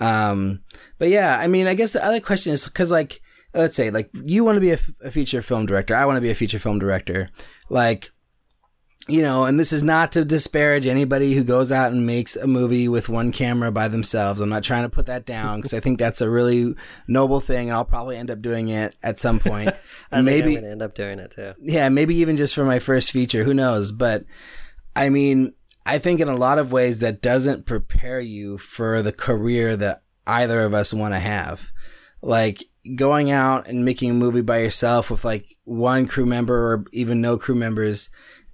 Um 0.00 0.62
but 0.98 1.08
yeah, 1.08 1.38
I 1.38 1.46
mean, 1.46 1.66
I 1.66 1.74
guess 1.74 1.92
the 1.92 2.04
other 2.04 2.20
question 2.20 2.52
is 2.52 2.66
cuz 2.68 2.90
like 2.90 3.20
let's 3.54 3.76
say 3.76 3.90
like 3.90 4.10
you 4.12 4.44
want 4.44 4.56
to 4.56 4.60
be 4.60 4.70
a, 4.70 4.74
f- 4.74 4.90
a 5.04 5.10
feature 5.10 5.42
film 5.42 5.66
director, 5.66 5.94
I 5.94 6.06
want 6.06 6.16
to 6.16 6.22
be 6.22 6.30
a 6.30 6.34
feature 6.34 6.58
film 6.58 6.78
director. 6.78 7.30
Like 7.70 8.10
you 9.06 9.20
know, 9.20 9.44
and 9.44 9.60
this 9.60 9.72
is 9.72 9.82
not 9.82 10.12
to 10.12 10.24
disparage 10.24 10.86
anybody 10.86 11.34
who 11.34 11.44
goes 11.44 11.70
out 11.70 11.92
and 11.92 12.06
makes 12.06 12.36
a 12.36 12.46
movie 12.46 12.88
with 12.88 13.10
one 13.10 13.32
camera 13.32 13.70
by 13.70 13.86
themselves. 13.86 14.40
I'm 14.40 14.48
not 14.48 14.64
trying 14.64 14.84
to 14.84 14.88
put 14.88 15.06
that 15.06 15.26
down 15.26 15.58
because 15.58 15.74
I 15.74 15.80
think 15.80 15.98
that's 15.98 16.22
a 16.22 16.30
really 16.30 16.74
noble 17.06 17.40
thing, 17.40 17.68
and 17.68 17.76
I'll 17.76 17.84
probably 17.84 18.16
end 18.16 18.30
up 18.30 18.40
doing 18.40 18.68
it 18.68 18.96
at 19.02 19.20
some 19.20 19.38
point. 19.38 19.70
I 20.10 20.22
maybe 20.22 20.56
end 20.56 20.80
up 20.80 20.94
doing 20.94 21.18
it 21.18 21.32
too 21.32 21.52
yeah, 21.60 21.88
maybe 21.90 22.16
even 22.16 22.36
just 22.36 22.54
for 22.54 22.64
my 22.64 22.78
first 22.78 23.10
feature. 23.10 23.44
Who 23.44 23.52
knows? 23.52 23.92
But 23.92 24.24
I 24.96 25.10
mean, 25.10 25.52
I 25.86 25.98
think 25.98 26.20
in 26.20 26.28
a 26.28 26.36
lot 26.36 26.58
of 26.58 26.72
ways 26.72 26.98
that 27.00 27.22
doesn't 27.22 27.66
prepare 27.66 28.20
you 28.20 28.58
for 28.58 29.02
the 29.02 29.12
career 29.12 29.76
that 29.76 30.02
either 30.26 30.62
of 30.62 30.74
us 30.74 30.94
want 30.94 31.14
to 31.14 31.20
have. 31.20 31.72
Like 32.22 32.64
going 32.96 33.30
out 33.30 33.66
and 33.66 33.84
making 33.84 34.10
a 34.10 34.14
movie 34.14 34.40
by 34.40 34.58
yourself 34.58 35.10
with 35.10 35.24
like 35.24 35.56
one 35.64 36.06
crew 36.06 36.26
member 36.26 36.72
or 36.72 36.84
even 36.92 37.20
no 37.20 37.36
crew 37.36 37.54
members, 37.54 38.10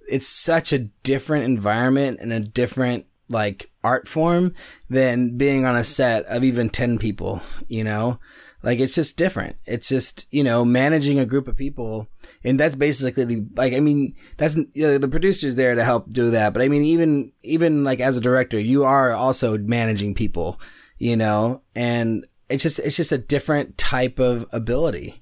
it's 0.09 0.27
such 0.27 0.73
a 0.73 0.89
different 1.03 1.45
environment 1.45 2.19
and 2.21 2.33
a 2.33 2.39
different 2.39 3.05
like 3.29 3.71
art 3.83 4.07
form 4.07 4.53
than 4.89 5.37
being 5.37 5.65
on 5.65 5.75
a 5.75 5.83
set 5.83 6.25
of 6.25 6.43
even 6.43 6.69
10 6.69 6.97
people, 6.97 7.41
you 7.67 7.83
know? 7.83 8.19
Like 8.63 8.79
it's 8.79 8.93
just 8.93 9.17
different. 9.17 9.55
It's 9.65 9.89
just, 9.89 10.27
you 10.31 10.43
know, 10.43 10.63
managing 10.63 11.19
a 11.19 11.25
group 11.25 11.47
of 11.47 11.55
people. 11.55 12.07
And 12.43 12.59
that's 12.59 12.75
basically 12.75 13.25
the, 13.25 13.45
like, 13.55 13.73
I 13.73 13.79
mean, 13.79 14.15
that's, 14.37 14.55
you 14.55 14.87
know, 14.87 14.97
the 14.97 15.07
producer's 15.07 15.55
there 15.55 15.75
to 15.75 15.83
help 15.83 16.09
do 16.09 16.31
that. 16.31 16.53
But 16.53 16.61
I 16.61 16.67
mean, 16.67 16.83
even, 16.83 17.31
even 17.41 17.83
like 17.83 17.99
as 17.99 18.17
a 18.17 18.21
director, 18.21 18.59
you 18.59 18.83
are 18.83 19.13
also 19.13 19.57
managing 19.57 20.13
people, 20.13 20.59
you 20.97 21.17
know, 21.17 21.63
and 21.75 22.25
it's 22.49 22.63
just, 22.63 22.79
it's 22.79 22.97
just 22.97 23.11
a 23.11 23.17
different 23.17 23.77
type 23.77 24.19
of 24.19 24.45
ability. 24.51 25.21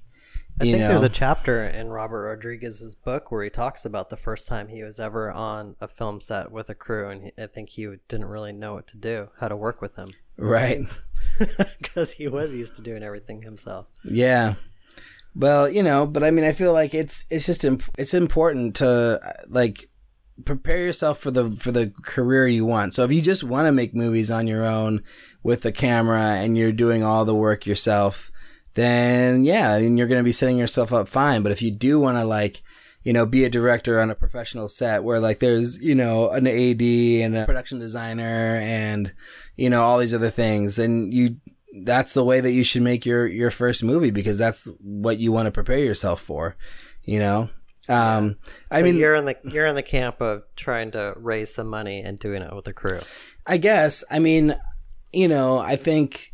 I 0.60 0.64
think 0.64 0.78
know? 0.78 0.88
there's 0.88 1.02
a 1.02 1.08
chapter 1.08 1.64
in 1.64 1.88
Robert 1.88 2.24
Rodriguez's 2.24 2.94
book 2.94 3.32
where 3.32 3.42
he 3.42 3.48
talks 3.48 3.86
about 3.86 4.10
the 4.10 4.18
first 4.18 4.46
time 4.46 4.68
he 4.68 4.82
was 4.82 5.00
ever 5.00 5.32
on 5.32 5.74
a 5.80 5.88
film 5.88 6.20
set 6.20 6.52
with 6.52 6.68
a 6.68 6.74
crew, 6.74 7.08
and 7.08 7.24
he, 7.24 7.32
I 7.38 7.46
think 7.46 7.70
he 7.70 7.88
didn't 8.08 8.28
really 8.28 8.52
know 8.52 8.74
what 8.74 8.86
to 8.88 8.98
do, 8.98 9.30
how 9.38 9.48
to 9.48 9.56
work 9.56 9.80
with 9.80 9.94
them, 9.94 10.10
right. 10.40 10.80
because 11.78 12.12
he 12.12 12.28
was 12.28 12.54
used 12.54 12.76
to 12.76 12.82
doing 12.82 13.02
everything 13.02 13.42
himself. 13.42 13.92
Yeah. 14.04 14.54
Well, 15.34 15.68
you 15.68 15.82
know, 15.82 16.06
but 16.06 16.24
I 16.24 16.30
mean, 16.30 16.44
I 16.44 16.52
feel 16.52 16.72
like 16.72 16.92
it's 16.92 17.24
it's 17.30 17.46
just 17.46 17.64
imp- 17.64 17.94
it's 17.96 18.14
important 18.14 18.76
to 18.76 19.20
like 19.48 19.88
prepare 20.44 20.78
yourself 20.78 21.18
for 21.18 21.30
the 21.30 21.50
for 21.50 21.70
the 21.70 21.92
career 22.02 22.48
you 22.48 22.64
want. 22.64 22.94
So 22.94 23.04
if 23.04 23.12
you 23.12 23.22
just 23.22 23.44
want 23.44 23.66
to 23.66 23.72
make 23.72 23.94
movies 23.94 24.30
on 24.30 24.46
your 24.46 24.64
own 24.64 25.02
with 25.42 25.62
the 25.62 25.72
camera 25.72 26.20
and 26.20 26.56
you're 26.56 26.72
doing 26.72 27.04
all 27.04 27.24
the 27.24 27.34
work 27.34 27.64
yourself, 27.66 28.32
then 28.74 29.44
yeah, 29.44 29.76
and 29.76 29.96
you're 29.96 30.08
going 30.08 30.20
to 30.20 30.24
be 30.24 30.32
setting 30.32 30.58
yourself 30.58 30.92
up 30.92 31.06
fine. 31.06 31.42
But 31.42 31.52
if 31.52 31.62
you 31.62 31.70
do 31.70 32.00
want 32.00 32.18
to 32.18 32.24
like 32.24 32.62
you 33.02 33.12
know, 33.12 33.24
be 33.24 33.44
a 33.44 33.50
director 33.50 34.00
on 34.00 34.10
a 34.10 34.14
professional 34.14 34.68
set 34.68 35.04
where 35.04 35.20
like 35.20 35.38
there's, 35.38 35.80
you 35.82 35.94
know, 35.94 36.30
an 36.30 36.46
AD 36.46 36.82
and 36.82 37.36
a 37.36 37.46
production 37.46 37.78
designer 37.78 38.58
and, 38.62 39.14
you 39.56 39.70
know, 39.70 39.82
all 39.82 39.98
these 39.98 40.14
other 40.14 40.30
things. 40.30 40.78
And 40.78 41.12
you, 41.12 41.36
that's 41.84 42.12
the 42.14 42.24
way 42.24 42.40
that 42.40 42.52
you 42.52 42.64
should 42.64 42.82
make 42.82 43.06
your, 43.06 43.26
your 43.26 43.50
first 43.50 43.82
movie 43.82 44.10
because 44.10 44.38
that's 44.38 44.68
what 44.80 45.18
you 45.18 45.32
want 45.32 45.46
to 45.46 45.52
prepare 45.52 45.78
yourself 45.78 46.20
for, 46.20 46.56
you 47.06 47.18
know? 47.18 47.48
Um, 47.88 48.36
I 48.70 48.80
So 48.80 48.84
mean, 48.84 48.96
you're 48.96 49.16
in 49.16 49.24
the 49.24 49.36
you're 49.44 49.66
in 49.66 49.74
the 49.74 49.82
camp 49.82 50.20
of 50.20 50.42
trying 50.54 50.92
to 50.92 51.14
raise 51.16 51.52
some 51.52 51.66
money 51.66 52.02
and 52.02 52.18
doing 52.18 52.42
it 52.42 52.54
with 52.54 52.68
a 52.68 52.72
crew. 52.72 53.00
I 53.46 53.56
guess. 53.56 54.04
I 54.08 54.20
mean, 54.20 54.54
you 55.12 55.26
know, 55.26 55.58
I 55.58 55.74
think 55.74 56.32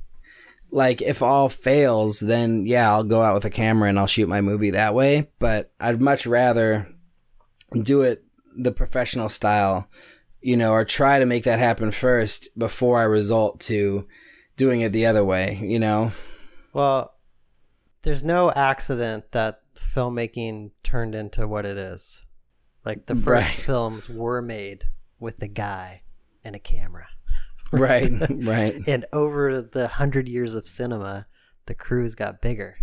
like 0.71 1.01
if 1.03 1.23
all 1.23 1.49
fails, 1.49 2.21
then 2.21 2.67
yeah, 2.67 2.91
I'll 2.91 3.05
go 3.05 3.23
out 3.23 3.35
with 3.35 3.45
a 3.45 3.51
camera 3.51 3.89
and 3.89 3.99
I'll 3.99 4.07
shoot 4.07 4.29
my 4.29 4.41
movie 4.41 4.71
that 4.71 4.95
way. 4.95 5.29
But 5.39 5.73
I'd 5.81 6.01
much 6.01 6.27
rather 6.27 6.89
do 7.83 8.03
it 8.03 8.25
the 8.57 8.73
professional 8.73 9.29
style, 9.29 9.89
you 10.41 10.57
know, 10.57 10.73
or 10.73 10.85
try 10.85 11.19
to 11.19 11.27
make 11.27 11.45
that 11.45 11.59
happen 11.59 11.91
first 11.93 12.49
before 12.59 12.99
I 12.99 13.05
result 13.05 13.61
to 13.63 14.07
doing 14.57 14.81
it 14.81 14.93
the 14.93 15.07
other 15.07 15.25
way, 15.25 15.59
you 15.63 15.79
know? 15.79 16.13
Well, 16.73 17.15
there's 18.03 18.23
no 18.23 18.51
accident 18.53 19.33
that 19.33 19.61
filmmaking 19.75 20.71
turned 20.83 21.15
into 21.15 21.47
what 21.47 21.67
it 21.67 21.77
is. 21.77 22.23
Like 22.85 23.07
the 23.07 23.15
first 23.17 23.49
Right. 23.49 23.57
films 23.59 24.09
were 24.09 24.41
made 24.41 24.85
with 25.19 25.43
a 25.43 25.49
guy 25.49 26.03
and 26.45 26.55
a 26.55 26.59
camera. 26.61 27.09
Right, 27.73 28.09
right. 28.31 28.77
And 28.87 29.07
over 29.13 29.61
the 29.63 29.89
hundred 29.89 30.29
years 30.29 30.55
of 30.55 30.69
cinema, 30.69 31.27
the 31.67 31.75
crews 31.75 32.15
got 32.15 32.41
bigger, 32.41 32.77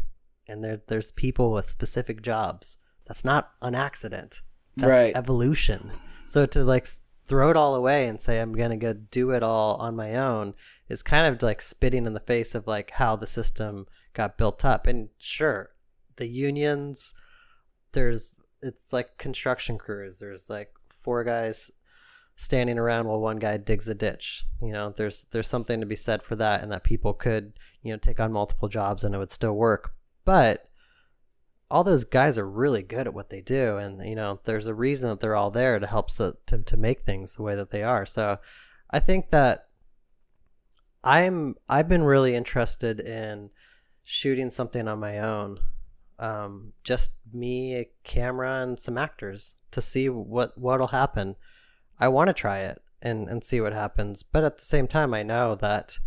and 0.48 0.64
there 0.64 0.82
there's 0.88 1.12
people 1.12 1.52
with 1.52 1.70
specific 1.70 2.22
jobs. 2.22 2.78
That's 3.08 3.26
not 3.26 3.52
an 3.62 3.76
accident. 3.76 4.42
That's 4.78 4.90
Right. 4.90 5.16
evolution. 5.16 5.92
So 6.26 6.46
to 6.48 6.64
like 6.64 6.88
throw 7.26 7.50
it 7.50 7.58
all 7.58 7.76
away 7.76 8.08
and 8.08 8.20
say 8.20 8.40
I'm 8.40 8.54
gonna 8.54 8.78
go 8.78 8.94
do 8.94 9.32
it 9.32 9.44
all 9.44 9.76
on 9.78 9.96
my 9.96 10.16
own 10.16 10.54
is 10.90 11.04
kind 11.04 11.34
of 11.34 11.42
like 11.42 11.62
spitting 11.62 12.06
in 12.06 12.14
the 12.14 12.20
face 12.20 12.54
of 12.56 12.68
like 12.68 12.92
how 12.92 13.16
the 13.16 13.28
system 13.28 13.88
got 14.14 14.38
built 14.38 14.66
up. 14.66 14.88
And 14.88 15.10
sure, 15.18 15.72
the 16.18 16.28
unions, 16.28 17.14
there's 17.94 18.36
it's 18.62 18.92
like 18.92 19.18
construction 19.18 19.78
crews. 19.78 20.20
There's 20.20 20.50
like 20.50 20.74
four 21.02 21.24
guys 21.24 21.72
standing 22.36 22.78
around 22.78 23.08
while 23.08 23.20
one 23.20 23.38
guy 23.38 23.58
digs 23.58 23.88
a 23.88 23.96
ditch. 23.96 24.46
You 24.62 24.72
know, 24.72 24.94
there's 24.96 25.26
there's 25.32 25.48
something 25.48 25.80
to 25.80 25.86
be 25.86 25.96
said 25.96 26.24
for 26.24 26.36
that, 26.38 26.64
and 26.64 26.72
that 26.72 26.84
people 26.84 27.14
could 27.14 27.54
you 27.82 27.92
know 27.92 27.98
take 27.98 28.20
on 28.20 28.32
multiple 28.32 28.68
jobs 28.68 29.04
and 29.04 29.14
it 29.14 29.18
would 29.18 29.32
still 29.32 29.54
work. 29.54 29.94
But 30.26 30.70
all 31.70 31.84
those 31.84 32.04
guys 32.04 32.38
are 32.38 32.48
really 32.48 32.84
good 32.84 33.08
at 33.08 33.14
what 33.14 33.30
they 33.30 33.42
do, 33.42 33.78
and 33.78 34.04
you 34.08 34.16
know, 34.16 34.40
there's 34.44 34.68
a 34.68 34.76
reason 34.76 35.10
that 35.10 35.20
they're 35.20 35.36
all 35.36 35.52
there 35.52 35.80
to 35.80 35.88
help 35.88 36.12
so, 36.12 36.34
to 36.48 36.60
to 36.60 36.78
make 36.78 37.02
things 37.02 37.36
the 37.36 37.44
way 37.44 37.56
that 37.56 37.72
they 37.72 37.84
are. 37.84 38.06
So, 38.06 38.38
I 38.90 39.00
think 39.00 39.32
that 39.32 39.68
I'm 41.04 41.56
I've 41.68 41.90
been 41.90 42.04
really 42.04 42.36
interested 42.36 43.00
in 43.00 43.50
shooting 44.06 44.50
something 44.50 44.88
on 44.88 45.00
my 45.00 45.20
own 45.20 45.60
um, 46.20 46.74
just 46.84 47.12
me, 47.32 47.76
a 47.76 47.90
camera, 48.04 48.62
and 48.62 48.80
some 48.80 48.98
actors 48.98 49.56
to 49.72 49.82
see 49.82 50.10
what 50.10 50.58
what'll 50.58 50.88
happen. 50.88 51.36
I 52.00 52.08
want 52.08 52.28
to 52.30 52.34
try 52.34 52.60
it 52.60 52.82
and 53.02 53.28
and 53.30 53.44
see 53.44 53.62
what 53.62 53.74
happens, 53.74 54.24
but 54.24 54.44
at 54.44 54.58
the 54.58 54.64
same 54.64 54.88
time, 54.88 55.14
I 55.14 55.24
know 55.24 55.56
that 55.56 55.98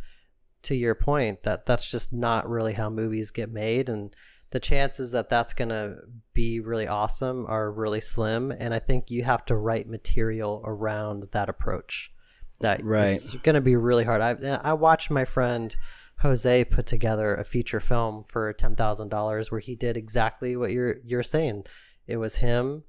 to 0.62 0.74
your 0.74 0.94
point 0.94 1.42
that 1.44 1.66
that's 1.66 1.90
just 1.90 2.12
not 2.12 2.48
really 2.48 2.72
how 2.74 2.90
movies 2.90 3.30
get 3.30 3.50
made, 3.50 3.88
and 3.88 4.14
the 4.50 4.60
chances 4.60 5.12
that 5.12 5.28
that's 5.28 5.54
gonna 5.54 5.96
be 6.32 6.60
really 6.60 6.86
awesome 6.86 7.44
are 7.46 7.70
really 7.72 8.00
slim. 8.00 8.50
And 8.52 8.72
I 8.72 8.78
think 8.78 9.10
you 9.10 9.22
have 9.24 9.44
to 9.46 9.56
write 9.56 9.88
material 9.88 10.62
around 10.64 11.28
that 11.32 11.48
approach. 11.48 12.12
that 12.60 12.82
Right. 12.82 13.12
it's 13.12 13.34
going 13.36 13.54
to 13.54 13.60
be 13.60 13.76
really 13.76 14.04
hard. 14.04 14.22
I 14.22 14.58
I 14.62 14.72
watched 14.72 15.10
my 15.10 15.24
friend 15.26 15.76
Jose 16.20 16.64
put 16.64 16.86
together 16.86 17.34
a 17.34 17.44
feature 17.44 17.80
film 17.80 18.24
for 18.24 18.52
ten 18.54 18.74
thousand 18.74 19.08
dollars 19.10 19.50
where 19.50 19.60
he 19.60 19.74
did 19.74 19.96
exactly 19.96 20.56
what 20.56 20.72
you're 20.72 20.96
you're 21.04 21.22
saying. 21.22 21.64
It 22.06 22.16
was 22.16 22.36
him 22.36 22.84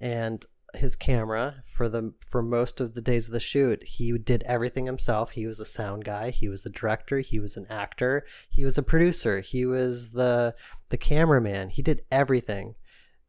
and 0.00 0.44
his 0.74 0.96
camera 0.96 1.62
for 1.72 1.88
the 1.88 2.12
for 2.28 2.42
most 2.42 2.80
of 2.80 2.94
the 2.94 3.00
days 3.00 3.26
of 3.26 3.32
the 3.32 3.40
shoot. 3.40 3.82
He 3.84 4.16
did 4.18 4.42
everything 4.44 4.86
himself. 4.86 5.30
He 5.30 5.46
was 5.46 5.60
a 5.60 5.66
sound 5.66 6.04
guy. 6.04 6.30
He 6.30 6.48
was 6.48 6.62
the 6.62 6.70
director. 6.70 7.20
He 7.20 7.38
was 7.38 7.56
an 7.56 7.66
actor. 7.70 8.26
He 8.50 8.64
was 8.64 8.76
a 8.76 8.82
producer. 8.82 9.40
He 9.40 9.64
was 9.64 10.10
the 10.10 10.54
the 10.90 10.98
cameraman. 10.98 11.70
He 11.70 11.82
did 11.82 12.02
everything, 12.10 12.74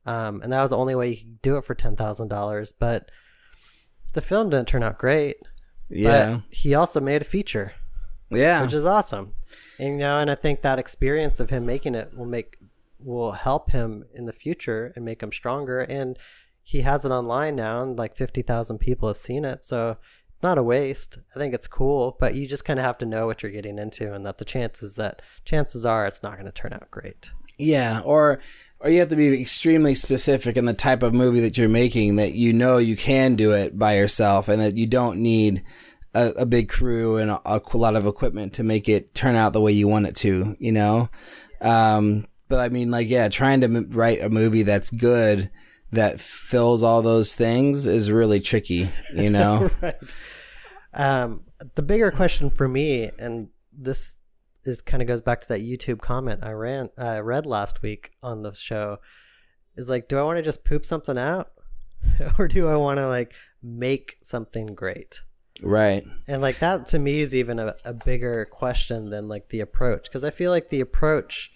um, 0.06 0.42
and 0.42 0.52
that 0.52 0.62
was 0.62 0.72
the 0.72 0.78
only 0.78 0.96
way 0.96 1.14
he 1.14 1.24
could 1.24 1.42
do 1.42 1.58
it 1.58 1.66
for 1.66 1.76
ten 1.76 1.96
thousand 1.96 2.28
dollars. 2.28 2.74
But 2.74 3.10
the 4.14 4.22
film 4.22 4.50
didn't 4.50 4.68
turn 4.68 4.84
out 4.84 4.98
great. 4.98 5.38
Yeah. 5.90 6.34
But 6.34 6.56
he 6.56 6.76
also 6.76 7.00
made 7.00 7.22
a 7.22 7.26
feature, 7.26 7.74
yeah. 8.30 8.62
which 8.62 8.74
is 8.74 8.86
awesome. 8.86 9.34
And 9.80 9.94
you 9.94 9.98
know, 9.98 10.20
and 10.20 10.30
I 10.30 10.36
think 10.36 10.62
that 10.62 10.78
experience 10.78 11.40
of 11.40 11.50
him 11.50 11.66
making 11.66 11.96
it 11.96 12.16
will 12.16 12.26
make 12.26 12.58
will 13.00 13.32
help 13.32 13.72
him 13.72 14.04
in 14.14 14.26
the 14.26 14.34
future 14.34 14.92
and 14.96 15.06
make 15.06 15.24
him 15.24 15.32
stronger. 15.32 15.80
And 15.80 16.18
he 16.64 16.82
has 16.82 17.06
it 17.06 17.12
online 17.12 17.56
now, 17.56 17.82
and 17.82 17.98
like 17.98 18.16
fifty 18.16 18.42
thousand 18.42 18.80
people 18.80 19.08
have 19.08 19.18
seen 19.18 19.46
it. 19.46 19.66
So 19.66 19.98
it's 20.32 20.44
not 20.44 20.58
a 20.58 20.64
waste. 20.64 21.18
I 21.36 21.40
think 21.40 21.54
it's 21.54 21.68
cool, 21.68 22.18
but 22.20 22.36
you 22.36 22.48
just 22.48 22.66
kind 22.66 22.80
of 22.80 22.86
have 22.86 22.98
to 23.00 23.06
know 23.06 23.26
what 23.26 23.42
you're 23.44 23.52
getting 23.52 23.80
into, 23.80 24.14
and 24.14 24.26
that 24.26 24.38
the 24.38 24.46
chances 24.46 24.96
that 24.96 25.22
chances 25.46 25.86
are 25.86 26.06
it's 26.06 26.24
not 26.24 26.34
going 26.34 26.46
to 26.46 26.52
turn 26.52 26.74
out 26.74 26.90
great. 26.92 27.32
Yeah, 27.58 28.02
or 28.06 28.40
or 28.80 28.90
you 28.90 29.00
have 29.00 29.10
to 29.10 29.16
be 29.16 29.40
extremely 29.42 29.94
specific 29.96 30.56
in 30.56 30.66
the 30.66 30.74
type 30.74 31.04
of 31.04 31.14
movie 31.14 31.42
that 31.42 31.58
you're 31.58 31.68
making 31.68 32.16
that 32.16 32.34
you 32.34 32.54
know 32.54 32.78
you 32.78 32.96
can 32.96 33.36
do 33.36 33.52
it 33.52 33.78
by 33.78 33.98
yourself 33.98 34.48
and 34.48 34.62
that 34.62 34.78
you 34.78 34.88
don't 34.88 35.20
need 35.20 35.64
a, 36.14 36.30
a 36.38 36.46
big 36.46 36.70
crew 36.70 37.18
and 37.18 37.32
a, 37.32 37.42
a 37.46 37.62
lot 37.74 37.96
of 37.96 38.06
equipment 38.06 38.54
to 38.54 38.64
make 38.64 38.88
it 38.90 39.14
turn 39.14 39.36
out 39.36 39.54
the 39.54 39.62
way 39.62 39.72
you 39.72 39.88
want 39.88 40.08
it 40.08 40.16
to, 40.18 40.56
you 40.60 40.72
know? 40.72 41.10
Um, 41.62 42.26
but 42.48 42.60
I 42.60 42.70
mean, 42.70 42.90
like, 42.90 43.10
yeah, 43.10 43.30
trying 43.30 43.62
to 43.62 43.68
m- 43.68 43.90
write 43.92 44.22
a 44.22 44.30
movie 44.30 44.64
that's 44.64 44.90
good 44.90 45.50
that 45.92 46.20
fills 46.20 46.84
all 46.84 47.02
those 47.02 47.36
things 47.36 47.86
is 47.86 48.12
really 48.12 48.40
tricky, 48.40 48.90
you 49.16 49.30
know? 49.32 49.70
right. 49.82 49.96
Um, 50.94 51.46
the 51.76 51.82
bigger 51.82 52.12
question 52.12 52.50
for 52.50 52.68
me, 52.68 53.12
and 53.20 53.50
this 53.72 54.18
is 54.66 54.82
kind 54.82 55.02
of 55.02 55.08
goes 55.08 55.22
back 55.22 55.42
to 55.42 55.48
that 55.50 55.62
YouTube 55.62 56.00
comment 56.00 56.44
I 56.44 56.52
ran, 56.52 56.90
I 56.98 57.20
read 57.20 57.46
last 57.46 57.82
week 57.82 58.12
on 58.22 58.42
the 58.42 58.54
show, 58.54 58.98
is 59.76 59.90
like, 59.90 60.08
do 60.08 60.18
I 60.18 60.24
want 60.24 60.38
to 60.38 60.44
just 60.44 60.66
poop 60.66 60.86
something 60.86 61.18
out, 61.18 61.52
or 62.38 62.48
do 62.48 62.68
I 62.68 62.76
want 62.76 62.98
to 62.98 63.08
like 63.08 63.34
make 63.62 64.18
something 64.22 64.68
great? 64.68 65.22
right. 65.62 66.06
And 66.26 66.42
like 66.42 66.60
that 66.60 66.88
to 66.88 67.00
me 67.00 67.20
is 67.20 67.36
even 67.36 67.60
a, 67.60 67.76
a 67.84 67.94
bigger 67.94 68.46
question 68.46 69.10
than 69.10 69.28
like 69.28 69.50
the 69.50 69.60
approach, 69.60 70.04
because 70.04 70.24
I 70.24 70.30
feel 70.30 70.52
like 70.52 70.70
the 70.70 70.80
approach 70.80 71.52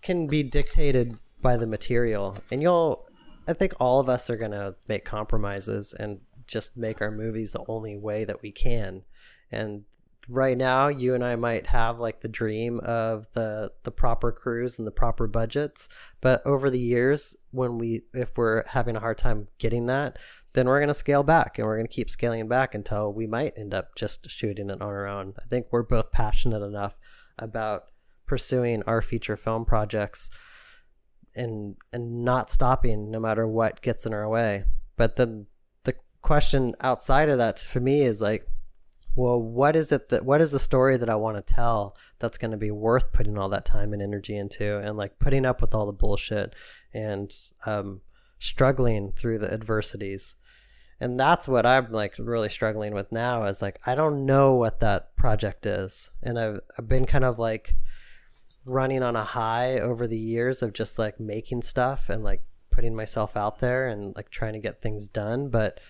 can 0.00 0.26
be 0.26 0.42
dictated 0.42 1.18
by 1.42 1.56
the 1.56 1.66
material, 1.66 2.36
and 2.50 2.62
you'll. 2.62 3.05
I 3.46 3.52
think 3.52 3.74
all 3.78 4.00
of 4.00 4.08
us 4.08 4.28
are 4.30 4.36
gonna 4.36 4.74
make 4.88 5.04
compromises 5.04 5.94
and 5.98 6.20
just 6.46 6.76
make 6.76 7.00
our 7.00 7.10
movies 7.10 7.52
the 7.52 7.64
only 7.68 7.96
way 7.96 8.24
that 8.24 8.42
we 8.42 8.52
can. 8.52 9.02
And 9.50 9.84
right 10.28 10.56
now, 10.56 10.88
you 10.88 11.14
and 11.14 11.24
I 11.24 11.36
might 11.36 11.66
have 11.68 12.00
like 12.00 12.20
the 12.20 12.28
dream 12.28 12.80
of 12.80 13.26
the 13.32 13.72
the 13.84 13.90
proper 13.90 14.32
crews 14.32 14.78
and 14.78 14.86
the 14.86 14.92
proper 14.92 15.26
budgets, 15.26 15.88
but 16.20 16.44
over 16.44 16.70
the 16.70 16.80
years, 16.80 17.36
when 17.50 17.78
we 17.78 18.02
if 18.14 18.36
we're 18.36 18.66
having 18.68 18.96
a 18.96 19.00
hard 19.00 19.18
time 19.18 19.48
getting 19.58 19.86
that, 19.86 20.18
then 20.52 20.66
we're 20.66 20.80
going 20.80 20.88
to 20.88 20.94
scale 20.94 21.22
back 21.22 21.58
and 21.58 21.66
we're 21.66 21.76
going 21.76 21.86
to 21.86 21.92
keep 21.92 22.10
scaling 22.10 22.48
back 22.48 22.74
until 22.74 23.12
we 23.12 23.26
might 23.26 23.56
end 23.58 23.74
up 23.74 23.94
just 23.94 24.28
shooting 24.30 24.70
it 24.70 24.80
on 24.80 24.88
our 24.88 25.06
own. 25.06 25.34
I 25.38 25.44
think 25.46 25.66
we're 25.70 25.82
both 25.82 26.10
passionate 26.12 26.62
enough 26.62 26.96
about 27.38 27.84
pursuing 28.26 28.82
our 28.84 29.02
feature 29.02 29.36
film 29.36 29.64
projects 29.64 30.30
and 31.36 31.76
and 31.92 32.24
not 32.24 32.50
stopping 32.50 33.10
no 33.10 33.20
matter 33.20 33.46
what 33.46 33.82
gets 33.82 34.06
in 34.06 34.14
our 34.14 34.28
way. 34.28 34.64
But 34.96 35.16
then 35.16 35.46
the 35.84 35.94
question 36.22 36.74
outside 36.80 37.28
of 37.28 37.38
that 37.38 37.60
for 37.60 37.80
me 37.80 38.02
is 38.02 38.20
like 38.20 38.48
well 39.14 39.40
what 39.40 39.76
is 39.76 39.92
it 39.92 40.08
that 40.10 40.24
what 40.24 40.40
is 40.40 40.52
the 40.52 40.58
story 40.58 40.96
that 40.96 41.10
I 41.10 41.14
want 41.14 41.36
to 41.36 41.54
tell 41.54 41.96
that's 42.18 42.38
going 42.38 42.50
to 42.50 42.56
be 42.56 42.70
worth 42.70 43.12
putting 43.12 43.38
all 43.38 43.48
that 43.50 43.64
time 43.64 43.92
and 43.92 44.02
energy 44.02 44.36
into 44.36 44.78
and 44.78 44.96
like 44.96 45.18
putting 45.18 45.46
up 45.46 45.60
with 45.60 45.74
all 45.74 45.86
the 45.86 45.92
bullshit 45.92 46.54
and 46.92 47.34
um 47.64 48.00
struggling 48.38 49.12
through 49.12 49.38
the 49.38 49.52
adversities 49.52 50.34
and 51.00 51.18
that's 51.18 51.48
what 51.48 51.64
i'm 51.64 51.90
like 51.90 52.14
really 52.18 52.48
struggling 52.48 52.92
with 52.92 53.10
now 53.10 53.44
is 53.44 53.62
like 53.62 53.78
i 53.86 53.94
don't 53.94 54.24
know 54.24 54.54
what 54.54 54.80
that 54.80 55.14
project 55.16 55.64
is 55.66 56.10
and 56.22 56.38
i've, 56.38 56.60
I've 56.78 56.88
been 56.88 57.06
kind 57.06 57.24
of 57.24 57.38
like 57.38 57.74
running 58.66 59.02
on 59.02 59.16
a 59.16 59.24
high 59.24 59.78
over 59.78 60.06
the 60.06 60.18
years 60.18 60.62
of 60.62 60.72
just 60.72 60.98
like 60.98 61.18
making 61.20 61.62
stuff 61.62 62.08
and 62.08 62.22
like 62.24 62.42
putting 62.70 62.94
myself 62.94 63.36
out 63.36 63.60
there 63.60 63.88
and 63.88 64.14
like 64.16 64.28
trying 64.28 64.52
to 64.52 64.58
get 64.58 64.82
things 64.82 65.08
done 65.08 65.48
but 65.48 65.80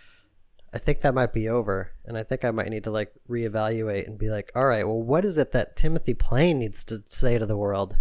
i 0.72 0.78
think 0.78 1.00
that 1.00 1.14
might 1.14 1.32
be 1.32 1.48
over 1.48 1.90
and 2.04 2.16
i 2.16 2.22
think 2.22 2.44
i 2.44 2.50
might 2.50 2.68
need 2.68 2.84
to 2.84 2.90
like 2.90 3.12
reevaluate 3.28 4.06
and 4.06 4.18
be 4.18 4.28
like 4.28 4.52
all 4.54 4.66
right 4.66 4.86
well 4.86 5.02
what 5.02 5.24
is 5.24 5.38
it 5.38 5.52
that 5.52 5.74
timothy 5.74 6.14
plain 6.14 6.58
needs 6.58 6.84
to 6.84 7.02
say 7.08 7.38
to 7.38 7.46
the 7.46 7.56
world? 7.56 7.96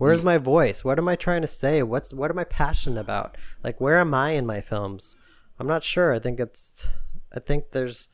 Where's 0.00 0.22
mm. 0.22 0.24
my 0.24 0.38
voice? 0.38 0.82
What 0.82 0.98
am 0.98 1.08
i 1.08 1.14
trying 1.14 1.42
to 1.42 1.46
say? 1.46 1.82
What's 1.82 2.14
what 2.14 2.30
am 2.30 2.38
i 2.38 2.44
passionate 2.44 2.98
about? 2.98 3.36
Like 3.62 3.80
where 3.82 3.98
am 3.98 4.14
i 4.14 4.30
in 4.30 4.46
my 4.46 4.62
films? 4.62 5.16
I'm 5.58 5.66
not 5.66 5.84
sure. 5.84 6.14
I 6.14 6.18
think 6.18 6.40
it's 6.40 6.88
i 7.36 7.38
think 7.38 7.72
there's 7.72 8.08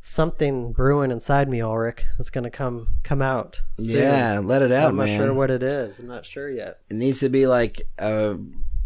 something 0.00 0.72
brewing 0.72 1.10
inside 1.10 1.48
me 1.48 1.60
ulrich 1.60 2.04
that's 2.16 2.30
gonna 2.30 2.50
come 2.50 2.88
come 3.02 3.20
out 3.20 3.60
soon. 3.78 3.96
Yeah, 3.96 4.40
let 4.42 4.62
it 4.62 4.72
out, 4.72 4.90
i'm 4.90 4.96
man. 4.96 5.18
not 5.18 5.24
sure 5.24 5.34
what 5.34 5.50
it 5.50 5.62
is 5.62 5.98
i'm 5.98 6.06
not 6.06 6.24
sure 6.24 6.48
yet 6.50 6.78
it 6.88 6.94
needs 6.94 7.20
to 7.20 7.28
be 7.28 7.46
like 7.46 7.82
a, 7.98 8.36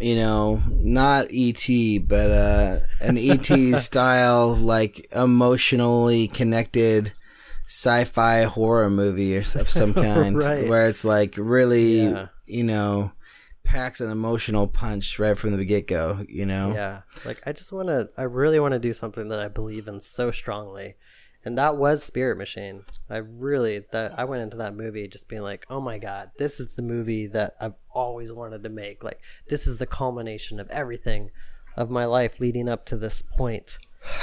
you 0.01 0.17
know 0.17 0.63
not 0.69 1.27
et 1.33 1.69
but 2.09 2.31
uh 2.31 2.81
an 3.01 3.17
et 3.19 3.47
style 3.79 4.55
like 4.57 5.07
emotionally 5.15 6.27
connected 6.29 7.13
sci-fi 7.67 8.43
horror 8.43 8.91
movie 8.91 9.37
or 9.37 9.41
of 9.41 9.69
some 9.69 9.95
kind 10.07 10.37
Right. 10.37 10.69
where 10.69 10.89
it's 10.89 11.05
like 11.05 11.35
really 11.37 12.03
Yeah. 12.03 12.27
you 12.47 12.65
know 12.65 13.13
packs 13.65 14.01
an 14.01 14.11
emotional 14.11 14.67
punch 14.67 15.19
right 15.19 15.39
from 15.39 15.57
the 15.57 15.65
get-go 15.65 16.25
you 16.29 16.45
know 16.45 16.75
Yeah. 16.75 17.03
Like 17.25 17.41
I 17.47 17.53
just 17.53 17.73
want 17.73 17.89
to 17.89 18.11
I 18.17 18.23
really 18.23 18.61
want 18.61 18.73
to 18.73 18.79
do 18.79 18.93
something 18.93 19.29
that 19.29 19.39
I 19.41 19.49
believe 19.49 19.89
in 19.89 20.01
so 20.01 20.31
strongly. 20.31 20.95
And 21.45 21.59
that 21.59 21.77
was 21.77 22.05
Spirit 22.05 22.39
Machine. 22.39 22.83
I 23.11 23.17
really 23.17 23.85
that 23.91 24.17
I 24.19 24.25
went 24.25 24.43
into 24.43 24.57
that 24.59 24.77
movie 24.77 25.09
just 25.09 25.29
being 25.29 25.43
like, 25.43 25.67
"Oh 25.69 25.81
my 25.81 25.99
god, 25.99 26.31
this 26.39 26.61
is 26.61 26.75
the 26.75 26.83
movie 26.83 27.27
that 27.29 27.57
I've 27.61 27.75
always 27.91 28.33
wanted 28.33 28.63
to 28.63 28.69
make. 28.69 29.03
Like 29.03 29.21
this 29.49 29.67
is 29.67 29.79
the 29.79 29.87
culmination 29.87 30.61
of 30.61 30.69
everything 30.71 31.31
of 31.77 31.91
my 31.91 32.05
life 32.05 32.39
leading 32.39 32.69
up 32.69 32.85
to 32.87 32.97
this 32.97 33.23
point." 33.23 33.79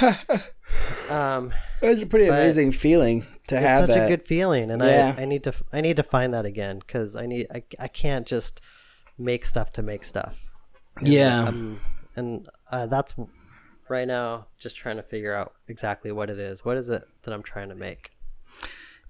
um 1.10 1.52
it's 1.82 2.02
a 2.02 2.06
pretty 2.06 2.26
amazing 2.26 2.70
feeling 2.72 3.22
to 3.48 3.56
it's 3.56 3.64
have 3.64 3.80
such 3.80 3.88
that 3.96 4.04
a 4.06 4.08
good 4.08 4.26
feeling 4.26 4.70
and 4.70 4.82
Yeah. 4.82 5.14
I, 5.16 5.22
I 5.22 5.24
need 5.24 5.42
to 5.44 5.52
I 5.72 5.80
need 5.80 5.96
to 5.96 6.02
find 6.02 6.32
that 6.34 6.44
again 6.44 6.80
cuz 6.86 7.16
I 7.16 7.26
need 7.26 7.46
I, 7.52 7.62
I 7.78 7.88
can't 7.88 8.26
just 8.26 8.60
make 9.20 9.44
stuff 9.44 9.72
to 9.72 9.82
make 9.82 10.04
stuff. 10.04 10.50
yeah 11.02 11.44
Um, 11.44 11.80
and 12.16 12.48
uh, 12.72 12.86
that's 12.86 13.14
right 13.88 14.06
now 14.08 14.46
just 14.58 14.76
trying 14.76 14.96
to 14.96 15.02
figure 15.02 15.34
out 15.34 15.52
exactly 15.68 16.12
what 16.12 16.30
it 16.30 16.38
is. 16.38 16.64
What 16.64 16.76
is 16.76 16.88
it 16.88 17.02
that 17.22 17.32
I'm 17.32 17.42
trying 17.42 17.68
to 17.68 17.74
make? 17.74 18.10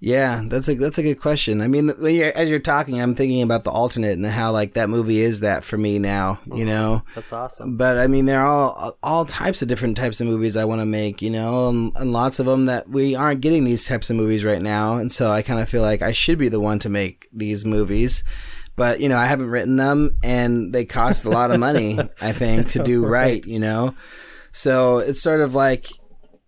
Yeah, 0.03 0.43
that's 0.47 0.67
a 0.67 0.75
that's 0.75 0.97
a 0.97 1.03
good 1.03 1.21
question. 1.21 1.61
I 1.61 1.69
mean, 1.69 1.91
when 1.99 2.15
you're, 2.15 2.35
as 2.35 2.49
you're 2.49 2.59
talking, 2.59 3.03
I'm 3.03 3.15
thinking 3.15 3.43
about 3.43 3.65
the 3.65 3.71
alternate 3.71 4.17
and 4.17 4.25
how 4.25 4.51
like 4.51 4.73
that 4.73 4.89
movie 4.89 5.21
is 5.21 5.41
that 5.41 5.63
for 5.63 5.77
me 5.77 5.99
now. 5.99 6.41
You 6.47 6.65
know, 6.65 7.03
That's 7.15 7.35
awesome. 7.35 7.77
but 7.77 7.99
I 7.99 8.07
mean, 8.07 8.25
there 8.25 8.41
are 8.41 8.47
all 8.47 8.99
all 9.03 9.27
types 9.27 9.61
of 9.61 9.69
different 9.69 9.99
types 9.99 10.19
of 10.23 10.27
movies 10.27 10.57
I 10.57 10.65
want 10.65 10.81
to 10.81 10.87
make. 10.87 11.21
You 11.21 11.29
know, 11.29 11.69
and, 11.69 11.93
and 11.97 12.15
lots 12.15 12.39
of 12.39 12.47
them 12.47 12.65
that 12.65 12.89
we 12.89 13.15
aren't 13.15 13.43
getting 13.43 13.65
these 13.65 13.87
types 13.87 14.09
of 14.09 14.17
movies 14.17 14.43
right 14.43 14.63
now, 14.63 14.97
and 14.97 15.13
so 15.13 15.31
I 15.31 15.43
kind 15.43 15.61
of 15.61 15.69
feel 15.69 15.83
like 15.83 16.01
I 16.01 16.13
should 16.13 16.39
be 16.39 16.49
the 16.49 16.61
one 16.61 16.79
to 16.79 16.89
make 16.89 17.29
these 17.31 17.67
movies. 17.67 18.25
But 18.81 19.01
you 19.01 19.11
know, 19.11 19.19
I 19.19 19.27
haven't 19.27 19.51
written 19.51 19.77
them, 19.77 20.17
and 20.25 20.73
they 20.73 20.87
cost 20.87 21.27
a 21.27 21.29
lot 21.29 21.51
of 21.51 21.61
money. 21.61 21.99
I 22.23 22.33
think 22.33 22.71
to 22.71 22.83
do 22.83 23.07
right. 23.07 23.45
You 23.45 23.59
know, 23.59 23.95
so 24.53 25.01
it's 25.01 25.21
sort 25.21 25.43
of 25.43 25.55
like 25.55 25.89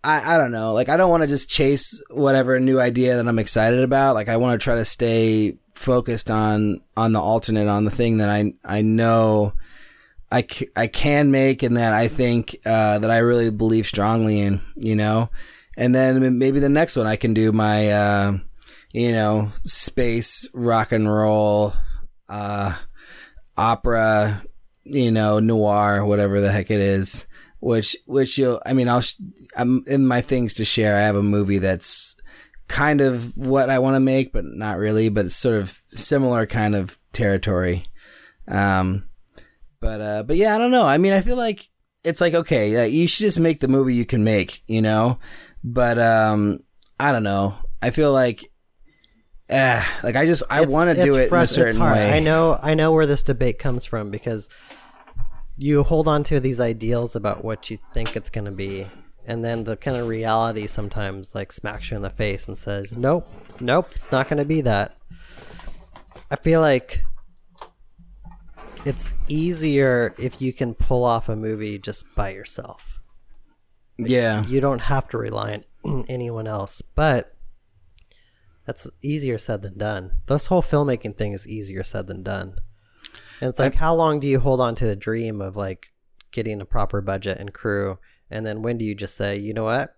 I, 0.03 0.35
I 0.35 0.39
don't 0.39 0.51
know. 0.51 0.73
Like 0.73 0.89
I 0.89 0.97
don't 0.97 1.11
want 1.11 1.25
to 1.25 1.27
just 1.27 1.51
chase 1.51 2.03
whatever 2.09 2.59
new 2.59 2.81
idea 2.81 3.17
that 3.17 3.29
I'm 3.29 3.39
excited 3.39 3.81
about. 3.81 4.15
Like 4.15 4.31
I 4.31 4.39
want 4.39 4.59
to 4.59 4.65
try 4.65 4.77
to 4.77 4.85
stay 4.87 5.59
focused 5.75 6.31
on 6.31 6.81
on 6.97 7.13
the 7.13 7.21
alternate, 7.21 7.69
on 7.69 7.85
the 7.85 7.91
thing 7.91 8.17
that 8.17 8.31
I 8.31 8.55
I 8.65 8.81
know 8.81 9.53
I, 10.31 10.41
c- 10.51 10.71
I 10.75 10.87
can 10.87 11.31
make 11.31 11.63
and 11.63 11.77
that 11.77 11.93
I 11.93 12.09
think 12.09 12.57
uh, 12.65 12.99
that 12.99 13.11
I 13.11 13.19
really 13.19 13.51
believe 13.51 13.87
strongly 13.87 14.41
in. 14.41 14.63
You 14.75 14.97
know, 14.97 15.29
and 15.77 15.95
then 15.95 16.39
maybe 16.39 16.61
the 16.61 16.71
next 16.71 16.97
one 16.97 17.07
I 17.07 17.17
can 17.17 17.35
do 17.35 17.53
my 17.53 17.91
uh, 17.91 18.39
you 18.91 19.13
know 19.13 19.53
space 19.65 20.49
rock 20.55 20.93
and 20.93 21.13
roll 21.13 21.75
uh, 22.29 22.77
opera, 23.57 24.43
you 24.85 25.11
know 25.11 25.39
noir, 25.39 26.05
whatever 26.05 26.41
the 26.41 26.53
heck 26.53 26.71
it 26.71 26.81
is 26.81 27.27
which 27.63 27.97
which 28.07 28.39
you'll 28.39 28.61
I 28.67 28.73
mean 28.73 28.89
I'll, 28.89 29.05
I'm 29.57 29.85
in 29.87 30.05
my 30.05 30.21
things 30.21 30.55
to 30.55 30.65
share. 30.65 30.97
I 30.97 31.03
have 31.03 31.15
a 31.15 31.23
movie 31.23 31.59
that's 31.59 32.17
kind 32.67 33.01
of 33.01 33.37
what 33.37 33.71
I 33.71 33.79
want 33.79 33.95
to 33.95 34.01
make, 34.01 34.33
but 34.33 34.45
not 34.45 34.79
really. 34.79 35.09
But 35.09 35.27
it's 35.27 35.37
sort 35.37 35.63
of 35.63 35.81
similar 35.95 36.45
kind 36.45 36.75
of 36.75 36.99
territory. 37.13 37.87
Um, 38.49 39.09
but 39.81 40.01
uh, 40.01 40.23
but 40.25 40.37
yeah, 40.37 40.57
I 40.57 40.59
don't 40.59 40.73
know. 40.73 40.85
I 40.85 40.99
mean, 40.99 41.13
I 41.13 41.21
feel 41.21 41.37
like 41.37 41.69
it's 42.03 42.21
like 42.21 42.35
okay, 42.35 42.89
you 42.89 43.07
should 43.07 43.23
just 43.23 43.39
make 43.39 43.61
the 43.61 43.69
movie 43.69 43.95
you 43.95 44.07
can 44.07 44.25
make, 44.25 44.65
you 44.67 44.83
know. 44.83 45.21
But 45.63 46.01
um, 46.01 46.59
I 46.99 47.13
don't 47.13 47.23
know. 47.25 47.55
I 47.81 47.91
feel 47.91 48.13
like. 48.13 48.51
Uh, 49.51 49.85
like 50.03 50.17
I 50.17 50.25
just 50.25 50.43
I 50.49 50.65
want 50.65 50.97
to 50.97 51.05
do 51.05 51.17
it 51.19 51.31
in 51.31 51.39
a 51.39 51.47
certain 51.47 51.81
hard. 51.81 51.97
way. 51.97 52.13
I 52.13 52.21
know 52.21 52.59
I 52.63 52.75
know 52.75 52.93
where 52.93 53.07
this 53.07 53.23
debate 53.23 53.59
comes 53.59 53.85
from 53.85 54.11
because 54.11 54.49
you 55.59 55.83
hold 55.83 56.09
on 56.09 56.23
to 56.25 56.41
these 56.41 56.61
ideals 56.61 57.15
about 57.17 57.45
what 57.45 57.71
you 57.71 57.79
think 57.93 58.17
it's 58.17 58.31
going 58.31 58.47
to 58.47 58.51
be 58.51 58.87
and 59.27 59.45
then 59.45 59.65
the 59.65 59.77
kind 59.77 59.97
of 59.97 60.09
reality 60.09 60.67
sometimes 60.67 61.35
like 61.35 61.53
smacks 61.53 61.91
you 61.91 61.97
in 61.97 62.03
the 62.03 62.11
face 62.11 62.49
and 62.49 62.57
says 62.57 62.97
nope 62.97 63.29
nope 63.61 63.89
it's 63.93 64.11
not 64.11 64.29
going 64.29 64.39
to 64.39 64.45
be 64.45 64.61
that 64.61 64.97
i 66.31 66.37
feel 66.37 66.61
like 66.61 67.05
it's 68.85 69.15
easier 69.29 70.15
if 70.19 70.43
you 70.43 70.53
can 70.53 70.75
pull 70.75 71.05
off 71.05 71.29
a 71.29 71.37
movie 71.37 71.79
just 71.79 72.05
by 72.17 72.31
yourself 72.31 73.01
Yeah, 73.99 74.45
you 74.47 74.61
don't 74.61 74.81
have 74.81 75.09
to 75.11 75.19
rely 75.19 75.63
on 75.85 76.05
anyone 76.09 76.47
else 76.49 76.83
but 76.83 77.32
that's 78.65 78.89
easier 79.03 79.39
said 79.39 79.63
than 79.63 79.79
done. 79.79 80.19
This 80.27 80.47
whole 80.47 80.63
filmmaking 80.63 81.17
thing 81.17 81.33
is 81.33 81.49
easier 81.49 81.83
said 81.83 82.07
than 82.07 82.23
done. 82.23 82.57
And 83.41 83.51
it's 83.51 83.59
like 83.59 83.75
how 83.75 83.95
long 83.95 84.21
do 84.21 84.29
you 84.29 84.39
hold 84.39 84.61
on 84.61 84.75
to 84.77 84.87
the 84.87 84.97
dream 84.97 85.41
of 85.41 85.57
like 85.57 85.93
getting 86.31 86.61
a 86.61 86.67
proper 86.67 87.01
budget 87.01 87.39
and 87.39 87.53
crew? 87.53 87.99
And 88.31 88.47
then 88.47 88.63
when 88.63 88.79
do 88.79 88.85
you 88.85 88.95
just 88.95 89.17
say 89.17 89.37
you 89.37 89.53
know 89.53 89.65
what? 89.65 89.97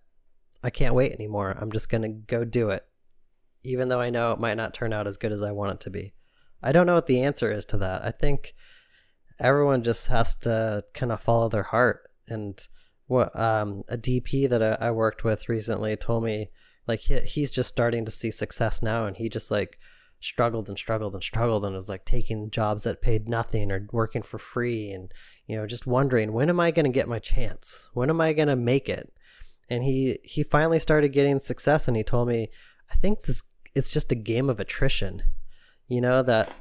I 0.62 0.70
can't 0.70 0.94
wait 0.94 1.12
anymore. 1.12 1.56
I'm 1.60 1.70
just 1.70 1.90
gonna 1.90 2.08
go 2.08 2.44
do 2.44 2.70
it 2.70 2.86
even 3.64 3.88
though 3.88 4.00
i 4.00 4.10
know 4.10 4.32
it 4.32 4.38
might 4.38 4.58
not 4.58 4.74
turn 4.74 4.92
out 4.92 5.06
as 5.06 5.16
good 5.16 5.32
as 5.32 5.42
i 5.42 5.50
want 5.50 5.72
it 5.72 5.80
to 5.80 5.90
be. 5.90 6.12
I 6.62 6.72
don't 6.72 6.86
know 6.86 6.94
what 6.94 7.06
the 7.06 7.22
answer 7.22 7.50
is 7.50 7.64
to 7.66 7.76
that. 7.78 8.04
I 8.04 8.10
think 8.10 8.54
everyone 9.38 9.82
just 9.82 10.06
has 10.08 10.34
to 10.36 10.82
kind 10.94 11.12
of 11.12 11.20
follow 11.20 11.48
their 11.48 11.64
heart. 11.64 12.10
And 12.26 12.58
what 13.06 13.38
um, 13.38 13.82
a 13.88 13.98
DP 13.98 14.48
that 14.48 14.62
I, 14.62 14.88
I 14.88 14.90
worked 14.92 15.24
with 15.24 15.48
recently 15.48 15.94
told 15.96 16.24
me 16.24 16.50
like 16.87 17.01
he, 17.01 17.18
he's 17.20 17.51
just 17.51 17.68
starting 17.68 18.05
to 18.05 18.11
see 18.11 18.30
success 18.30 18.82
now 18.82 19.07
and 19.07 19.16
he 19.16 19.28
just 19.28 19.51
like 19.51 19.78
struggled 20.20 20.68
and 20.68 20.78
struggled 20.78 21.14
and 21.14 21.22
struggled 21.22 21.64
and 21.64 21.74
was 21.74 21.89
like 21.89 22.05
taking 22.05 22.51
jobs 22.51 22.85
that 22.85 23.03
paid 23.03 23.28
nothing 23.28 23.70
or 23.70 23.87
working 23.93 24.22
for 24.22 24.39
free 24.39 24.91
and 24.91 25.12
you 25.47 25.57
know 25.57 25.66
just 25.66 25.87
wondering 25.87 26.32
when 26.32 26.49
am 26.49 26.61
I 26.61 26.70
going 26.70 26.87
to 26.87 26.91
get 26.91 27.09
my 27.09 27.18
chance? 27.18 27.91
When 27.93 28.11
am 28.11 28.20
I 28.20 28.32
going 28.32 28.49
to 28.49 28.57
make 28.57 28.89
it? 28.89 29.12
And 29.68 29.82
he 29.82 30.18
he 30.22 30.43
finally 30.43 30.78
started 30.78 31.09
getting 31.09 31.41
success 31.41 31.89
and 31.89 31.97
he 31.97 32.03
told 32.03 32.28
me 32.28 32.49
I 32.91 32.95
think 32.95 33.22
this 33.22 33.43
it's 33.74 33.91
just 33.91 34.12
a 34.12 34.16
game 34.16 34.49
of 34.49 34.61
attrition 34.61 35.22
you 35.89 36.01
know 36.01 36.22
that 36.22 36.55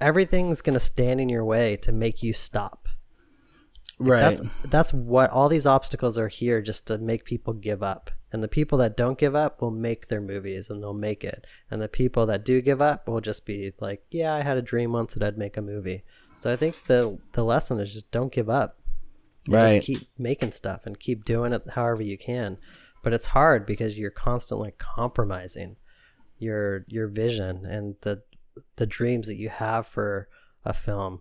everything's 0.00 0.60
going 0.60 0.74
to 0.74 0.80
stand 0.80 1.20
in 1.20 1.28
your 1.28 1.44
way 1.44 1.76
to 1.76 1.92
make 1.92 2.22
you 2.22 2.32
stop. 2.32 2.88
Right. 3.98 4.20
that's 4.20 4.42
that's 4.64 4.92
what 4.92 5.30
all 5.30 5.48
these 5.48 5.66
obstacles 5.66 6.18
are 6.18 6.26
here 6.26 6.60
just 6.60 6.88
to 6.88 6.98
make 6.98 7.24
people 7.24 7.52
give 7.52 7.84
up 7.84 8.10
and 8.32 8.42
the 8.42 8.48
people 8.48 8.78
that 8.78 8.96
don't 8.96 9.18
give 9.18 9.36
up 9.36 9.60
will 9.60 9.70
make 9.70 10.08
their 10.08 10.20
movies 10.20 10.70
and 10.70 10.82
they'll 10.82 10.94
make 10.94 11.22
it. 11.22 11.46
And 11.70 11.82
the 11.82 11.88
people 11.88 12.24
that 12.26 12.44
do 12.44 12.62
give 12.62 12.80
up 12.80 13.06
will 13.06 13.20
just 13.20 13.44
be 13.44 13.72
like 13.78 14.02
yeah 14.10 14.34
i 14.34 14.40
had 14.40 14.56
a 14.56 14.62
dream 14.62 14.92
once 14.92 15.14
that 15.14 15.22
i'd 15.22 15.38
make 15.38 15.56
a 15.56 15.62
movie. 15.62 16.02
So 16.40 16.50
i 16.50 16.56
think 16.56 16.86
the 16.86 17.18
the 17.32 17.44
lesson 17.44 17.78
is 17.78 17.92
just 17.92 18.10
don't 18.10 18.32
give 18.32 18.48
up. 18.48 18.78
Right. 19.48 19.74
just 19.74 19.86
keep 19.86 20.08
making 20.18 20.52
stuff 20.52 20.86
and 20.86 20.98
keep 20.98 21.24
doing 21.24 21.52
it 21.52 21.62
however 21.74 22.02
you 22.02 22.16
can. 22.16 22.58
But 23.02 23.12
it's 23.12 23.26
hard 23.26 23.66
because 23.66 23.98
you're 23.98 24.10
constantly 24.10 24.72
compromising 24.78 25.76
your 26.38 26.84
your 26.88 27.08
vision 27.08 27.66
and 27.66 27.96
the 28.00 28.22
the 28.76 28.86
dreams 28.86 29.26
that 29.28 29.38
you 29.38 29.48
have 29.48 29.86
for 29.86 30.28
a 30.64 30.72
film. 30.72 31.20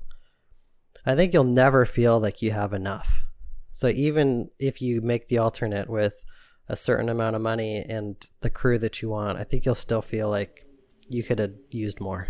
I 1.06 1.16
think 1.16 1.34
you'll 1.34 1.44
never 1.44 1.86
feel 1.86 2.20
like 2.20 2.42
you 2.42 2.52
have 2.52 2.74
enough. 2.74 3.24
So 3.72 3.88
even 3.88 4.50
if 4.60 4.82
you 4.82 5.02
make 5.02 5.28
the 5.28 5.40
alternate 5.40 5.90
with 5.90 6.24
a 6.72 6.76
certain 6.78 7.10
amount 7.10 7.36
of 7.36 7.42
money 7.42 7.84
and 7.88 8.16
the 8.40 8.50
crew 8.50 8.78
that 8.80 9.02
you 9.02 9.10
want, 9.10 9.38
I 9.38 9.44
think 9.44 9.66
you'll 9.66 9.76
still 9.76 10.02
feel 10.02 10.30
like 10.30 10.66
you 11.10 11.22
could 11.22 11.38
have 11.38 11.52
used 11.70 12.00
more. 12.00 12.30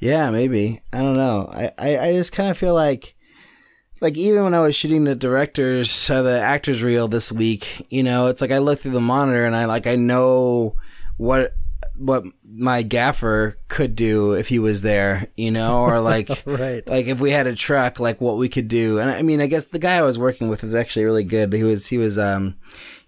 Yeah, 0.00 0.30
maybe. 0.30 0.80
I 0.92 0.98
don't 0.98 1.14
know. 1.16 1.48
I, 1.52 1.70
I, 1.78 1.98
I 2.08 2.12
just 2.14 2.32
kind 2.32 2.50
of 2.50 2.58
feel 2.58 2.74
like, 2.74 3.14
like 4.00 4.16
even 4.16 4.42
when 4.42 4.54
I 4.54 4.60
was 4.60 4.74
shooting 4.74 5.04
the 5.04 5.14
director's, 5.14 6.10
uh, 6.10 6.22
the 6.22 6.40
actor's 6.40 6.82
reel 6.82 7.06
this 7.06 7.30
week, 7.30 7.86
you 7.90 8.02
know, 8.02 8.26
it's 8.26 8.40
like 8.40 8.50
I 8.50 8.58
look 8.58 8.80
through 8.80 8.90
the 8.92 9.00
monitor 9.00 9.44
and 9.46 9.54
I 9.54 9.66
like 9.66 9.86
I 9.86 9.94
know 9.94 10.74
what 11.16 11.52
what 11.96 12.24
my 12.42 12.82
gaffer 12.82 13.58
could 13.68 13.94
do 13.94 14.32
if 14.32 14.48
he 14.48 14.58
was 14.58 14.80
there, 14.80 15.28
you 15.36 15.50
know, 15.50 15.82
or 15.82 16.00
like 16.00 16.28
Right. 16.46 16.88
like 16.88 17.06
if 17.06 17.20
we 17.20 17.30
had 17.30 17.46
a 17.46 17.54
truck, 17.54 18.00
like 18.00 18.20
what 18.22 18.38
we 18.38 18.48
could 18.48 18.68
do. 18.68 18.98
And 18.98 19.10
I 19.10 19.20
mean, 19.20 19.40
I 19.42 19.46
guess 19.46 19.66
the 19.66 19.78
guy 19.78 19.96
I 19.98 20.02
was 20.02 20.18
working 20.18 20.48
with 20.48 20.64
is 20.64 20.74
actually 20.74 21.04
really 21.04 21.24
good. 21.24 21.52
He 21.52 21.62
was 21.62 21.86
he 21.88 21.98
was 21.98 22.16
um, 22.18 22.56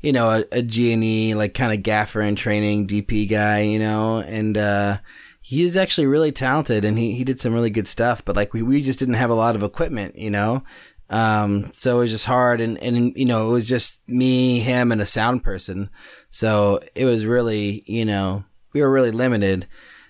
you 0.02 0.12
know, 0.12 0.30
a, 0.30 0.44
a 0.52 0.62
G 0.62 0.92
and 0.92 1.02
E 1.02 1.34
like 1.34 1.54
kind 1.54 1.72
of 1.72 1.82
gaffer 1.82 2.20
in 2.20 2.36
training, 2.36 2.86
DP 2.86 3.28
guy, 3.28 3.60
you 3.60 3.78
know, 3.78 4.18
and 4.18 4.58
uh, 4.58 4.98
he's 5.40 5.76
actually 5.76 6.06
really 6.06 6.32
talented 6.32 6.84
and 6.84 6.98
he 6.98 7.14
he 7.14 7.24
did 7.24 7.40
some 7.40 7.54
really 7.54 7.70
good 7.70 7.88
stuff. 7.88 8.24
But 8.24 8.36
like 8.36 8.52
we 8.52 8.62
we 8.62 8.82
just 8.82 8.98
didn't 8.98 9.14
have 9.14 9.30
a 9.30 9.34
lot 9.34 9.56
of 9.56 9.62
equipment, 9.62 10.16
you 10.16 10.30
know. 10.30 10.64
Um, 11.12 11.70
so 11.74 11.98
it 11.98 12.00
was 12.00 12.10
just 12.10 12.24
hard 12.24 12.62
and, 12.62 12.78
and, 12.78 13.14
you 13.14 13.26
know, 13.26 13.50
it 13.50 13.52
was 13.52 13.68
just 13.68 14.00
me, 14.08 14.60
him 14.60 14.90
and 14.90 15.00
a 15.00 15.04
sound 15.06 15.44
person. 15.44 15.90
So 16.30 16.80
it 16.94 17.04
was 17.04 17.26
really, 17.26 17.84
you 17.86 18.06
know, 18.06 18.44
we 18.72 18.80
were 18.80 18.90
really 18.90 19.10
limited. 19.10 19.66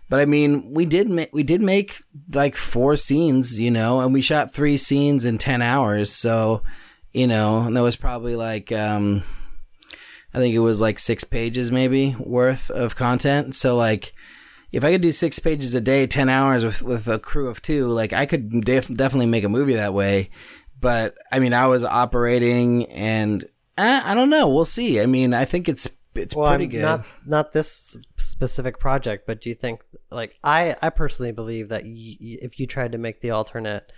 But 0.08 0.20
I 0.20 0.26
mean, 0.26 0.72
we 0.72 0.86
did 0.86 1.08
make 1.08 1.30
we 1.32 1.42
did 1.42 1.60
make 1.60 2.02
like 2.32 2.54
four 2.54 2.96
scenes, 2.96 3.58
you 3.58 3.70
know, 3.70 4.00
and 4.00 4.12
we 4.12 4.20
shot 4.20 4.52
three 4.52 4.76
scenes 4.76 5.24
in 5.24 5.38
ten 5.38 5.62
hours. 5.62 6.12
So, 6.12 6.62
you 7.12 7.26
know, 7.26 7.62
and 7.62 7.76
that 7.76 7.82
was 7.82 7.96
probably 7.96 8.36
like 8.36 8.70
um, 8.70 9.24
I 10.34 10.38
think 10.38 10.54
it 10.54 10.60
was 10.60 10.80
like 10.80 10.98
six 10.98 11.24
pages 11.24 11.70
maybe 11.70 12.14
worth 12.18 12.70
of 12.70 12.96
content. 12.96 13.54
So 13.54 13.76
like, 13.76 14.14
if 14.72 14.82
I 14.82 14.92
could 14.92 15.02
do 15.02 15.12
six 15.12 15.38
pages 15.38 15.74
a 15.74 15.80
day, 15.80 16.06
ten 16.06 16.28
hours 16.28 16.64
with 16.64 16.82
with 16.82 17.06
a 17.08 17.18
crew 17.18 17.48
of 17.48 17.60
two, 17.62 17.86
like 17.88 18.12
I 18.12 18.24
could 18.26 18.64
def- 18.64 18.88
definitely 18.94 19.26
make 19.26 19.44
a 19.44 19.48
movie 19.48 19.74
that 19.74 19.92
way. 19.94 20.30
But 20.80 21.14
I 21.30 21.38
mean, 21.38 21.52
I 21.54 21.66
was 21.66 21.84
operating, 21.84 22.86
and 22.86 23.44
eh, 23.78 24.00
I 24.04 24.14
don't 24.14 24.30
know. 24.30 24.48
We'll 24.48 24.64
see. 24.64 25.00
I 25.00 25.06
mean, 25.06 25.34
I 25.34 25.44
think 25.44 25.68
it's 25.68 25.88
it's 26.14 26.34
Well, 26.34 26.48
pretty 26.48 26.64
I'm 26.64 26.70
good. 26.70 26.82
not 26.82 27.06
not 27.26 27.52
this 27.52 27.96
specific 28.16 28.78
project, 28.78 29.26
but 29.26 29.40
do 29.40 29.48
you 29.50 29.54
think 29.54 29.82
like 30.10 30.38
I 30.42 30.74
I 30.82 30.90
personally 30.90 31.32
believe 31.32 31.68
that 31.68 31.84
y- 31.84 32.16
if 32.20 32.58
you 32.58 32.66
tried 32.66 32.92
to 32.92 32.98
make 32.98 33.20
the 33.20 33.30
alternate 33.30 33.92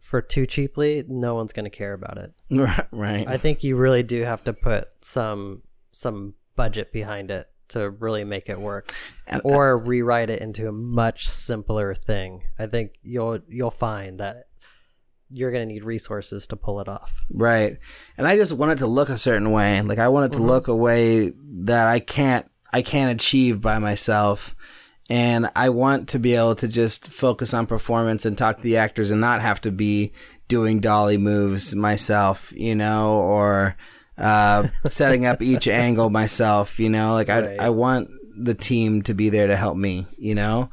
for 0.00 0.22
too 0.22 0.46
cheaply, 0.46 1.04
no 1.08 1.34
one's 1.34 1.52
going 1.52 1.64
to 1.64 1.70
care 1.70 1.92
about 1.92 2.18
it. 2.18 2.32
right. 2.92 3.26
I 3.28 3.36
think 3.36 3.64
you 3.64 3.76
really 3.76 4.02
do 4.02 4.22
have 4.22 4.44
to 4.44 4.52
put 4.52 4.88
some 5.02 5.62
some 5.90 6.34
budget 6.56 6.92
behind 6.92 7.30
it 7.30 7.46
to 7.68 7.90
really 7.90 8.24
make 8.24 8.48
it 8.48 8.60
work, 8.60 8.92
And- 9.26 9.42
uh, 9.44 9.48
or 9.48 9.78
rewrite 9.78 10.30
it 10.30 10.40
into 10.40 10.68
a 10.68 10.72
much 10.72 11.28
simpler 11.28 11.94
thing. 11.94 12.42
I 12.58 12.66
think 12.66 12.92
you'll 13.02 13.40
you'll 13.48 13.70
find 13.70 14.20
that 14.20 14.44
you're 15.30 15.50
going 15.50 15.68
to 15.68 15.72
need 15.72 15.84
resources 15.84 16.46
to 16.46 16.56
pull 16.56 16.80
it 16.80 16.88
off. 16.88 17.22
Right. 17.30 17.78
And 18.16 18.26
I 18.26 18.36
just 18.36 18.52
want 18.52 18.72
it 18.72 18.78
to 18.78 18.86
look 18.86 19.10
a 19.10 19.18
certain 19.18 19.50
way. 19.50 19.80
Like 19.82 19.98
I 19.98 20.08
want 20.08 20.32
it 20.32 20.36
to 20.36 20.38
mm-hmm. 20.38 20.46
look 20.46 20.68
a 20.68 20.76
way 20.76 21.32
that 21.36 21.86
I 21.86 22.00
can't 22.00 22.50
I 22.72 22.82
can't 22.82 23.14
achieve 23.14 23.60
by 23.60 23.78
myself. 23.78 24.54
And 25.10 25.50
I 25.56 25.70
want 25.70 26.08
to 26.10 26.18
be 26.18 26.34
able 26.34 26.54
to 26.56 26.68
just 26.68 27.10
focus 27.10 27.54
on 27.54 27.66
performance 27.66 28.26
and 28.26 28.36
talk 28.36 28.58
to 28.58 28.62
the 28.62 28.76
actors 28.76 29.10
and 29.10 29.20
not 29.20 29.40
have 29.40 29.60
to 29.62 29.70
be 29.70 30.12
doing 30.48 30.80
dolly 30.80 31.16
moves 31.16 31.74
myself, 31.74 32.52
you 32.54 32.74
know, 32.74 33.12
or 33.12 33.76
uh, 34.18 34.68
setting 34.86 35.26
up 35.26 35.40
each 35.42 35.68
angle 35.68 36.10
myself, 36.10 36.78
you 36.78 36.88
know, 36.88 37.14
like 37.14 37.28
I, 37.28 37.40
Right. 37.40 37.60
I 37.60 37.70
want 37.70 38.10
the 38.36 38.54
team 38.54 39.02
to 39.02 39.14
be 39.14 39.30
there 39.30 39.46
to 39.46 39.56
help 39.56 39.76
me, 39.76 40.06
you 40.18 40.34
know? 40.34 40.70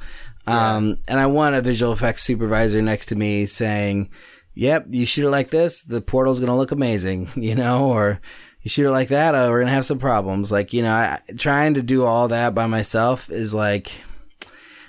Um, 0.48 0.98
and 1.08 1.20
I 1.20 1.26
want 1.26 1.56
a 1.56 1.62
visual 1.62 1.92
effects 1.92 2.22
supervisor 2.24 2.82
next 2.82 3.08
to 3.08 3.16
me 3.16 3.46
saying, 3.46 4.12
yep, 4.54 4.86
you 4.90 5.06
shoot 5.06 5.26
it 5.26 5.32
like 5.32 5.50
this, 5.50 5.82
the 5.82 6.02
portal's 6.02 6.40
to 6.40 6.54
look 6.54 6.72
amazing, 6.72 7.30
you 7.36 7.56
know, 7.56 7.90
or 7.90 8.20
you 8.62 8.70
shoot 8.70 8.88
it 8.88 8.92
like 8.92 9.10
that, 9.10 9.36
oh, 9.36 9.50
we're 9.50 9.64
to 9.64 9.72
have 9.72 9.86
some 9.86 10.00
problems. 10.00 10.52
Like, 10.52 10.74
you 10.74 10.82
know, 10.84 10.92
I, 10.92 11.20
trying 11.38 11.76
to 11.76 11.82
do 11.82 12.04
all 12.04 12.28
that 12.28 12.54
by 12.54 12.68
myself 12.68 13.30
is 13.30 13.54
like, 13.54 13.92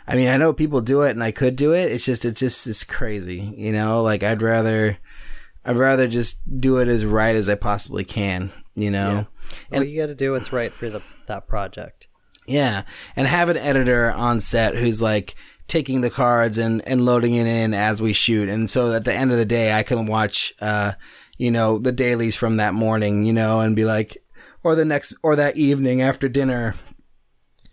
I 0.07 0.15
mean, 0.15 0.29
I 0.29 0.37
know 0.37 0.53
people 0.53 0.81
do 0.81 1.03
it 1.03 1.11
and 1.11 1.23
I 1.23 1.33
could 1.33 1.57
do 1.57 1.75
it. 1.75 1.91
It's 1.91 2.05
just, 2.05 2.25
it's 2.25 2.41
just, 2.41 2.67
it's 2.67 2.85
crazy, 2.85 3.55
you 3.57 3.73
know, 3.73 4.03
like 4.03 4.23
I'd 4.23 4.43
rather, 4.43 4.99
I'd 5.67 5.77
rather 5.77 6.07
just 6.07 6.41
do 6.61 6.79
it 6.79 6.87
as 6.87 7.05
right 7.05 7.35
as 7.35 7.49
I 7.49 7.57
possibly 7.57 8.05
can, 8.05 8.53
you 8.77 8.91
know? 8.91 9.27
well, 9.71 9.83
you 9.83 10.01
got 10.01 10.07
to 10.07 10.15
do 10.15 10.31
what's 10.31 10.53
right 10.53 10.73
for 10.73 10.89
the 10.89 11.03
that 11.27 11.49
project. 11.49 12.07
Yeah, 12.47 12.85
and 13.17 13.27
have 13.27 13.49
an 13.49 13.57
editor 13.57 14.13
on 14.13 14.41
set 14.41 14.77
who's 14.77 15.03
like 15.03 15.35
taking 15.67 16.01
the 16.01 16.11
cards 16.11 16.57
and 16.57 16.87
and 16.87 17.05
loading 17.05 17.35
it 17.35 17.49
in 17.49 17.75
as 17.75 18.01
we 18.01 18.13
shoot, 18.13 18.49
and 18.49 18.71
so 18.71 18.93
at 18.93 19.05
the 19.05 19.13
end 19.13 19.33
of 19.33 19.39
the 19.39 19.45
day, 19.45 19.73
I 19.73 19.83
can 19.83 20.07
watch, 20.07 20.55
uh, 20.61 20.93
you 21.37 21.51
know, 21.51 21.79
the 21.79 21.91
dailies 21.91 22.37
from 22.37 22.59
that 22.59 22.73
morning, 22.73 23.25
you 23.25 23.33
know, 23.33 23.61
and 23.61 23.75
be 23.75 23.85
like, 23.85 24.19
or 24.63 24.77
the 24.77 24.85
next, 24.85 25.15
or 25.25 25.35
that 25.35 25.57
evening 25.57 26.01
after 26.01 26.29
dinner, 26.29 26.77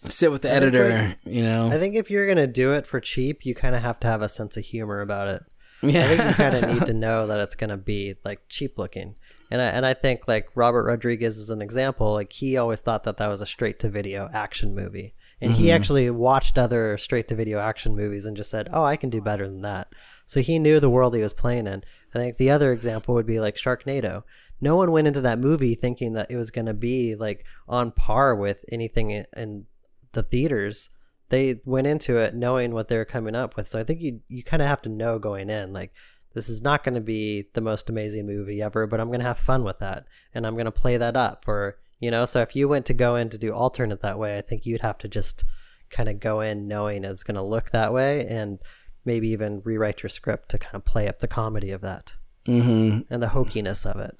sit 0.05 0.31
with 0.31 0.41
the 0.41 0.49
editor, 0.49 1.15
you 1.25 1.43
know. 1.43 1.67
I 1.67 1.77
think 1.77 1.95
if 1.95 2.09
you're 2.09 2.27
gonna 2.27 2.47
do 2.47 2.73
it 2.73 2.87
for 2.87 2.99
cheap, 2.99 3.45
you 3.45 3.53
kind 3.53 3.75
of 3.75 3.83
have 3.83 3.99
to 3.99 4.07
have 4.07 4.23
a 4.23 4.29
sense 4.29 4.57
of 4.57 4.65
humor 4.65 5.01
about 5.01 5.27
it. 5.27 5.43
Yeah. 5.83 6.05
I 6.05 6.07
think 6.07 6.29
you 6.29 6.35
kind 6.35 6.55
of 6.55 6.73
need 6.73 6.85
to 6.87 6.93
know 7.05 7.27
that 7.27 7.39
it's 7.39 7.55
gonna 7.55 7.77
be 7.77 8.15
like 8.23 8.41
cheap 8.49 8.77
looking. 8.77 9.15
And 9.51 9.61
I, 9.61 9.65
and 9.65 9.85
I 9.85 9.93
think 9.93 10.27
like 10.27 10.49
Robert 10.55 10.85
Rodriguez 10.85 11.37
is 11.37 11.51
an 11.51 11.61
example. 11.61 12.11
Like 12.11 12.33
he 12.33 12.57
always 12.57 12.79
thought 12.79 13.03
that 13.03 13.17
that 13.17 13.29
was 13.29 13.41
a 13.41 13.45
straight 13.45 13.79
to 13.79 13.89
video 13.89 14.29
action 14.33 14.73
movie, 14.73 15.13
and 15.39 15.53
he 15.53 15.65
mm-hmm. 15.65 15.75
actually 15.75 16.09
watched 16.09 16.57
other 16.57 16.97
straight 16.97 17.27
to 17.27 17.35
video 17.35 17.59
action 17.59 17.95
movies 17.95 18.25
and 18.25 18.35
just 18.35 18.49
said, 18.49 18.67
"Oh, 18.73 18.83
I 18.83 18.95
can 18.95 19.09
do 19.09 19.21
better 19.21 19.47
than 19.47 19.61
that." 19.61 19.93
So 20.25 20.41
he 20.41 20.57
knew 20.57 20.79
the 20.79 20.89
world 20.89 21.15
he 21.15 21.21
was 21.21 21.33
playing 21.33 21.67
in. 21.67 21.83
I 22.13 22.17
think 22.17 22.37
the 22.37 22.51
other 22.51 22.71
example 22.71 23.13
would 23.15 23.25
be 23.25 23.39
like 23.39 23.55
Sharknado. 23.55 24.23
No 24.61 24.75
one 24.75 24.91
went 24.91 25.07
into 25.07 25.21
that 25.21 25.39
movie 25.39 25.75
thinking 25.75 26.13
that 26.13 26.31
it 26.31 26.37
was 26.37 26.51
going 26.51 26.67
to 26.67 26.73
be 26.73 27.15
like 27.15 27.45
on 27.67 27.91
par 27.91 28.35
with 28.35 28.63
anything 28.71 29.09
in, 29.09 29.25
in 29.35 29.65
the 30.13 30.23
theaters. 30.23 30.89
They 31.29 31.61
went 31.65 31.87
into 31.87 32.17
it 32.17 32.35
knowing 32.35 32.73
what 32.73 32.87
they 32.87 32.97
were 32.97 33.05
coming 33.05 33.35
up 33.35 33.55
with. 33.55 33.67
So 33.67 33.79
I 33.79 33.83
think 33.83 34.01
you 34.01 34.21
you 34.27 34.43
kind 34.43 34.61
of 34.61 34.67
have 34.67 34.81
to 34.83 34.89
know 34.89 35.19
going 35.19 35.49
in 35.49 35.73
like 35.73 35.93
this 36.33 36.49
is 36.49 36.61
not 36.61 36.83
going 36.83 36.95
to 36.95 37.01
be 37.01 37.45
the 37.53 37.61
most 37.61 37.89
amazing 37.89 38.25
movie 38.25 38.61
ever, 38.61 38.87
but 38.87 38.99
I'm 38.99 39.07
going 39.07 39.19
to 39.19 39.25
have 39.25 39.37
fun 39.37 39.63
with 39.63 39.79
that 39.79 40.05
and 40.33 40.45
I'm 40.45 40.55
going 40.55 40.65
to 40.65 40.71
play 40.71 40.97
that 40.97 41.15
up 41.15 41.45
or 41.47 41.77
you 41.99 42.11
know, 42.11 42.25
so 42.25 42.41
if 42.41 42.55
you 42.55 42.67
went 42.67 42.85
to 42.87 42.93
go 42.93 43.15
in 43.15 43.29
to 43.29 43.37
do 43.37 43.53
alternate 43.53 44.01
that 44.01 44.19
way, 44.19 44.37
I 44.37 44.41
think 44.41 44.65
you'd 44.65 44.81
have 44.81 44.97
to 44.99 45.07
just 45.07 45.45
kind 45.89 46.09
of 46.09 46.19
go 46.19 46.41
in 46.41 46.67
knowing 46.67 47.05
it's 47.05 47.23
going 47.23 47.35
to 47.35 47.41
look 47.41 47.69
that 47.71 47.93
way 47.93 48.25
and 48.27 48.59
maybe 49.05 49.29
even 49.29 49.61
rewrite 49.63 50.03
your 50.03 50.09
script 50.09 50.49
to 50.49 50.57
kind 50.57 50.75
of 50.75 50.83
play 50.83 51.07
up 51.07 51.19
the 51.19 51.27
comedy 51.27 51.71
of 51.71 51.81
that 51.81 52.13
hmm 52.45 52.99
and 53.09 53.23
the 53.23 53.27
hokiness 53.27 53.85
of 53.85 54.01
it. 54.01 54.17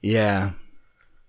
Yeah. 0.00 0.52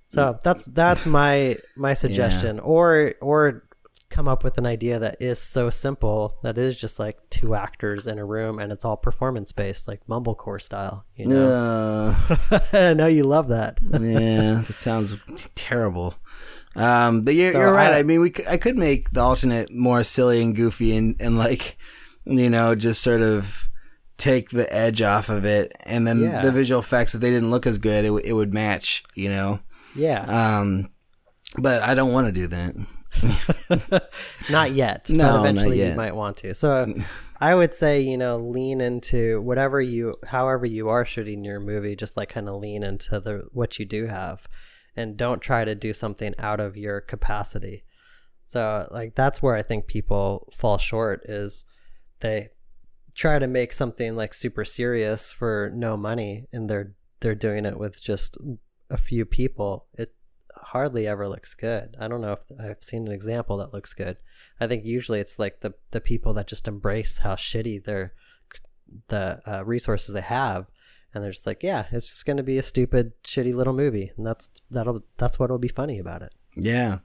So 0.08 0.40
that's 0.44 0.64
that's 0.66 1.06
my 1.06 1.56
my 1.76 1.94
suggestion, 1.94 2.60
or 2.60 3.14
or 3.22 3.64
come 4.10 4.28
up 4.28 4.44
with 4.44 4.58
an 4.58 4.66
idea 4.66 4.98
that 5.00 5.18
is 5.20 5.40
so 5.40 5.70
simple 5.70 6.36
that 6.44 6.58
is 6.58 6.76
just 6.76 6.98
like 7.00 7.18
two 7.30 7.54
actors 7.56 8.08
in 8.08 8.18
a 8.18 8.26
room 8.26 8.58
and 8.60 8.72
it's 8.72 8.84
all 8.84 8.98
performance 8.98 9.52
based, 9.52 9.88
like 9.88 10.06
mumblecore 10.08 10.62
style. 10.62 11.06
You 11.16 11.28
know, 11.28 12.16
Uh, 12.52 12.60
I 12.74 12.94
know 12.94 13.08
you 13.08 13.24
love 13.24 13.50
that. 13.50 13.78
yeah, 13.84 14.64
that 14.68 14.74
sounds 14.74 15.16
terrible. 15.56 16.16
Um, 16.76 17.22
but 17.22 17.36
you're, 17.36 17.52
So 17.52 17.60
you're 17.60 17.74
right. 17.74 17.94
I- 17.94 18.00
I, 18.00 18.04
mean, 18.04 18.22
we 18.22 18.34
I 18.50 18.58
could 18.58 18.78
make 18.78 19.12
the 19.12 19.22
alternate 19.22 19.72
more 19.72 20.04
silly 20.04 20.42
and 20.42 20.56
goofy 20.56 20.96
and, 20.96 21.16
and 21.20 21.38
like, 21.38 21.78
you 22.26 22.50
know, 22.50 22.76
just 22.76 23.02
sort 23.02 23.22
of 23.22 23.70
take 24.18 24.50
the 24.50 24.72
edge 24.74 25.02
off 25.02 25.30
of 25.30 25.46
it. 25.46 25.72
And 25.82 26.06
then 26.08 26.20
Yeah. 26.20 26.42
the 26.42 26.52
visual 26.52 26.80
effects, 26.82 27.16
if 27.16 27.22
they 27.22 27.30
didn't 27.32 27.52
look 27.52 27.66
as 27.68 27.78
good, 27.78 28.06
it, 28.06 28.10
w- 28.10 28.26
it 28.26 28.34
would 28.34 28.54
match, 28.54 29.04
you 29.16 29.30
know? 29.30 29.60
yeah, 29.96 30.24
Um, 30.60 30.90
but 31.58 31.82
I 31.84 31.96
don't 31.96 32.12
want 32.14 32.28
to 32.28 32.34
do 32.34 32.48
that. 32.48 32.76
not 34.50 34.72
yet. 34.72 35.10
No, 35.10 35.24
but 35.24 35.32
not 35.32 35.40
eventually 35.40 35.88
you 35.88 35.96
might 35.96 36.16
want 36.16 36.38
to. 36.38 36.54
So 36.54 36.94
I 37.40 37.56
would 37.56 37.74
say 37.74 38.02
you 38.02 38.18
know 38.18 38.38
lean 38.38 38.82
into 38.82 39.42
whatever 39.42 39.82
you, 39.82 40.14
however 40.26 40.66
you 40.66 40.90
are 40.90 41.06
shooting 41.06 41.44
your 41.44 41.60
movie, 41.60 41.96
just 41.96 42.18
like 42.18 42.30
kind 42.30 42.50
of 42.50 42.62
lean 42.62 42.84
into 42.84 43.20
the 43.20 43.48
what 43.52 43.80
you 43.80 43.86
do 43.86 44.06
have, 44.06 44.48
and 44.96 45.18
don't 45.18 45.42
try 45.42 45.66
to 45.66 45.76
do 45.76 45.94
something 45.94 46.34
out 46.40 46.60
of 46.60 46.78
your 46.78 47.02
capacity. 47.02 47.84
So 48.46 48.88
like 48.92 49.16
that's 49.16 49.42
where 49.42 49.56
I 49.56 49.62
think 49.62 49.88
people 49.88 50.52
fall 50.56 50.78
short 50.78 51.22
is 51.26 51.66
they 52.20 52.50
try 53.14 53.38
to 53.38 53.48
make 53.48 53.74
something 53.74 54.16
like 54.16 54.34
super 54.34 54.66
serious 54.66 55.32
for 55.32 55.72
no 55.76 55.98
money 55.98 56.48
and 56.52 56.70
they're 56.70 56.96
they're 57.20 57.36
doing 57.36 57.66
it 57.66 57.78
with 57.78 58.02
just 58.02 58.38
a 58.90 58.98
few 58.98 59.26
people. 59.26 59.88
It 59.98 60.14
hardly 60.62 61.08
ever 61.08 61.28
looks 61.28 61.54
good. 61.56 61.96
I 62.00 62.08
don't 62.08 62.22
know 62.22 62.34
if 62.34 62.46
I've 62.60 62.84
seen 62.84 63.08
an 63.08 63.14
example 63.14 63.58
that 63.58 63.74
looks 63.74 63.94
good. 63.94 64.18
I 64.60 64.68
think 64.68 64.86
usually 64.86 65.20
it's 65.20 65.40
like 65.40 65.62
the 65.62 65.74
the 65.92 66.02
people 66.02 66.34
that 66.36 66.48
just 66.48 66.68
embrace 66.68 67.20
how 67.20 67.36
shitty 67.36 67.84
their 67.84 68.14
the 69.08 69.42
uh, 69.46 69.64
resources 69.66 70.14
they 70.14 70.22
have 70.22 70.68
and 71.14 71.24
they're 71.24 71.32
just 71.32 71.48
like, 71.48 71.64
yeah, 71.64 71.86
it's 71.92 72.10
just 72.10 72.26
going 72.26 72.38
to 72.38 72.44
be 72.44 72.58
a 72.58 72.64
stupid 72.64 73.14
shitty 73.24 73.54
little 73.54 73.74
movie 73.74 74.12
and 74.18 74.26
that's 74.26 74.50
that'll 74.70 75.02
that's 75.18 75.40
what'll 75.40 75.58
be 75.58 75.68
funny 75.68 76.00
about 76.00 76.22
it. 76.22 76.34
Yeah. 76.56 77.00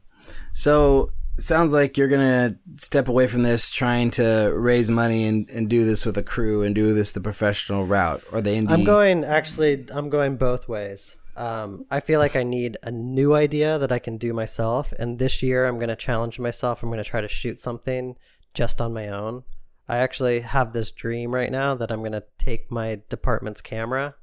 So 0.52 1.10
sounds 1.38 1.72
like 1.72 1.96
you're 1.96 2.08
gonna 2.08 2.56
step 2.76 3.08
away 3.08 3.26
from 3.26 3.42
this, 3.42 3.70
trying 3.70 4.10
to 4.12 4.52
raise 4.54 4.90
money 4.90 5.26
and, 5.26 5.48
and 5.50 5.68
do 5.68 5.84
this 5.84 6.06
with 6.06 6.16
a 6.16 6.22
crew 6.22 6.62
and 6.62 6.74
do 6.74 6.94
this 6.94 7.12
the 7.12 7.20
professional 7.20 7.84
route 7.84 8.22
or 8.32 8.40
the 8.40 8.50
indie. 8.50 8.70
I'm 8.70 8.84
going 8.84 9.24
actually. 9.24 9.86
I'm 9.92 10.10
going 10.10 10.36
both 10.36 10.68
ways. 10.68 11.16
Um, 11.36 11.86
I 11.90 12.00
feel 12.00 12.20
like 12.20 12.36
I 12.36 12.42
need 12.42 12.76
a 12.82 12.90
new 12.90 13.34
idea 13.34 13.78
that 13.78 13.90
I 13.90 13.98
can 13.98 14.18
do 14.18 14.32
myself, 14.32 14.92
and 14.98 15.18
this 15.18 15.42
year 15.42 15.66
I'm 15.66 15.76
going 15.76 15.88
to 15.88 15.96
challenge 15.96 16.38
myself. 16.38 16.82
I'm 16.82 16.88
going 16.90 17.02
to 17.02 17.08
try 17.08 17.20
to 17.20 17.28
shoot 17.28 17.58
something 17.58 18.16
just 18.52 18.80
on 18.80 18.92
my 18.92 19.08
own. 19.08 19.42
I 19.88 19.98
actually 19.98 20.40
have 20.40 20.72
this 20.72 20.90
dream 20.90 21.34
right 21.34 21.50
now 21.50 21.74
that 21.74 21.90
I'm 21.90 22.00
going 22.00 22.12
to 22.12 22.24
take 22.38 22.70
my 22.70 23.00
department's 23.08 23.60
camera 23.60 24.14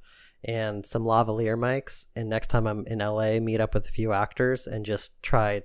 and 0.44 0.86
some 0.86 1.04
lavalier 1.04 1.58
mics, 1.58 2.06
and 2.16 2.30
next 2.30 2.48
time 2.48 2.66
I'm 2.66 2.86
in 2.88 3.00
LA, 3.00 3.40
meet 3.40 3.62
up 3.62 3.74
with 3.74 3.88
a 3.88 3.92
few 3.92 4.14
actors 4.14 4.66
and 4.66 4.86
just 4.86 5.22
try 5.22 5.64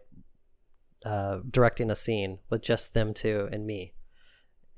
uh, 1.05 1.38
directing 1.49 1.90
a 1.90 1.97
scene 1.97 2.40
with 2.51 2.62
just 2.62 2.92
them 2.92 3.14
two 3.14 3.49
and 3.53 3.66
me 3.66 3.94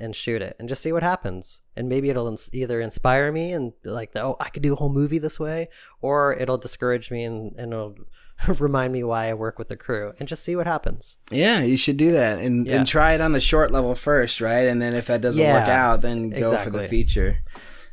and 0.00 0.14
shoot 0.14 0.42
it 0.42 0.56
and 0.58 0.68
just 0.68 0.82
see 0.82 0.92
what 0.92 1.02
happens. 1.02 1.62
And 1.76 1.88
maybe 1.88 2.10
it'll 2.10 2.28
ins- 2.28 2.50
either 2.52 2.80
inspire 2.80 3.32
me 3.32 3.52
and 3.52 3.72
like, 3.84 4.10
oh, 4.16 4.36
I 4.40 4.48
could 4.48 4.62
do 4.62 4.72
a 4.72 4.76
whole 4.76 4.88
movie 4.88 5.18
this 5.18 5.38
way, 5.40 5.68
or 6.00 6.34
it'll 6.34 6.58
discourage 6.58 7.10
me 7.10 7.24
and, 7.24 7.54
and 7.56 7.72
it'll 7.72 7.96
remind 8.58 8.92
me 8.92 9.02
why 9.02 9.28
I 9.28 9.34
work 9.34 9.58
with 9.58 9.68
the 9.68 9.76
crew 9.76 10.12
and 10.18 10.28
just 10.28 10.44
see 10.44 10.56
what 10.56 10.66
happens. 10.66 11.18
Yeah, 11.30 11.62
you 11.62 11.76
should 11.76 11.96
do 11.96 12.12
that 12.12 12.38
and, 12.38 12.66
Yeah. 12.66 12.76
and 12.76 12.86
try 12.86 13.14
it 13.14 13.20
on 13.20 13.32
the 13.32 13.40
short 13.40 13.72
level 13.72 13.94
first, 13.94 14.40
right? 14.40 14.66
And 14.66 14.80
then 14.80 14.94
if 14.94 15.06
that 15.06 15.20
doesn't 15.20 15.44
work 15.44 15.68
out, 15.68 16.02
then 16.02 16.30
go 16.30 16.56
for 16.58 16.70
the 16.70 16.88
feature. 16.88 17.38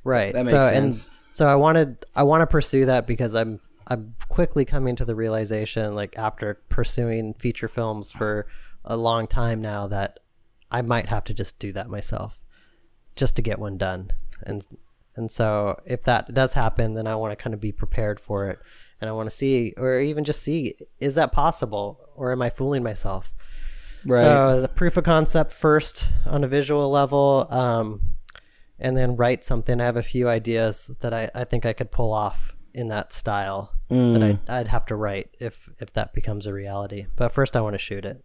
Right. 0.03 0.33
That 0.33 0.45
makes 0.45 0.51
so, 0.51 0.61
sense. 0.61 1.07
And 1.07 1.13
so 1.35 1.47
I 1.47 1.55
wanted 1.55 2.05
I 2.15 2.23
want 2.23 2.41
to 2.41 2.47
pursue 2.47 2.85
that 2.85 3.07
because 3.07 3.33
I'm 3.35 3.59
I'm 3.87 4.15
quickly 4.29 4.65
coming 4.65 4.95
to 4.95 5.05
the 5.05 5.15
realization 5.15 5.95
like 5.95 6.17
after 6.17 6.61
pursuing 6.69 7.33
feature 7.33 7.67
films 7.67 8.11
for 8.11 8.47
a 8.83 8.95
long 8.95 9.27
time 9.27 9.61
now 9.61 9.87
that 9.87 10.19
I 10.71 10.81
might 10.81 11.07
have 11.07 11.23
to 11.25 11.33
just 11.33 11.59
do 11.59 11.71
that 11.73 11.89
myself 11.89 12.39
just 13.15 13.35
to 13.35 13.41
get 13.41 13.59
one 13.59 13.77
done. 13.77 14.11
And 14.43 14.65
and 15.15 15.31
so 15.31 15.79
if 15.85 16.03
that 16.03 16.33
does 16.33 16.53
happen 16.53 16.93
then 16.93 17.07
I 17.07 17.15
want 17.15 17.31
to 17.31 17.41
kind 17.41 17.53
of 17.53 17.61
be 17.61 17.71
prepared 17.71 18.19
for 18.19 18.49
it 18.49 18.59
and 18.99 19.09
I 19.09 19.13
want 19.13 19.29
to 19.29 19.35
see 19.35 19.73
or 19.77 19.99
even 19.99 20.23
just 20.23 20.41
see 20.41 20.75
is 20.99 21.15
that 21.15 21.31
possible 21.31 21.99
or 22.15 22.31
am 22.31 22.41
I 22.41 22.49
fooling 22.49 22.83
myself? 22.83 23.33
Right. 24.05 24.21
So 24.21 24.61
the 24.61 24.67
proof 24.67 24.97
of 24.97 25.03
concept 25.03 25.51
first 25.51 26.09
on 26.25 26.43
a 26.43 26.47
visual 26.47 26.89
level, 26.89 27.47
um, 27.49 28.01
and 28.77 28.95
then 28.95 29.15
write 29.15 29.43
something. 29.43 29.81
I 29.81 29.85
have 29.85 29.97
a 29.97 30.03
few 30.03 30.29
ideas 30.29 30.91
that 30.99 31.13
I, 31.13 31.29
I 31.33 31.43
think 31.43 31.65
I 31.65 31.73
could 31.73 31.91
pull 31.91 32.13
off 32.13 32.55
in 32.73 32.89
that 32.89 33.13
style 33.13 33.71
that 33.89 33.95
Mm. 33.95 34.39
I, 34.47 34.59
I'd 34.59 34.67
have 34.67 34.85
to 34.87 34.95
write 34.95 35.29
if 35.39 35.69
if 35.79 35.93
that 35.93 36.13
becomes 36.13 36.47
a 36.47 36.53
reality. 36.53 37.05
But 37.15 37.31
first, 37.31 37.55
I 37.55 37.61
want 37.61 37.75
to 37.75 37.79
shoot 37.79 38.03
it. 38.03 38.23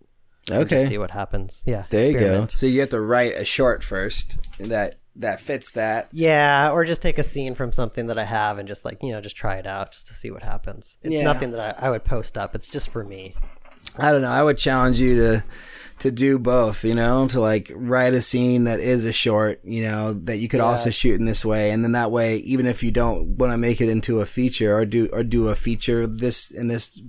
And 0.49 0.59
okay. 0.65 0.77
Just 0.77 0.89
see 0.89 0.99
what 0.99 1.11
happens. 1.11 1.63
Yeah. 1.67 1.85
There 1.91 2.11
you 2.11 2.19
go. 2.19 2.45
So 2.47 2.67
you 2.67 2.81
have 2.81 2.91
to 2.91 3.01
write 3.01 3.35
a 3.37 3.45
short 3.45 3.83
first 3.85 4.39
that 4.59 4.97
that 5.17 5.41
fits 5.41 5.73
that. 5.73 6.09
Yeah, 6.13 6.71
or 6.71 6.85
just 6.85 7.03
take 7.03 7.19
a 7.19 7.23
scene 7.23 7.55
from 7.55 7.73
something 7.73 8.07
that 8.07 8.19
I 8.19 8.25
have 8.25 8.59
and 8.59 8.67
just 8.67 8.85
like 8.85 9.03
you 9.03 9.13
know 9.13 9.21
just 9.21 9.37
try 9.37 9.57
it 9.57 9.67
out 9.67 9.93
just 9.93 10.07
to 10.09 10.15
see 10.15 10.31
what 10.31 10.43
happens. 10.43 10.97
It's 11.03 11.15
Yeah. 11.15 11.25
nothing 11.25 11.51
that 11.51 11.79
I, 11.83 11.87
I 11.87 11.91
would 11.91 12.05
post 12.05 12.39
up. 12.39 12.55
It's 12.55 12.67
just 12.67 12.89
for 12.89 13.05
me. 13.05 13.35
I 13.99 14.13
don't 14.13 14.23
know. 14.23 14.31
I 14.31 14.43
would 14.43 14.59
challenge 14.59 15.01
you 15.01 15.17
to 15.17 15.45
to 16.01 16.11
do 16.11 16.39
both, 16.39 16.83
you 16.83 16.95
know, 16.95 17.29
to 17.29 17.41
like 17.41 17.71
write 17.75 18.15
a 18.15 18.23
scene 18.23 18.65
that 18.65 18.81
is 18.81 19.05
a 19.05 19.13
short, 19.13 19.61
you 19.65 19.83
know, 19.83 20.15
that 20.15 20.39
you 20.39 20.49
could 20.49 20.61
also 20.61 20.89
shoot 20.89 21.21
in 21.21 21.27
this 21.27 21.45
way. 21.45 21.71
And 21.73 21.85
then 21.85 21.93
that 21.93 22.11
way, 22.11 22.37
even 22.39 22.65
if 22.65 22.83
you 22.83 22.91
don't 22.91 23.37
want 23.37 23.53
to 23.53 23.59
make 23.59 23.83
it 23.83 23.89
into 23.91 24.21
a 24.21 24.27
feature 24.27 24.75
or 24.75 24.87
do, 24.87 25.09
or 25.13 25.23
do 25.23 25.49
a 25.49 25.55
feature 25.55 26.07
this 26.07 26.51
in 26.51 26.69
this 26.69 27.03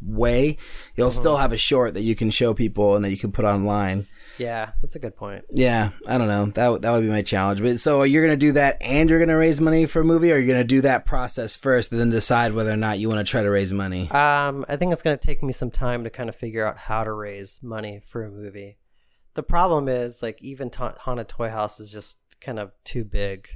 way, 0.00 0.56
you'll 0.96 1.10
still 1.10 1.36
have 1.38 1.52
a 1.52 1.56
short 1.56 1.94
that 1.94 2.02
you 2.02 2.14
can 2.14 2.30
show 2.30 2.54
people 2.54 2.96
and 2.96 3.04
that 3.04 3.10
you 3.10 3.16
can 3.16 3.32
put 3.32 3.44
online. 3.44 4.06
Yeah, 4.38 4.70
that's 4.80 4.94
a 4.94 5.00
good 5.00 5.16
point. 5.16 5.44
Yeah, 5.50 5.90
I 6.06 6.16
don't 6.16 6.28
know. 6.28 6.46
That 6.46 6.68
would- 6.68 6.82
that 6.82 6.92
would 6.92 7.02
be 7.02 7.08
my 7.08 7.22
challenge. 7.22 7.60
But 7.60 7.80
so 7.80 8.04
you're 8.04 8.22
gonna 8.22 8.36
do 8.36 8.52
that, 8.52 8.76
and 8.80 9.10
you're 9.10 9.18
gonna 9.18 9.36
raise 9.36 9.60
money 9.60 9.84
for 9.86 10.02
a 10.02 10.04
movie, 10.04 10.30
or 10.32 10.38
you're 10.38 10.46
gonna 10.46 10.62
do 10.62 10.80
that 10.82 11.04
process 11.04 11.56
first, 11.56 11.90
and 11.90 12.00
then 12.00 12.10
decide 12.10 12.52
whether 12.52 12.70
or 12.72 12.76
not 12.76 13.00
you 13.00 13.08
want 13.08 13.18
to 13.18 13.28
try 13.28 13.42
to 13.42 13.50
raise 13.50 13.72
money. 13.72 14.08
Um, 14.12 14.64
I 14.68 14.76
think 14.76 14.92
it's 14.92 15.02
going 15.02 15.18
to 15.18 15.26
take 15.26 15.42
me 15.42 15.52
some 15.52 15.72
time 15.72 16.04
to 16.04 16.10
kind 16.10 16.28
of 16.28 16.36
figure 16.36 16.64
out 16.64 16.78
how 16.78 17.02
to 17.02 17.12
raise 17.12 17.60
money 17.64 18.00
for 18.06 18.22
a 18.24 18.30
movie. 18.30 18.78
The 19.34 19.42
problem 19.42 19.88
is, 19.88 20.22
like, 20.22 20.40
even 20.40 20.70
Ta- 20.70 20.94
Haunted 21.00 21.28
Toy 21.28 21.48
House 21.48 21.80
is 21.80 21.90
just 21.90 22.18
kind 22.40 22.60
of 22.60 22.70
too 22.84 23.04
big. 23.04 23.48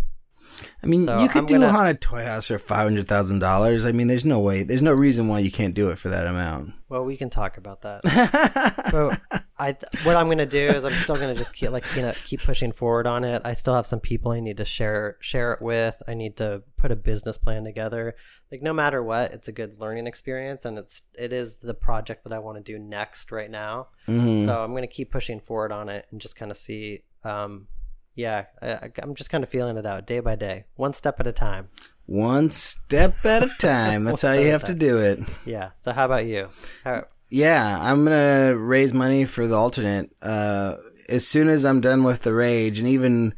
I 0.83 0.87
mean, 0.87 1.05
So 1.07 1.19
you 1.21 1.29
could 1.29 1.41
I'm 1.41 1.47
do 1.47 1.57
a 1.57 1.59
gonna- 1.61 1.73
haunted 1.73 2.01
toy 2.01 2.25
house 2.25 2.47
for 2.49 2.59
five 2.59 2.85
hundred 2.89 3.09
thousand 3.09 3.39
dollars. 3.41 3.85
I 3.85 3.93
mean, 3.93 4.07
there's 4.09 4.25
no 4.25 4.39
way, 4.41 4.63
there's 4.63 4.83
no 4.83 4.93
reason 4.93 5.29
why 5.29 5.39
you 5.41 5.51
can't 5.51 5.75
do 5.75 5.91
it 5.91 5.99
for 5.99 6.09
that 6.09 6.27
amount. 6.27 6.75
Well, 6.89 7.05
we 7.05 7.17
can 7.17 7.31
talk 7.31 7.57
about 7.57 7.83
that. 7.83 8.03
but 8.93 9.43
I, 9.59 9.77
what 10.05 10.17
I'm 10.17 10.29
gonna 10.29 10.45
do 10.47 10.69
is 10.69 10.85
I'm 10.85 10.93
still 10.95 11.17
gonna 11.17 11.35
just 11.35 11.53
keep 11.55 11.71
like 11.71 11.85
you 11.97 12.03
know 12.03 12.13
keep 12.25 12.43
pushing 12.43 12.73
forward 12.73 13.07
on 13.07 13.25
it. 13.25 13.43
I 13.45 13.55
still 13.55 13.75
have 13.75 13.87
some 13.87 14.01
people 14.01 14.33
I 14.33 14.41
need 14.41 14.57
to 14.59 14.65
share 14.65 15.17
share 15.21 15.53
it 15.53 15.63
with. 15.63 16.03
I 16.09 16.15
need 16.15 16.37
to 16.39 16.63
put 16.77 16.91
a 16.93 16.97
business 16.97 17.39
plan 17.39 17.65
together. 17.65 18.15
Like 18.51 18.61
no 18.63 18.73
matter 18.75 19.03
what, 19.03 19.33
it's 19.33 19.49
a 19.49 19.53
good 19.53 19.79
learning 19.81 20.07
experience, 20.07 20.65
and 20.65 20.77
it's 20.79 21.03
it 21.19 21.33
is 21.33 21.57
the 21.57 21.75
project 21.75 22.25
that 22.25 22.33
I 22.33 22.39
want 22.39 22.59
to 22.59 22.63
do 22.63 22.79
next 22.79 23.33
right 23.33 23.51
now. 23.51 23.89
Mhm. 24.09 24.45
So 24.45 24.63
I'm 24.63 24.75
gonna 24.75 24.87
keep 24.87 25.11
pushing 25.11 25.41
forward 25.41 25.73
on 25.73 25.89
it 25.89 26.07
and 26.11 26.21
just 26.21 26.37
kind 26.37 26.51
of 26.51 26.57
see. 26.57 27.05
Um, 27.25 27.69
yeah, 28.15 28.47
I, 28.61 28.91
I'm 29.03 29.15
just 29.15 29.31
kind 29.31 29.45
of 29.45 29.51
feeling 29.51 29.77
it 29.77 29.87
out 29.87 30.07
day 30.07 30.21
by 30.21 30.35
day, 30.35 30.65
one 30.77 30.93
step 30.93 31.21
at 31.21 31.27
a 31.27 31.33
time. 31.33 31.69
One 32.07 32.51
step 32.51 33.25
at 33.25 33.43
a 33.43 33.51
time. 33.59 34.05
That's 34.05 34.23
how 34.23 34.33
you 34.33 34.49
have 34.49 34.65
to 34.65 34.75
do 34.75 34.99
it. 34.99 35.21
Yeah. 35.45 35.71
So 35.83 35.93
how 35.93 36.07
about 36.07 36.27
you? 36.27 36.49
How, 36.85 37.05
Yeah, 37.31 37.79
I'm 37.81 38.05
gonna 38.05 38.57
raise 38.57 38.93
money 38.93 39.25
for 39.25 39.47
the 39.47 39.55
alternate 39.55 40.11
uh, 40.21 40.75
as 41.09 41.27
soon 41.27 41.49
as 41.49 41.65
I'm 41.65 41.81
done 41.81 42.05
with 42.05 42.23
the 42.23 42.35
rage, 42.35 42.79
and 42.79 42.89
even 42.89 43.35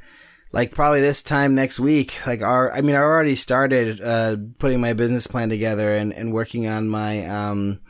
like 0.55 0.71
probably 0.71 1.01
this 1.01 1.23
time 1.23 1.55
next 1.55 1.81
week. 1.81 2.15
Like, 2.27 2.41
our, 2.41 2.73
I 2.73 2.81
mean, 2.81 2.95
I 2.95 3.01
already 3.01 3.35
started 3.35 4.01
uh, 4.01 4.37
putting 4.59 4.81
my 4.81 4.93
business 4.93 5.27
plan 5.27 5.51
together 5.51 5.93
and, 5.93 6.13
and 6.13 6.33
working 6.33 6.69
on 6.69 6.89
my 6.89 7.27
um, 7.27 7.81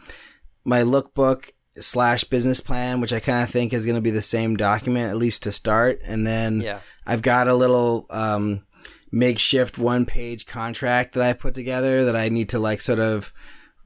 my 0.65 0.81
lookbook 0.81 1.51
slash 1.79 2.25
business 2.25 2.61
plan, 2.61 3.01
which 3.01 3.13
I 3.13 3.21
kind 3.21 3.43
of 3.43 3.51
think 3.51 3.73
is 3.73 3.85
going 3.85 3.97
to 3.97 4.01
be 4.01 4.11
the 4.11 4.23
same 4.23 4.57
document 4.57 5.11
at 5.11 5.17
least 5.17 5.43
to 5.45 5.53
start, 5.53 6.01
and 6.05 6.27
then 6.27 6.61
yeah. 6.61 6.81
I've 7.07 7.23
got 7.23 7.49
a 7.49 7.55
little 7.55 8.07
um, 8.11 8.65
makeshift 9.11 9.79
one 9.79 10.07
page 10.07 10.47
contract 10.47 11.15
that 11.15 11.23
I 11.23 11.33
put 11.33 11.55
together 11.55 12.05
that 12.05 12.17
I 12.17 12.29
need 12.29 12.49
to 12.51 12.59
like 12.59 12.81
sort 12.81 12.99
of 12.99 13.33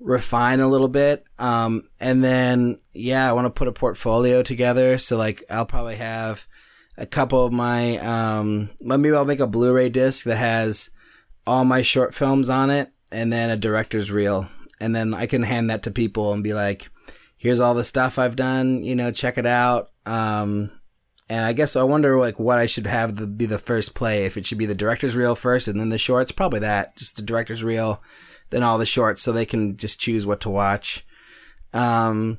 refine 0.01 0.61
a 0.61 0.69
little 0.69 0.89
bit. 0.89 1.25
Um, 1.39 1.83
and 2.01 2.23
then, 2.23 2.81
yeah, 2.93 3.29
I 3.29 3.33
want 3.33 3.47
to 3.47 3.51
put 3.51 3.69
a 3.69 3.73
portfolio 3.73 4.43
together. 4.43 4.97
So 4.99 5.17
like, 5.17 5.45
I'll 5.51 5.67
probably 5.67 5.97
have 5.97 6.47
a 6.97 7.07
couple 7.07 7.45
of 7.45 7.53
my, 7.53 7.99
um, 7.99 8.71
maybe 8.81 9.13
I'll 9.13 9.25
make 9.25 9.41
a 9.41 9.47
Blu-ray 9.47 9.91
disc 9.91 10.25
that 10.25 10.37
has 10.37 10.91
all 11.47 11.65
my 11.65 11.83
short 11.83 12.15
films 12.15 12.49
on 12.49 12.71
it 12.71 12.93
and 13.11 13.33
then 13.33 13.51
a 13.51 13.57
director's 13.57 14.11
reel. 14.11 14.49
And 14.81 14.95
then 14.95 15.15
I 15.15 15.27
can 15.27 15.43
hand 15.43 15.71
that 15.71 15.83
to 15.85 15.91
people 15.91 16.33
and 16.33 16.43
be 16.43 16.55
like, 16.55 16.91
here's 17.39 17.61
all 17.61 17.75
the 17.75 17.85
stuff 17.85 18.19
I've 18.19 18.37
done, 18.37 18.83
you 18.83 18.95
know, 18.95 19.11
check 19.11 19.39
it 19.39 19.47
out. 19.47 19.91
Um, 20.05 20.71
and 21.31 21.45
I 21.45 21.53
guess 21.53 21.77
I 21.77 21.83
wonder 21.85 22.19
like 22.19 22.39
what 22.39 22.59
I 22.59 22.67
should 22.67 22.87
have 22.87 23.17
the, 23.17 23.27
be 23.27 23.47
the 23.47 23.59
first 23.59 23.95
play. 23.95 24.25
If 24.25 24.37
it 24.37 24.45
should 24.45 24.59
be 24.59 24.67
the 24.67 24.75
director's 24.75 25.17
reel 25.17 25.35
first 25.35 25.69
and 25.69 25.79
then 25.81 25.91
the 25.91 25.99
shorts, 25.99 26.33
probably 26.33 26.61
that. 26.61 26.97
Just 26.97 27.17
the 27.17 27.23
director's 27.23 27.65
reel, 27.65 28.03
then 28.51 28.63
all 28.63 28.79
the 28.79 28.87
shorts, 28.87 29.23
so 29.23 29.33
they 29.33 29.47
can 29.47 29.77
just 29.77 30.01
choose 30.01 30.27
what 30.27 30.41
to 30.41 30.51
watch. 30.51 31.07
Um, 31.73 32.39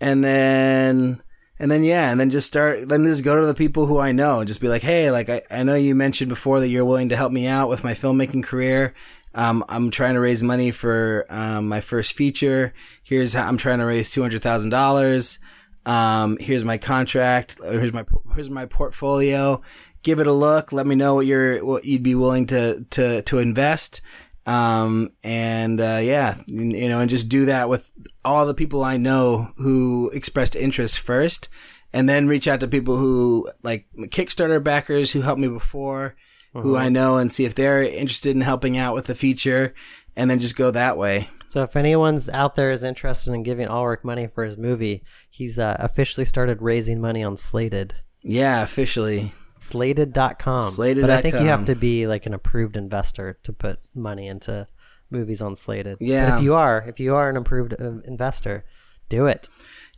and 0.00 0.22
then 0.22 1.22
and 1.58 1.70
then 1.70 1.84
yeah, 1.84 2.10
and 2.10 2.18
then 2.18 2.30
just 2.30 2.48
start. 2.48 2.88
Then 2.88 3.04
just 3.04 3.24
go 3.24 3.40
to 3.40 3.46
the 3.46 3.54
people 3.54 3.86
who 3.86 4.00
I 4.00 4.10
know 4.10 4.40
and 4.40 4.48
just 4.48 4.60
be 4.60 4.68
like, 4.68 4.82
hey, 4.82 5.10
like 5.10 5.28
I, 5.28 5.42
I 5.50 5.62
know 5.62 5.76
you 5.76 5.94
mentioned 5.94 6.28
before 6.28 6.58
that 6.60 6.68
you're 6.68 6.84
willing 6.84 7.08
to 7.10 7.16
help 7.16 7.32
me 7.32 7.46
out 7.46 7.68
with 7.68 7.84
my 7.84 7.94
filmmaking 7.94 8.42
career. 8.42 8.94
Um, 9.34 9.64
I'm 9.68 9.90
trying 9.90 10.14
to 10.14 10.20
raise 10.20 10.42
money 10.42 10.70
for 10.70 11.26
um, 11.28 11.68
my 11.68 11.80
first 11.80 12.14
feature. 12.14 12.72
Here's 13.02 13.32
how 13.32 13.48
I'm 13.48 13.56
trying 13.56 13.80
to 13.80 13.86
raise 13.86 14.10
two 14.10 14.22
hundred 14.22 14.42
thousand 14.42 14.70
dollars. 14.70 15.38
Um, 15.86 16.38
here's 16.40 16.64
my 16.64 16.78
contract. 16.78 17.58
Here's 17.62 17.92
my 17.92 18.04
here's 18.34 18.50
my 18.50 18.66
portfolio. 18.66 19.60
Give 20.02 20.20
it 20.20 20.26
a 20.26 20.32
look. 20.32 20.72
Let 20.72 20.86
me 20.86 20.94
know 20.94 21.14
what 21.14 21.26
you're 21.26 21.64
what 21.64 21.84
you'd 21.84 22.02
be 22.02 22.14
willing 22.14 22.46
to 22.46 22.84
to 22.90 23.22
to 23.22 23.38
invest. 23.38 24.00
Um, 24.46 25.12
and 25.22 25.80
uh, 25.80 26.00
yeah, 26.02 26.36
you 26.46 26.64
you 26.64 26.88
know, 26.88 27.00
and 27.00 27.10
just 27.10 27.28
do 27.28 27.46
that 27.46 27.68
with 27.68 27.90
all 28.24 28.46
the 28.46 28.54
people 28.54 28.84
I 28.84 28.96
know 28.98 29.48
who 29.56 30.10
expressed 30.10 30.54
interest 30.54 30.98
first, 31.00 31.48
and 31.92 32.08
then 32.08 32.28
reach 32.28 32.46
out 32.46 32.60
to 32.60 32.68
people 32.68 32.96
who 32.96 33.48
like 33.62 33.86
Kickstarter 33.96 34.62
backers 34.62 35.12
who 35.12 35.22
helped 35.22 35.40
me 35.40 35.48
before, 35.48 36.14
who 36.62 36.76
I 36.76 36.88
know, 36.88 37.16
and 37.18 37.30
see 37.30 37.44
if 37.44 37.54
they're 37.54 37.82
interested 37.82 38.34
in 38.34 38.40
helping 38.42 38.78
out 38.78 38.94
with 38.94 39.06
the 39.06 39.14
feature, 39.14 39.74
and 40.16 40.30
then 40.30 40.38
just 40.40 40.56
go 40.56 40.70
that 40.70 40.96
way. 40.96 41.28
So 41.48 41.62
if 41.62 41.76
anyone's 41.76 42.28
out 42.28 42.56
there 42.56 42.70
is 42.72 42.82
interested 42.82 43.32
in 43.32 43.42
giving 43.42 43.68
Ulrich 43.68 44.02
money 44.04 44.26
for 44.26 44.44
his 44.44 44.56
movie, 44.58 45.02
he's 45.30 45.58
uh, 45.58 45.76
officially 45.78 46.24
started 46.24 46.60
raising 46.62 47.00
money 47.00 47.22
on 47.22 47.36
Slated. 47.36 47.94
Yeah, 48.22 48.62
officially. 48.62 49.32
Slated.com. 49.60 50.62
Slated 50.70 51.02
But 51.02 51.10
I 51.10 51.22
think 51.22 51.34
you 51.34 51.46
have 51.46 51.66
to 51.66 51.74
be 51.74 52.06
like 52.06 52.26
an 52.26 52.34
approved 52.34 52.76
investor 52.76 53.38
to 53.44 53.52
put 53.52 53.78
money 53.94 54.26
into 54.28 54.66
movies 55.10 55.42
on 55.42 55.56
Slated. 55.56 55.98
But 55.98 56.06
Yeah. 56.06 56.36
if 56.38 56.42
you 56.42 56.54
are, 56.54 56.84
if 56.86 57.00
you 57.00 57.14
are 57.14 57.28
an 57.30 57.36
approved 57.36 57.74
uh, 57.80 58.00
investor, 58.04 58.64
do 59.08 59.26
it. 59.26 59.48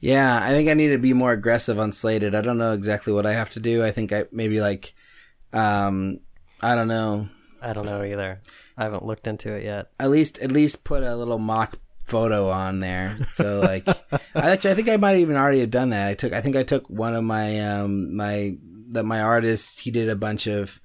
Yeah, 0.00 0.40
I 0.42 0.50
think 0.50 0.68
I 0.68 0.74
need 0.74 0.88
to 0.88 0.98
be 0.98 1.12
more 1.12 1.32
aggressive 1.32 1.78
on 1.78 1.92
Slated. 1.92 2.34
I 2.34 2.42
don't 2.42 2.58
know 2.58 2.72
exactly 2.72 3.12
what 3.12 3.26
I 3.26 3.32
have 3.32 3.50
to 3.50 3.60
do. 3.60 3.82
I 3.84 3.90
think 3.92 4.12
I 4.12 4.24
maybe 4.30 4.60
like, 4.60 4.94
um, 5.52 6.20
I 6.62 6.74
don't 6.74 6.88
know. 6.88 7.28
I 7.60 7.72
don't 7.72 7.86
know 7.86 8.04
either. 8.04 8.40
I 8.76 8.84
haven't 8.84 9.04
looked 9.04 9.26
into 9.26 9.52
it 9.52 9.64
yet. 9.64 9.90
At 9.98 10.10
least, 10.10 10.38
at 10.38 10.52
least 10.52 10.84
put 10.84 11.02
a 11.02 11.16
little 11.16 11.38
mock 11.38 11.78
photo 12.04 12.48
on 12.48 12.80
there. 12.80 13.18
So 13.24 13.60
like, 13.60 13.88
I 14.34 14.50
actually, 14.50 14.70
I 14.70 14.74
think 14.74 14.88
I 14.88 14.96
might 14.96 15.16
even 15.16 15.36
already 15.36 15.60
have 15.60 15.70
done 15.70 15.90
that. 15.90 16.08
I 16.08 16.14
took, 16.14 16.32
I 16.32 16.40
think 16.40 16.56
I 16.56 16.62
took 16.62 16.88
one 16.88 17.14
of 17.14 17.24
my, 17.24 17.60
um, 17.60 18.14
my 18.14 18.56
that 18.90 19.04
my 19.04 19.20
artist. 19.20 19.80
He 19.80 19.90
did 19.90 20.08
a 20.08 20.16
bunch 20.16 20.46
of 20.46 20.80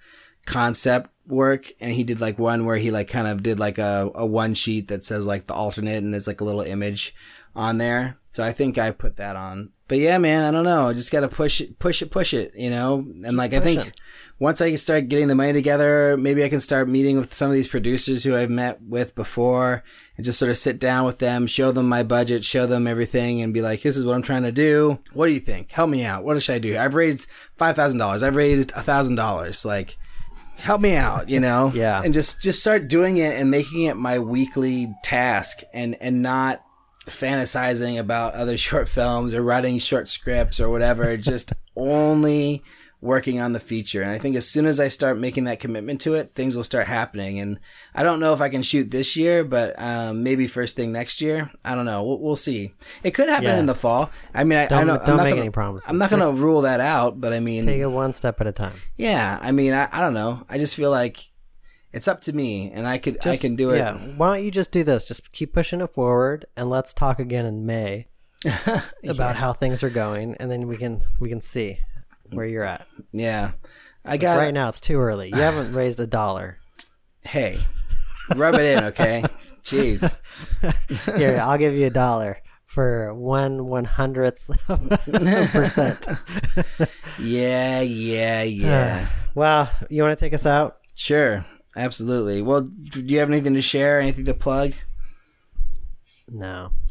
concept 0.46 1.10
work, 1.28 1.72
and 1.80 1.92
he 1.92 2.04
did 2.04 2.20
like 2.20 2.40
one 2.40 2.66
where 2.66 2.78
he 2.78 2.92
like 2.92 3.10
kind 3.10 3.28
of 3.28 3.44
did 3.44 3.60
like 3.60 3.78
a 3.78 4.12
a 4.16 4.26
one 4.26 4.54
sheet 4.54 4.88
that 4.90 5.04
says 5.04 5.26
like 5.26 5.48
the 5.48 5.54
alternate, 5.54 6.04
and 6.04 6.14
there's 6.14 6.28
like 6.28 6.42
a 6.42 6.46
little 6.46 6.62
image 6.62 7.16
on 7.56 7.78
there. 7.78 8.18
So 8.32 8.44
I 8.44 8.52
think 8.52 8.78
I 8.78 8.92
put 8.92 9.18
that 9.18 9.36
on. 9.36 9.72
But 9.92 10.00
yeah, 10.00 10.18
man, 10.20 10.46
I 10.46 10.52
don't 10.52 10.64
know. 10.64 10.88
I 10.88 10.94
just 10.94 11.12
gotta 11.12 11.28
push 11.28 11.60
it, 11.60 11.78
push 11.78 12.02
it, 12.02 12.12
push 12.12 12.34
it, 12.34 12.54
you 12.56 12.70
know. 12.70 13.06
And 13.26 13.36
like 13.36 13.54
I 13.54 13.60
think 13.60 13.92
once 14.40 14.62
I 14.62 14.70
can 14.70 14.78
start 14.78 15.10
getting 15.10 15.28
the 15.28 15.36
money 15.36 15.52
together, 15.52 16.16
maybe 16.16 16.46
I 16.46 16.48
can 16.48 16.62
start 16.62 16.88
meeting 16.88 17.18
with 17.18 17.34
some 17.34 17.50
of 17.50 17.56
these 17.56 17.68
producers 17.68 18.24
who 18.24 18.34
I've 18.34 18.50
met 18.50 18.82
with 18.82 19.16
before, 19.16 19.84
and 20.16 20.26
just 20.26 20.40
sort 20.40 20.50
of 20.50 20.58
sit 20.58 20.80
down 20.80 21.06
with 21.06 21.20
them, 21.20 21.46
show 21.46 21.74
them 21.74 21.90
my 21.90 22.04
budget, 22.04 22.46
show 22.46 22.66
them 22.66 22.88
everything, 22.88 23.42
and 23.42 23.54
be 23.54 23.62
like, 23.62 23.82
"This 23.82 23.98
is 23.98 24.06
what 24.06 24.16
I'm 24.16 24.22
trying 24.22 24.44
to 24.44 24.54
do. 24.54 25.00
What 25.12 25.26
do 25.28 25.34
you 25.34 25.42
think? 25.42 25.72
Help 25.72 25.90
me 25.90 26.06
out. 26.06 26.24
What 26.24 26.42
should 26.42 26.56
I 26.56 26.60
do? 26.60 26.78
I've 26.78 26.96
raised 26.96 27.30
five 27.58 27.76
thousand 27.76 28.00
dollars. 28.00 28.24
I've 28.24 28.38
raised 28.38 28.72
a 28.72 28.82
thousand 28.82 29.16
dollars. 29.16 29.66
Like." 29.66 29.98
help 30.58 30.80
me 30.80 30.96
out 30.96 31.28
you 31.28 31.40
know 31.40 31.72
Yeah. 31.76 32.04
and 32.04 32.14
just 32.14 32.40
just 32.40 32.60
start 32.60 32.88
doing 32.88 33.18
it 33.18 33.36
and 33.36 33.50
making 33.50 33.82
it 33.84 33.96
my 33.98 34.20
weekly 34.20 34.94
task 35.04 35.62
and 35.74 35.98
and 36.00 36.22
not 36.22 36.64
fantasizing 37.08 38.00
about 38.00 38.34
other 38.34 38.58
short 38.68 38.88
films 38.90 39.34
or 39.34 39.42
writing 39.42 39.80
short 39.80 40.08
scripts 40.08 40.60
or 40.60 40.70
whatever 40.70 41.18
just 41.18 41.54
only 41.76 42.64
working 43.04 43.40
on 43.42 43.52
the 43.54 43.60
feature 43.60 44.04
and 44.04 44.12
i 44.12 44.20
think 44.20 44.36
as 44.36 44.48
soon 44.48 44.68
as 44.68 44.80
i 44.80 44.88
start 44.88 45.18
making 45.18 45.46
that 45.46 45.60
commitment 45.60 46.00
to 46.00 46.14
it 46.14 46.30
things 46.30 46.56
will 46.56 46.64
start 46.64 46.86
happening 46.86 47.40
and 47.40 47.60
i 47.96 48.04
don't 48.04 48.20
know 48.20 48.32
if 48.32 48.40
i 48.42 48.48
can 48.48 48.62
shoot 48.62 48.92
this 48.92 49.18
year 49.18 49.44
but 49.44 49.74
um, 49.82 50.22
maybe 50.22 50.46
first 50.46 50.76
thing 50.76 50.92
next 50.92 51.20
year 51.20 51.50
i 51.66 51.74
don't 51.74 51.86
know 51.86 52.04
we'll, 52.04 52.20
we'll 52.20 52.36
see 52.36 52.72
it 53.02 53.10
could 53.12 53.28
happen 53.28 53.46
Yeah. 53.46 53.58
in 53.58 53.66
the 53.66 53.74
fall 53.74 54.12
i 54.36 54.44
mean 54.44 54.60
i, 54.60 54.66
I 54.66 54.68
Don't- 54.68 54.86
know 54.86 54.98
don't 55.00 55.10
I'm 55.10 55.18
not 55.18 55.24
make 55.24 55.32
gonna, 55.32 55.42
any 55.42 55.50
promises. 55.50 55.90
i'm 55.90 55.98
not 55.98 56.12
gonna 56.12 56.32
rule 56.32 56.62
that 56.62 56.80
out 56.80 57.20
but 57.20 57.34
i 57.34 57.40
mean 57.40 57.66
Take 57.66 57.82
it 57.82 57.88
one 57.88 58.14
step 58.14 58.40
at 58.40 58.46
a 58.46 58.52
time. 58.52 58.74
yeah, 58.98 59.40
I 59.42 59.52
mean, 59.52 59.74
I, 59.74 59.90
I 59.92 60.00
don't 60.02 60.14
know. 60.14 60.46
I 60.48 60.60
just 60.60 60.76
feel 60.76 60.92
like 60.92 61.31
it's 61.94 62.08
up 62.08 62.22
to 62.22 62.34
me, 62.34 62.72
and 62.72 62.88
I 62.88 62.98
could 62.98 63.26
I 63.26 63.38
can 63.38 63.56
do 63.56 63.72
it. 63.72 63.78
Yeah. 63.78 63.98
Why 63.98 64.36
don't 64.36 64.46
you 64.46 64.52
just 64.52 64.72
do 64.72 64.84
this? 64.84 65.04
Just 65.06 65.32
keep 65.32 65.54
pushing 65.54 65.82
it 65.82 65.94
forward, 65.94 66.46
and 66.56 66.70
let's 66.70 66.94
talk 66.94 67.20
again 67.20 67.46
in 67.46 67.66
May 67.66 68.08
about 69.08 69.36
how 69.36 69.54
things 69.54 69.84
are 69.84 69.90
going, 69.90 70.36
and 70.40 70.50
then 70.52 70.68
we 70.68 70.78
can 70.78 71.02
we 71.20 71.30
can 71.30 71.42
see 71.42 71.78
where 72.32 72.46
you're 72.46 72.64
at. 72.64 72.88
Yeah, 73.12 73.52
I 74.06 74.18
got. 74.18 74.38
right 74.38 74.54
now, 74.54 74.70
it's 74.70 74.82
too 74.82 75.00
early. 75.00 75.30
You 75.30 75.36
haven't 75.42 75.74
raised 75.74 76.00
a 76.00 76.08
dollar. 76.08 76.58
Hey, 77.22 77.60
rub 78.36 78.56
it 78.56 78.78
in, 78.78 78.84
okay? 78.86 79.24
Jeez. 79.64 80.20
Here, 81.18 81.40
I'll 81.40 81.58
give 81.60 81.76
you 81.76 81.86
a 81.86 81.92
dollar 81.92 82.42
for 82.66 83.14
one 83.14 83.66
one 83.68 83.86
hundredth 83.86 84.50
of 84.70 84.92
a 84.92 85.48
percent. 85.52 86.08
Yeah, 87.20 87.82
yeah, 87.82 88.44
yeah. 88.44 89.08
Well, 89.36 89.70
you 89.90 90.02
want 90.04 90.18
to 90.18 90.26
take 90.26 90.34
us 90.34 90.46
out? 90.46 90.78
sure, 90.96 91.46
absolutely. 91.76 92.42
Well, 92.42 92.62
do 92.62 93.02
you 93.02 93.20
have 93.20 93.30
anything 93.30 93.54
to 93.54 93.62
share? 93.62 94.00
Anything 94.00 94.26
to 94.26 94.34
plug? 94.34 94.74
No. 96.28 96.72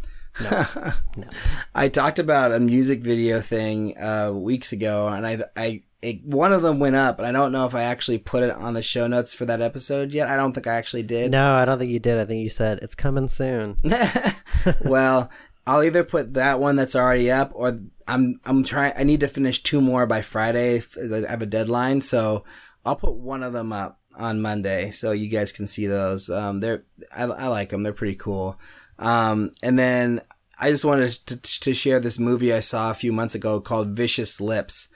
No. 0.40 1.26
I 1.74 1.88
talked 1.88 2.18
about 2.18 2.52
a 2.52 2.60
music 2.60 3.00
video 3.00 3.40
thing 3.40 3.98
uh, 3.98 4.32
weeks 4.32 4.72
ago, 4.72 5.08
and 5.08 5.26
I, 5.26 5.38
I, 5.56 5.82
it, 6.00 6.24
one 6.24 6.52
of 6.52 6.62
them 6.62 6.78
went 6.78 6.96
up, 6.96 7.18
and 7.18 7.26
I 7.26 7.32
don't 7.32 7.52
know 7.52 7.66
if 7.66 7.74
I 7.74 7.82
actually 7.82 8.18
put 8.18 8.44
it 8.44 8.50
on 8.50 8.74
the 8.74 8.82
show 8.82 9.06
notes 9.06 9.34
for 9.34 9.44
that 9.46 9.60
episode 9.60 10.12
yet. 10.12 10.28
I 10.28 10.36
don't 10.36 10.52
think 10.52 10.66
I 10.66 10.74
actually 10.74 11.02
did. 11.02 11.32
No, 11.32 11.54
I 11.54 11.64
don't 11.64 11.78
think 11.78 11.90
you 11.90 11.98
did. 11.98 12.18
I 12.18 12.24
think 12.24 12.42
you 12.42 12.48
said 12.48 12.78
it's 12.80 12.94
coming 12.94 13.28
soon. 13.28 13.78
well, 14.84 15.30
I'll 15.66 15.82
either 15.82 16.04
put 16.04 16.34
that 16.34 16.60
one 16.60 16.76
that's 16.76 16.96
already 16.96 17.30
up, 17.30 17.50
or 17.54 17.80
I'm 18.08 18.40
I'm 18.44 18.64
trying. 18.64 18.94
I 18.96 19.02
need 19.02 19.20
to 19.20 19.28
finish 19.28 19.62
two 19.62 19.80
more 19.80 20.06
by 20.06 20.22
Friday. 20.22 20.80
I 20.96 21.30
have 21.30 21.42
a 21.42 21.46
deadline, 21.46 22.00
so 22.00 22.44
I'll 22.84 22.96
put 22.96 23.14
one 23.14 23.42
of 23.42 23.52
them 23.52 23.72
up. 23.72 23.99
On 24.16 24.42
Monday, 24.42 24.90
so 24.90 25.12
you 25.12 25.28
guys 25.28 25.52
can 25.52 25.66
see 25.66 25.86
those. 25.86 26.28
Um, 26.28 26.60
they're 26.60 26.84
I, 27.14 27.24
I 27.24 27.46
like 27.48 27.70
them. 27.70 27.82
They're 27.82 27.92
pretty 27.92 28.16
cool. 28.16 28.58
Um, 28.98 29.52
and 29.62 29.78
then 29.78 30.20
I 30.58 30.70
just 30.70 30.84
wanted 30.84 31.10
to, 31.26 31.36
to 31.36 31.74
share 31.74 32.00
this 32.00 32.18
movie 32.18 32.52
I 32.52 32.60
saw 32.60 32.90
a 32.90 32.94
few 32.94 33.12
months 33.12 33.34
ago 33.34 33.60
called 33.60 33.96
Vicious 33.96 34.40
Lips, 34.40 34.88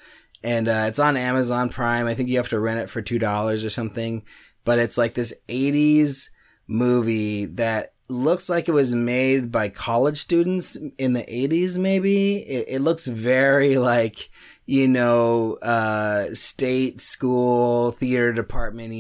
and 0.42 0.68
uh, 0.68 0.84
it's 0.88 0.98
on 0.98 1.16
Amazon 1.16 1.68
Prime. 1.68 2.06
I 2.06 2.14
think 2.14 2.28
you 2.28 2.36
have 2.36 2.50
to 2.50 2.60
rent 2.60 2.80
it 2.80 2.90
for 2.90 3.02
two 3.02 3.18
dollars 3.18 3.64
or 3.64 3.70
something, 3.70 4.24
but 4.64 4.78
it's 4.78 4.98
like 4.98 5.14
this 5.14 5.34
'80s 5.48 6.28
movie 6.66 7.46
that 7.46 7.94
looks 8.08 8.48
like 8.48 8.68
it 8.68 8.72
was 8.72 8.94
made 8.94 9.50
by 9.50 9.68
college 9.68 10.18
students 10.18 10.76
in 10.98 11.14
the 11.14 11.22
80s 11.22 11.78
maybe 11.78 12.36
it, 12.36 12.66
it 12.68 12.80
looks 12.80 13.06
very 13.06 13.78
like 13.78 14.30
you 14.66 14.88
know 14.88 15.54
uh 15.62 16.26
state 16.32 17.00
school 17.00 17.90
theater 17.90 18.32
department 18.32 18.92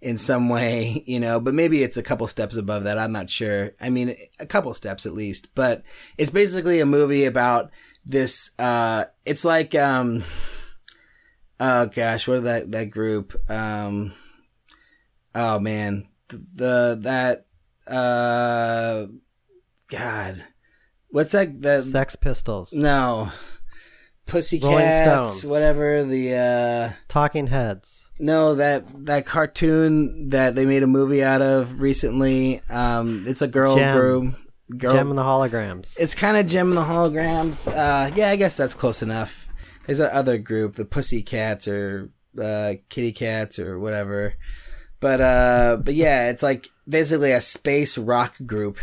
in 0.00 0.18
some 0.18 0.48
way 0.48 1.02
you 1.06 1.20
know 1.20 1.40
but 1.40 1.54
maybe 1.54 1.82
it's 1.82 1.96
a 1.96 2.02
couple 2.02 2.26
steps 2.26 2.56
above 2.56 2.84
that. 2.84 2.98
I'm 2.98 3.12
not 3.12 3.30
sure. 3.30 3.72
I 3.80 3.90
mean 3.90 4.16
a 4.38 4.46
couple 4.46 4.72
steps 4.74 5.06
at 5.06 5.12
least. 5.12 5.54
But 5.54 5.82
it's 6.18 6.30
basically 6.30 6.80
a 6.80 6.86
movie 6.86 7.24
about 7.24 7.70
this 8.04 8.52
uh 8.58 9.04
it's 9.24 9.44
like 9.44 9.74
um 9.74 10.22
oh 11.58 11.86
gosh 11.86 12.28
what 12.28 12.38
are 12.38 12.42
that 12.42 12.70
that 12.70 12.90
group 12.90 13.34
um 13.50 14.12
oh 15.34 15.58
man 15.58 16.04
the 16.28 16.98
that 17.02 17.46
uh 17.92 19.06
god 19.90 20.44
what's 21.08 21.32
that 21.32 21.60
the 21.60 21.82
Sex 21.82 22.14
Pistols, 22.14 22.72
no 22.72 23.30
pussycats 24.26 25.44
whatever 25.44 26.02
the 26.04 26.34
uh 26.34 26.92
Talking 27.08 27.46
Heads, 27.46 28.10
no 28.18 28.54
that 28.56 28.84
that 29.06 29.24
cartoon 29.26 30.30
that 30.30 30.54
they 30.54 30.66
made 30.66 30.82
a 30.82 30.86
movie 30.86 31.22
out 31.22 31.42
of 31.42 31.80
recently 31.80 32.60
um 32.68 33.24
it's 33.26 33.42
a 33.42 33.48
girl 33.48 33.76
Jem. 33.76 33.96
group 33.96 34.34
girl 34.76 34.92
Jem 34.92 35.10
and 35.10 35.18
the 35.18 35.22
Holograms. 35.22 35.96
it's 35.98 36.14
kind 36.14 36.36
of 36.36 36.46
jem 36.46 36.68
and 36.68 36.76
the 36.76 36.82
holograms. 36.84 37.68
Uh 37.68 38.10
yeah 38.14 38.30
i 38.30 38.36
guess 38.36 38.56
that's 38.56 38.74
close 38.74 39.02
enough. 39.02 39.48
There's 39.86 39.98
that 39.98 40.12
other 40.12 40.38
group 40.38 40.74
the 40.74 40.84
pussycats 40.84 41.68
or 41.68 42.10
uh 42.40 42.74
kitty 42.88 43.12
cats 43.12 43.58
or 43.58 43.78
whatever. 43.78 44.34
But 44.98 45.20
uh 45.20 45.76
but 45.84 45.94
yeah 45.94 46.30
it's 46.30 46.42
like 46.42 46.68
basically 46.88 47.32
a 47.32 47.40
space 47.40 47.96
rock 47.96 48.34
group 48.44 48.78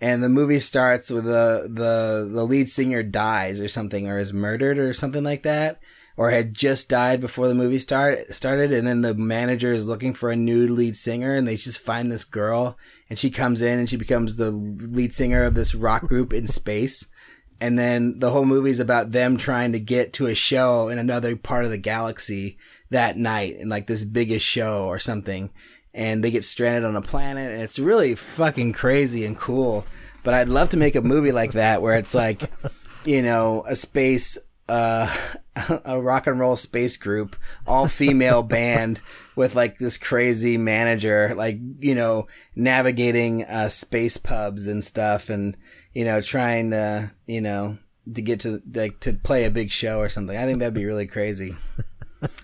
and 0.00 0.22
the 0.22 0.28
movie 0.28 0.60
starts 0.60 1.10
with 1.10 1.24
the 1.24 1.68
the 1.68 2.28
the 2.32 2.44
lead 2.44 2.70
singer 2.70 3.02
dies 3.02 3.60
or 3.60 3.68
something 3.68 4.08
or 4.08 4.18
is 4.18 4.32
murdered 4.32 4.78
or 4.78 4.92
something 4.92 5.22
like 5.22 5.42
that 5.42 5.80
or 6.20 6.30
had 6.30 6.52
just 6.52 6.90
died 6.90 7.18
before 7.18 7.48
the 7.48 7.54
movie 7.54 7.78
start 7.78 8.34
started. 8.34 8.72
And 8.72 8.86
then 8.86 9.02
the 9.02 9.14
manager 9.14 9.72
is 9.72 9.88
looking 9.88 10.12
for 10.12 10.30
a 10.30 10.36
new 10.36 10.68
lead 10.68 10.96
singer 10.96 11.34
and 11.34 11.48
they 11.48 11.56
just 11.56 11.80
find 11.80 12.12
this 12.12 12.24
girl 12.24 12.76
and 13.08 13.18
she 13.18 13.30
comes 13.30 13.62
in 13.62 13.78
and 13.78 13.88
she 13.88 13.96
becomes 13.96 14.36
the 14.36 14.50
lead 14.50 15.14
singer 15.14 15.44
of 15.44 15.54
this 15.54 15.74
rock 15.74 16.02
group 16.02 16.34
in 16.34 16.46
space. 16.46 17.10
And 17.58 17.78
then 17.78 18.18
the 18.18 18.30
whole 18.30 18.44
movie 18.44 18.70
is 18.70 18.80
about 18.80 19.12
them 19.12 19.36
trying 19.36 19.72
to 19.72 19.80
get 19.80 20.12
to 20.14 20.26
a 20.26 20.34
show 20.34 20.88
in 20.88 20.98
another 20.98 21.36
part 21.36 21.64
of 21.64 21.70
the 21.70 21.78
galaxy 21.78 22.58
that 22.90 23.16
night 23.16 23.56
in 23.56 23.68
like 23.68 23.86
this 23.86 24.04
biggest 24.04 24.44
show 24.44 24.84
or 24.84 24.98
something 24.98 25.50
and 25.94 26.22
they 26.22 26.30
get 26.30 26.44
stranded 26.44 26.84
on 26.84 26.96
a 26.96 27.02
planet. 27.02 27.52
And 27.52 27.62
it's 27.62 27.78
really 27.78 28.14
fucking 28.14 28.72
crazy 28.72 29.24
and 29.24 29.36
cool. 29.38 29.86
But 30.22 30.34
i'd 30.34 30.48
love 30.48 30.70
to 30.70 30.76
make 30.76 30.94
a 30.94 31.00
movie 31.00 31.32
like 31.32 31.52
that 31.52 31.80
where 31.82 31.94
it's 31.94 32.14
like 32.14 32.50
you 33.04 33.22
know 33.22 33.64
a 33.66 33.74
space 33.74 34.36
uh 34.68 35.14
a 35.84 36.00
rock 36.00 36.26
and 36.26 36.38
roll 36.38 36.56
space 36.56 36.96
group 36.96 37.36
all 37.66 37.88
female 37.88 38.42
band 38.56 39.00
with 39.34 39.54
like 39.54 39.78
this 39.78 39.96
crazy 39.96 40.58
manager 40.58 41.34
like 41.34 41.58
you 41.78 41.94
know 41.94 42.26
navigating 42.54 43.44
uh 43.44 43.68
space 43.68 44.18
pubs 44.18 44.66
and 44.66 44.84
stuff 44.84 45.30
and 45.30 45.56
you 45.94 46.04
know 46.04 46.20
trying 46.20 46.70
to 46.70 47.10
you 47.26 47.40
know 47.40 47.78
to 48.14 48.22
get 48.22 48.40
to 48.40 48.62
like 48.74 49.00
to 49.00 49.14
play 49.14 49.44
a 49.44 49.50
big 49.50 49.70
show 49.70 49.98
or 49.98 50.08
something. 50.08 50.36
I 50.36 50.44
think 50.44 50.58
that'd 50.58 50.74
be 50.74 50.86
really 50.86 51.06
crazy. 51.06 51.56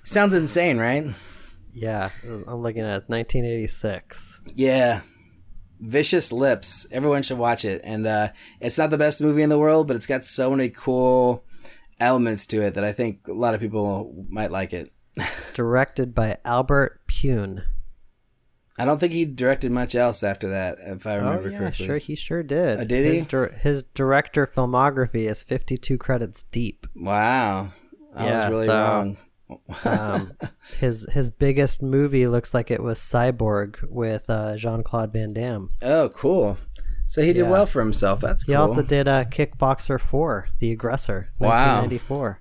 Sounds 0.04 0.32
insane 0.32 0.78
right 0.78 1.14
Yeah, 1.78 2.08
I'm 2.24 2.62
looking 2.62 2.82
at 2.82 3.08
1986. 3.08 4.40
Yeah. 4.54 5.02
Vicious 5.78 6.32
Lips. 6.32 6.86
Everyone 6.90 7.22
should 7.22 7.36
watch 7.38 7.64
it. 7.66 7.82
And 7.84 8.06
uh, 8.06 8.28
it's 8.60 8.78
not 8.78 8.88
the 8.90 8.96
best 8.96 9.20
movie 9.20 9.42
in 9.42 9.50
the 9.50 9.58
world, 9.58 9.86
but 9.86 9.94
it's 9.96 10.06
got 10.06 10.24
so 10.24 10.50
many 10.50 10.70
cool 10.70 11.44
elements 12.00 12.46
to 12.46 12.62
it 12.62 12.74
that 12.74 12.84
I 12.84 12.92
think 12.92 13.28
a 13.28 13.32
lot 13.32 13.54
of 13.54 13.60
people 13.60 14.24
might 14.30 14.50
like 14.50 14.72
it. 14.72 14.90
It's 15.18 15.52
directed 15.52 16.14
by 16.14 16.36
Albert 16.44 17.00
Pyun. 17.08 17.64
I 18.78 18.84
don't 18.84 18.98
think 18.98 19.12
he 19.14 19.24
directed 19.24 19.70
much 19.72 19.94
else 19.94 20.22
after 20.22 20.48
that, 20.50 20.76
if 20.80 21.06
I 21.06 21.14
remember 21.16 21.48
oh 21.48 21.50
yeah, 21.52 21.58
correctly. 21.58 21.86
sure, 21.86 21.96
he 21.98 22.14
sure 22.14 22.42
did. 22.42 22.80
Oh, 22.80 22.84
did 22.84 23.06
he? 23.06 23.14
His, 23.16 23.26
dir- 23.26 23.52
his 23.62 23.82
director 23.94 24.46
filmography 24.46 25.26
is 25.30 25.42
52 25.42 25.96
credits 25.96 26.42
deep. 26.44 26.86
Wow. 26.94 27.72
I 28.14 28.26
Yeah, 28.26 28.48
was 28.48 28.50
really 28.50 28.66
so- 28.66 28.74
wrong. 28.74 29.16
Um, 29.84 30.32
his 30.80 31.06
his 31.12 31.30
biggest 31.30 31.80
movie 31.82 32.26
looks 32.26 32.52
like 32.52 32.70
it 32.70 32.82
was 32.82 32.98
Cyborg 32.98 33.76
with 33.88 34.28
uh, 34.28 34.56
Jean 34.56 34.82
Claude 34.82 35.12
Van 35.12 35.32
Damme. 35.32 35.68
oh, 35.82 36.08
cool. 36.08 36.58
So 37.06 37.22
he 37.22 37.32
did 37.32 37.44
Yeah. 37.44 37.50
well 37.50 37.66
for 37.66 37.80
himself. 37.80 38.20
That's 38.20 38.42
cool. 38.44 38.54
He 38.54 38.56
cool. 38.56 38.68
also 38.68 38.82
did 38.82 39.06
uh, 39.06 39.24
Kickboxer 39.26 40.00
4, 40.00 40.48
The 40.58 40.72
Aggressor, 40.72 41.30
Wow. 41.38 41.82
1994. 41.82 42.40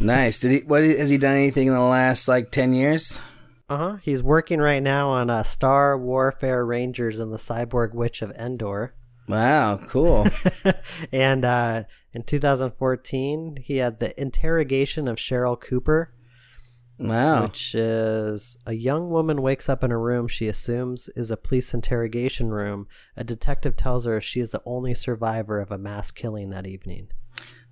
nice. 0.00 0.40
Did 0.40 0.50
he? 0.50 0.58
What 0.66 0.82
has 0.82 1.10
he 1.10 1.18
done? 1.18 1.36
Anything 1.36 1.68
in 1.68 1.74
the 1.74 1.80
last 1.80 2.26
like 2.26 2.50
ten 2.50 2.74
years? 2.74 3.20
Uh 3.68 3.76
huh. 3.78 3.96
He's 4.02 4.22
working 4.22 4.60
right 4.60 4.82
now 4.82 5.10
on 5.10 5.30
uh, 5.30 5.42
Star 5.44 5.96
Warfare 5.96 6.66
Rangers 6.66 7.20
and 7.20 7.32
the 7.32 7.38
Cyborg 7.38 7.94
Witch 7.94 8.20
of 8.22 8.30
Endor. 8.32 8.94
Wow, 9.28 9.78
cool. 9.88 10.26
and 11.12 11.44
uh, 11.46 11.84
in 12.12 12.24
2014, 12.24 13.56
he 13.62 13.78
had 13.78 13.98
the 14.00 14.20
interrogation 14.20 15.08
of 15.08 15.16
Cheryl 15.16 15.58
Cooper, 15.58 16.12
Wow. 16.98 17.42
which 17.42 17.74
is 17.74 18.56
a 18.66 18.72
young 18.72 19.10
woman 19.10 19.42
wakes 19.42 19.68
up 19.68 19.82
in 19.82 19.90
a 19.90 19.98
room 19.98 20.28
she 20.28 20.46
assumes 20.46 21.08
is 21.16 21.30
a 21.30 21.36
police 21.36 21.74
interrogation 21.74 22.50
room. 22.50 22.86
A 23.16 23.24
detective 23.24 23.76
tells 23.76 24.06
her 24.06 24.20
she 24.20 24.40
is 24.40 24.50
the 24.50 24.62
only 24.64 24.94
survivor 24.94 25.60
of 25.60 25.72
a 25.72 25.78
mass 25.78 26.10
killing 26.10 26.50
that 26.50 26.66
evening. 26.66 27.08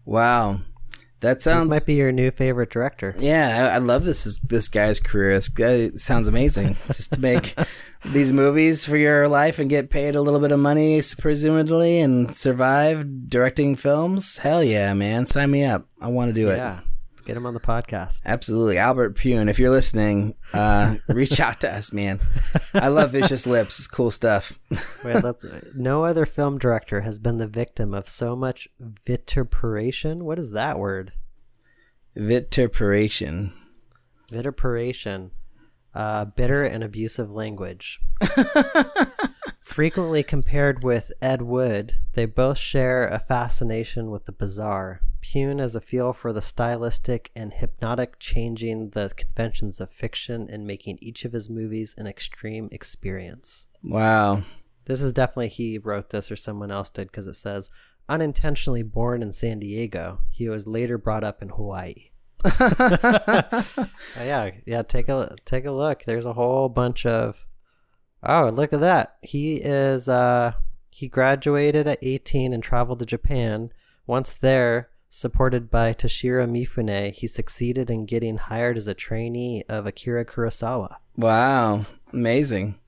Wow. 0.04 0.62
That 1.20 1.40
sounds 1.40 1.62
This 1.62 1.70
might 1.70 1.86
be 1.86 1.94
your 1.94 2.10
new 2.10 2.32
favorite 2.32 2.70
director. 2.70 3.14
Yeah, 3.16 3.68
I, 3.70 3.76
I 3.76 3.78
love 3.78 4.02
this 4.02 4.40
this 4.40 4.68
guy's 4.68 4.98
career. 4.98 5.34
This 5.34 5.48
guy 5.48 5.90
sounds 5.90 6.26
amazing. 6.26 6.76
Just 6.88 7.12
to 7.12 7.20
make 7.20 7.54
these 8.04 8.32
movies 8.32 8.84
for 8.84 8.96
your 8.96 9.28
life 9.28 9.60
and 9.60 9.70
get 9.70 9.88
paid 9.88 10.16
a 10.16 10.20
little 10.20 10.40
bit 10.40 10.50
of 10.50 10.58
money, 10.58 11.00
presumably, 11.20 12.00
and 12.00 12.36
survive 12.36 13.28
directing 13.28 13.76
films. 13.76 14.38
Hell 14.38 14.64
yeah, 14.64 14.92
man! 14.94 15.26
Sign 15.26 15.52
me 15.52 15.62
up. 15.62 15.86
I 16.00 16.08
want 16.08 16.30
to 16.30 16.32
do 16.34 16.50
it. 16.50 16.56
Yeah. 16.56 16.80
Let's 16.80 16.91
get 17.24 17.36
him 17.36 17.46
on 17.46 17.54
the 17.54 17.60
podcast. 17.60 18.22
Absolutely, 18.24 18.78
Albert 18.78 19.16
Pyun. 19.16 19.48
If 19.48 19.58
you're 19.58 19.70
listening, 19.70 20.34
uh, 20.52 20.96
reach 21.08 21.40
out 21.40 21.60
to 21.60 21.72
us, 21.72 21.92
man. 21.92 22.20
I 22.74 22.88
love 22.88 23.12
Vicious 23.12 23.46
Lips. 23.46 23.78
It's 23.78 23.88
cool 23.88 24.10
stuff. 24.10 24.58
Wait, 25.04 25.22
no 25.74 26.04
other 26.04 26.26
film 26.26 26.58
director 26.58 27.02
has 27.02 27.18
been 27.18 27.38
the 27.38 27.46
victim 27.46 27.94
of 27.94 28.08
so 28.08 28.36
much 28.36 28.68
vituperation. 29.06 30.24
What 30.24 30.38
is 30.38 30.52
that 30.52 30.78
word? 30.78 31.12
Vituperation. 32.16 33.52
Vituperation. 34.30 35.30
Uh, 35.94 36.24
bitter 36.24 36.64
and 36.64 36.82
abusive 36.82 37.30
language. 37.30 38.00
Frequently 39.58 40.22
compared 40.22 40.82
with 40.82 41.12
Ed 41.20 41.42
Wood, 41.42 41.94
they 42.14 42.24
both 42.24 42.58
share 42.58 43.06
a 43.06 43.18
fascination 43.18 44.10
with 44.10 44.24
the 44.24 44.32
bizarre. 44.32 45.00
Pyun 45.22 45.60
has 45.60 45.74
a 45.74 45.80
feel 45.80 46.12
for 46.12 46.32
the 46.32 46.42
stylistic 46.42 47.30
and 47.36 47.52
hypnotic, 47.52 48.18
changing 48.18 48.90
the 48.90 49.12
conventions 49.16 49.80
of 49.80 49.90
fiction 49.90 50.48
and 50.50 50.66
making 50.66 50.98
each 51.00 51.24
of 51.24 51.32
his 51.32 51.48
movies 51.48 51.94
an 51.96 52.06
extreme 52.06 52.68
experience. 52.72 53.68
Wow. 53.82 54.42
This 54.84 55.00
is 55.00 55.12
definitely 55.12 55.48
he 55.48 55.78
wrote 55.78 56.10
this 56.10 56.30
or 56.30 56.36
someone 56.36 56.72
else 56.72 56.90
did 56.90 57.08
because 57.08 57.28
it 57.28 57.34
says 57.34 57.70
unintentionally 58.08 58.82
born 58.82 59.22
in 59.22 59.32
San 59.32 59.60
Diego. 59.60 60.18
He 60.28 60.48
was 60.48 60.66
later 60.66 60.98
brought 60.98 61.24
up 61.24 61.40
in 61.42 61.50
Hawaii. 61.50 62.10
Oh, 64.14 64.24
yeah, 64.24 64.50
yeah. 64.66 64.82
Take 64.82 65.08
a 65.08 65.36
take 65.44 65.64
a 65.64 65.70
look. 65.70 66.04
There's 66.04 66.26
a 66.26 66.32
whole 66.32 66.68
bunch 66.68 67.06
of. 67.06 67.46
Oh, 68.22 68.50
look 68.52 68.72
at 68.72 68.80
that. 68.80 69.16
He 69.22 69.56
is. 69.56 70.08
Uh, 70.08 70.52
he 70.90 71.08
graduated 71.08 71.86
at 71.86 71.98
18 72.02 72.52
and 72.52 72.62
traveled 72.62 72.98
to 72.98 73.06
Japan. 73.06 73.72
Once 74.06 74.32
there, 74.32 74.90
supported 75.14 75.70
by 75.70 75.92
Toshiro 75.92 76.48
Mifune, 76.48 77.12
he 77.12 77.26
succeeded 77.26 77.90
in 77.90 78.06
getting 78.06 78.38
hired 78.38 78.78
as 78.78 78.86
a 78.86 78.94
trainee 78.94 79.62
of 79.68 79.86
Akira 79.86 80.24
Kurosawa. 80.24 80.96
Wow. 81.18 81.84
Amazing. 82.14 82.78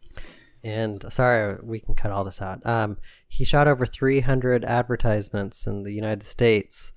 And 0.63 1.05
sorry, 1.13 1.59
we 1.63 1.81
can 1.81 1.95
cut 1.95 2.11
all 2.11 2.25
this 2.25 2.41
out. 2.41 2.65
Um, 2.65 2.97
he 3.29 3.45
shot 3.45 3.69
over 3.69 3.85
300 3.85 4.65
advertisements 4.65 5.67
in 5.67 5.83
the 5.83 5.93
United 5.93 6.23
States, 6.23 6.95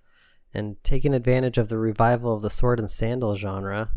and 0.54 0.82
taking 0.82 1.14
advantage 1.14 1.58
of 1.58 1.68
the 1.68 1.78
revival 1.78 2.34
of 2.34 2.42
the 2.42 2.50
sword 2.50 2.80
and 2.80 2.90
sandal 2.90 3.36
genre, 3.36 3.90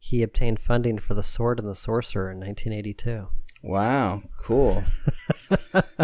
he 0.00 0.20
obtained 0.20 0.58
funding 0.58 0.98
for 0.98 1.14
The 1.14 1.22
Sword 1.22 1.60
and 1.60 1.68
the 1.68 1.76
Sorcerer 1.76 2.32
in 2.32 2.40
1982. 2.40 3.28
Wow, 3.66 4.20
cool. 4.36 4.84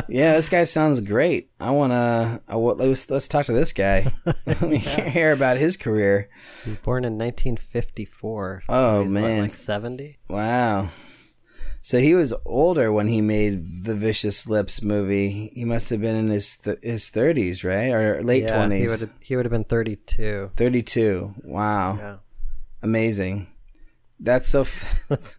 yeah, 0.09 0.33
this 0.37 0.49
guy 0.49 0.65
sounds 0.65 1.01
great. 1.01 1.51
I 1.61 1.73
wanna. 1.73 2.41
I, 2.49 2.57
let's 2.57 3.11
let's 3.11 3.29
talk 3.29 3.45
to 3.47 3.53
this 3.53 3.75
guy. 3.75 4.11
Let 4.47 4.63
me 4.63 4.79
hear 4.79 5.33
about 5.33 5.59
his 5.59 5.77
career. 5.77 6.31
He 6.65 6.71
was 6.71 6.79
born 6.79 7.05
in 7.05 7.19
1954. 7.19 8.63
so 8.67 8.75
Oh, 8.75 9.03
he's, 9.03 9.13
what, 9.13 9.21
man. 9.21 9.43
like 9.43 9.51
70? 9.51 10.19
Wow. 10.31 10.89
So 11.83 11.99
he 11.99 12.15
was 12.15 12.33
older 12.47 12.91
when 12.93 13.09
he 13.09 13.21
made 13.21 13.85
the 13.85 13.95
Vicious 13.95 14.47
Lips 14.49 14.81
movie. 14.83 15.51
He 15.55 15.67
must 15.67 15.91
have 15.91 16.01
been 16.01 16.17
in 16.17 16.29
his 16.29 16.57
th- 16.57 16.79
his 16.83 17.11
thirties, 17.11 17.63
right, 17.63 17.91
or 17.93 18.23
late 18.23 18.45
Yeah, 18.45 18.69
he 18.71 18.87
would 18.87 19.11
he 19.21 19.37
would 19.37 19.45
have 19.45 19.53
been 19.53 19.65
32. 19.65 20.53
Thirty 20.57 20.83
two. 20.83 21.35
Wow, 21.45 21.97
Yeah. 21.99 22.17
amazing. 22.83 23.49
That's 24.19 24.49
so. 24.51 24.63
F- 24.63 25.37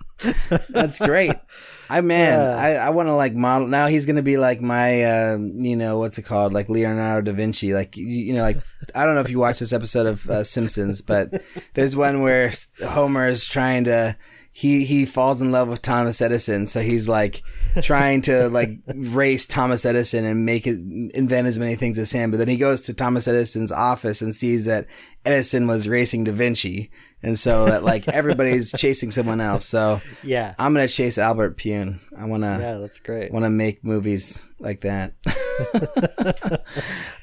that's 0.69 0.99
great. 0.99 1.33
I 1.97 2.01
man, 2.01 2.39
Yeah. 2.39 2.55
I, 2.55 2.87
I 2.87 2.89
want 2.91 3.07
to 3.07 3.13
like 3.13 3.33
model. 3.33 3.67
Now 3.67 3.87
he's 3.87 4.05
gonna 4.05 4.21
be 4.21 4.37
like 4.37 4.61
my, 4.61 5.03
uh, 5.03 5.37
you 5.37 5.75
know, 5.75 5.99
what's 5.99 6.17
it 6.17 6.23
called? 6.23 6.53
Like 6.53 6.69
Leonardo 6.69 7.31
da 7.31 7.35
Vinci. 7.35 7.73
Like 7.73 7.97
you, 7.97 8.05
you 8.05 8.33
know, 8.33 8.41
like 8.41 8.57
I 8.95 9.05
don't 9.05 9.15
know 9.15 9.21
if 9.21 9.29
you 9.29 9.39
watch 9.39 9.59
this 9.59 9.73
episode 9.73 10.05
of 10.05 10.29
uh, 10.29 10.43
Simpsons, 10.43 11.01
but 11.01 11.41
there's 11.73 11.95
one 11.95 12.21
where 12.21 12.51
Homer 12.85 13.27
is 13.27 13.45
trying 13.45 13.83
to. 13.85 14.15
He 14.53 14.83
he 14.85 15.05
falls 15.05 15.41
in 15.41 15.51
love 15.51 15.69
with 15.69 15.81
Thomas 15.81 16.21
Edison, 16.21 16.67
so 16.67 16.81
he's 16.81 17.07
like 17.07 17.41
trying 17.81 18.21
to 18.23 18.49
like 18.49 18.69
race 18.93 19.45
Thomas 19.45 19.85
Edison 19.85 20.25
and 20.25 20.45
make 20.45 20.67
it 20.67 20.77
invent 21.13 21.47
as 21.47 21.57
many 21.57 21.75
things 21.75 21.97
as 21.97 22.11
him. 22.11 22.31
But 22.31 22.37
then 22.37 22.49
he 22.49 22.57
goes 22.57 22.81
to 22.83 22.93
Thomas 22.93 23.27
Edison's 23.29 23.71
office 23.71 24.21
and 24.21 24.35
sees 24.35 24.65
that 24.65 24.87
Edison 25.25 25.67
was 25.67 25.87
racing 25.87 26.25
Da 26.25 26.33
Vinci, 26.33 26.91
and 27.23 27.39
so 27.39 27.65
that 27.67 27.85
like 27.85 28.07
everybody's 28.09 28.73
chasing 28.73 29.09
someone 29.09 29.39
else. 29.39 29.63
So 29.65 30.01
Yeah. 30.21 30.53
I'm 30.59 30.73
gonna 30.73 30.89
chase 30.89 31.17
Albert 31.17 31.57
Pyun. 31.57 31.99
I 32.17 32.25
wanna 32.25 32.57
Yeah, 32.59 32.77
that's 32.77 32.99
great. 32.99 33.31
want 33.31 33.45
to 33.45 33.49
make 33.49 33.85
movies 33.85 34.43
like 34.59 34.81
that. 34.81 35.13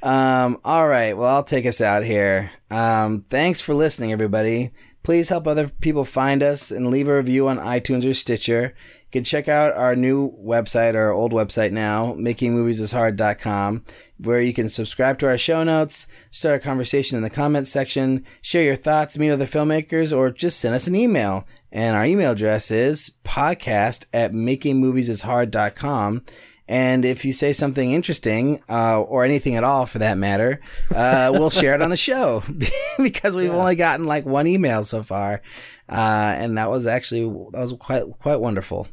um, 0.03 0.59
all 0.65 0.87
right. 0.89 1.17
Well, 1.17 1.29
I'll 1.29 1.45
take 1.45 1.67
us 1.67 1.81
out 1.81 2.05
here. 2.05 2.51
Um, 2.71 3.25
thanks 3.29 3.61
for 3.61 3.75
listening, 3.75 4.13
everybody. 4.13 4.71
Please 5.09 5.31
help 5.31 5.47
other 5.47 5.69
people 5.69 6.05
find 6.05 6.43
us 6.43 6.71
and 6.71 6.89
leave 6.89 7.09
a 7.09 7.17
review 7.17 7.49
on 7.49 7.57
iTunes 7.57 8.05
or 8.05 8.13
Stitcher. 8.13 8.75
You 8.77 9.11
can 9.11 9.25
check 9.25 9.49
out 9.49 9.73
our 9.73 9.97
new 9.97 10.33
website, 10.33 10.95
our 10.95 11.13
old 11.13 11.33
website 11.33 11.73
now, 11.73 12.13
makingmoviesishard.com, 12.13 13.87
where 14.19 14.43
you 14.43 14.53
can 14.53 14.69
subscribe 14.69 15.19
to 15.21 15.27
our 15.27 15.39
show 15.39 15.65
notes, 15.65 16.09
start 16.31 16.57
a 16.57 16.59
conversation 16.59 17.17
in 17.17 17.23
the 17.23 17.31
comments 17.31 17.71
section, 17.71 18.23
share 18.43 18.65
your 18.65 18.77
thoughts, 18.77 19.17
meet 19.17 19.31
other 19.31 19.47
filmmakers, 19.47 20.15
or 20.15 20.31
just 20.31 20.61
send 20.61 20.75
us 20.75 20.87
an 20.87 20.95
email. 20.95 21.47
And 21.73 21.97
our 21.97 22.05
email 22.05 22.33
address 22.33 22.71
is 22.71 23.17
podcast 23.25 24.05
at 24.13 24.33
makingmoviesishard.com. 24.33 26.23
And 26.69 27.05
if 27.05 27.25
you 27.25 27.33
say 27.33 27.53
something 27.53 27.93
interesting, 27.93 28.63
uh, 28.69 29.01
or 29.01 29.25
anything 29.25 29.57
at 29.57 29.65
all 29.65 29.87
for 29.87 29.99
that 30.01 30.19
matter, 30.19 30.61
uh, 30.95 31.31
we'll 31.33 31.51
share 31.51 31.75
it 31.75 31.83
on 31.83 31.91
the 31.91 31.97
show 31.97 32.43
because 32.99 33.35
we've 33.35 33.53
only 33.53 33.75
gotten 33.75 34.07
like 34.07 34.27
one 34.27 34.47
email 34.47 34.85
so 34.85 35.03
far. 35.03 35.41
Uh, 35.89 36.35
and 36.37 36.59
that 36.59 36.69
was 36.69 36.87
actually, 36.87 37.23
that 37.53 37.61
was 37.61 37.73
quite, 37.79 38.05
quite 38.21 38.37
wonderful. 38.37 38.87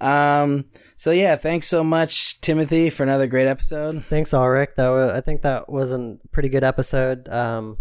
Um, 0.00 0.64
so 0.96 1.10
yeah, 1.10 1.36
thanks 1.36 1.66
so 1.66 1.84
much, 1.84 2.40
Timothy, 2.40 2.88
for 2.88 3.02
another 3.02 3.26
great 3.26 3.46
episode. 3.46 4.04
Thanks, 4.04 4.32
Ulrich. 4.32 4.70
That 4.76 4.88
was, 4.88 5.12
I 5.12 5.20
think 5.20 5.42
that 5.42 5.68
was 5.68 5.92
a 5.92 6.18
pretty 6.32 6.48
good 6.48 6.64
episode. 6.64 7.28
Um, 7.28 7.76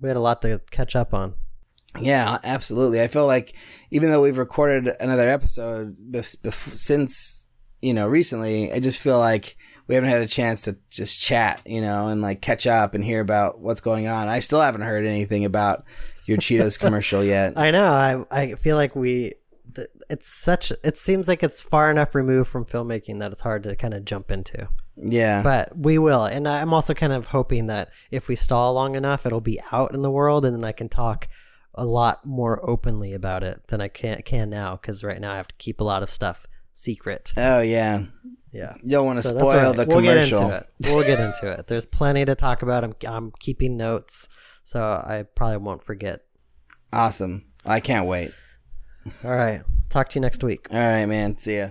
we 0.00 0.08
had 0.08 0.16
a 0.16 0.20
lot 0.20 0.42
to 0.42 0.60
catch 0.70 0.96
up 0.96 1.14
on. 1.14 1.34
Yeah, 2.00 2.38
absolutely. 2.42 3.00
I 3.00 3.08
feel 3.08 3.26
like 3.26 3.54
even 3.90 4.10
though 4.10 4.20
we've 4.20 4.38
recorded 4.38 4.94
another 5.00 5.28
episode 5.28 5.96
bef- 6.10 6.40
bef- 6.42 6.76
since, 6.76 7.45
you 7.80 7.94
know, 7.94 8.08
recently, 8.08 8.72
I 8.72 8.80
just 8.80 9.00
feel 9.00 9.18
like 9.18 9.56
we 9.86 9.94
haven't 9.94 10.10
had 10.10 10.22
a 10.22 10.28
chance 10.28 10.62
to 10.62 10.76
just 10.90 11.20
chat, 11.20 11.62
you 11.64 11.80
know, 11.80 12.08
and 12.08 12.22
like 12.22 12.40
catch 12.42 12.66
up 12.66 12.94
and 12.94 13.04
hear 13.04 13.20
about 13.20 13.60
what's 13.60 13.80
going 13.80 14.08
on. 14.08 14.28
I 14.28 14.40
still 14.40 14.60
haven't 14.60 14.82
heard 14.82 15.06
anything 15.06 15.44
about 15.44 15.84
your 16.24 16.38
Cheetos 16.38 16.78
commercial 16.78 17.22
yet. 17.24 17.56
I 17.56 17.70
know. 17.70 17.92
I 17.92 18.24
I 18.30 18.54
feel 18.54 18.76
like 18.76 18.96
we. 18.96 19.34
It's 20.08 20.28
such. 20.32 20.72
It 20.84 20.96
seems 20.96 21.28
like 21.28 21.42
it's 21.42 21.60
far 21.60 21.90
enough 21.90 22.14
removed 22.14 22.48
from 22.48 22.64
filmmaking 22.64 23.18
that 23.18 23.32
it's 23.32 23.40
hard 23.40 23.64
to 23.64 23.76
kind 23.76 23.92
of 23.94 24.04
jump 24.04 24.30
into. 24.30 24.68
Yeah. 24.96 25.42
But 25.42 25.76
we 25.76 25.98
will, 25.98 26.24
and 26.24 26.48
I'm 26.48 26.72
also 26.72 26.94
kind 26.94 27.12
of 27.12 27.26
hoping 27.26 27.66
that 27.66 27.90
if 28.10 28.28
we 28.28 28.36
stall 28.36 28.72
long 28.72 28.94
enough, 28.94 29.26
it'll 29.26 29.40
be 29.42 29.60
out 29.72 29.94
in 29.94 30.02
the 30.02 30.10
world, 30.10 30.46
and 30.46 30.56
then 30.56 30.64
I 30.64 30.72
can 30.72 30.88
talk 30.88 31.28
a 31.74 31.84
lot 31.84 32.24
more 32.24 32.66
openly 32.68 33.12
about 33.12 33.42
it 33.42 33.66
than 33.66 33.82
I 33.82 33.88
can 33.88 34.22
can 34.22 34.48
now. 34.48 34.76
Because 34.76 35.04
right 35.04 35.20
now 35.20 35.34
I 35.34 35.36
have 35.36 35.48
to 35.48 35.56
keep 35.56 35.80
a 35.80 35.84
lot 35.84 36.02
of 36.02 36.10
stuff 36.10 36.46
secret. 36.76 37.32
oh, 37.36 37.60
yeah. 37.60 38.04
Yeah. 38.52 38.74
You 38.82 38.90
don't 38.90 39.06
want 39.06 39.18
to 39.18 39.22
So 39.22 39.30
spoil 39.36 39.50
right. 39.68 39.76
the 39.76 39.84
we'll 39.86 39.98
commercial. 39.98 40.38
get 40.38 40.44
into 40.44 40.56
it. 40.56 40.66
We'll 40.94 41.02
get 41.04 41.20
into 41.20 41.50
it. 41.58 41.66
There's 41.66 41.84
plenty 41.86 42.24
to 42.24 42.34
talk 42.34 42.62
about. 42.62 42.84
I'm 42.84 42.92
I'm 43.06 43.32
keeping 43.38 43.76
notes, 43.76 44.28
so 44.64 44.80
I 44.82 45.24
probably 45.34 45.58
won't 45.58 45.82
forget. 45.84 46.20
Awesome. 46.92 47.44
I 47.66 47.80
can't 47.80 48.06
wait. 48.06 48.32
All 49.24 49.30
right. 49.34 49.62
Talk 49.90 50.08
to 50.10 50.14
you 50.16 50.20
next 50.22 50.42
week. 50.42 50.68
All 50.70 50.78
right, 50.78 51.06
man. 51.06 51.36
See 51.38 51.58
ya. 51.58 51.70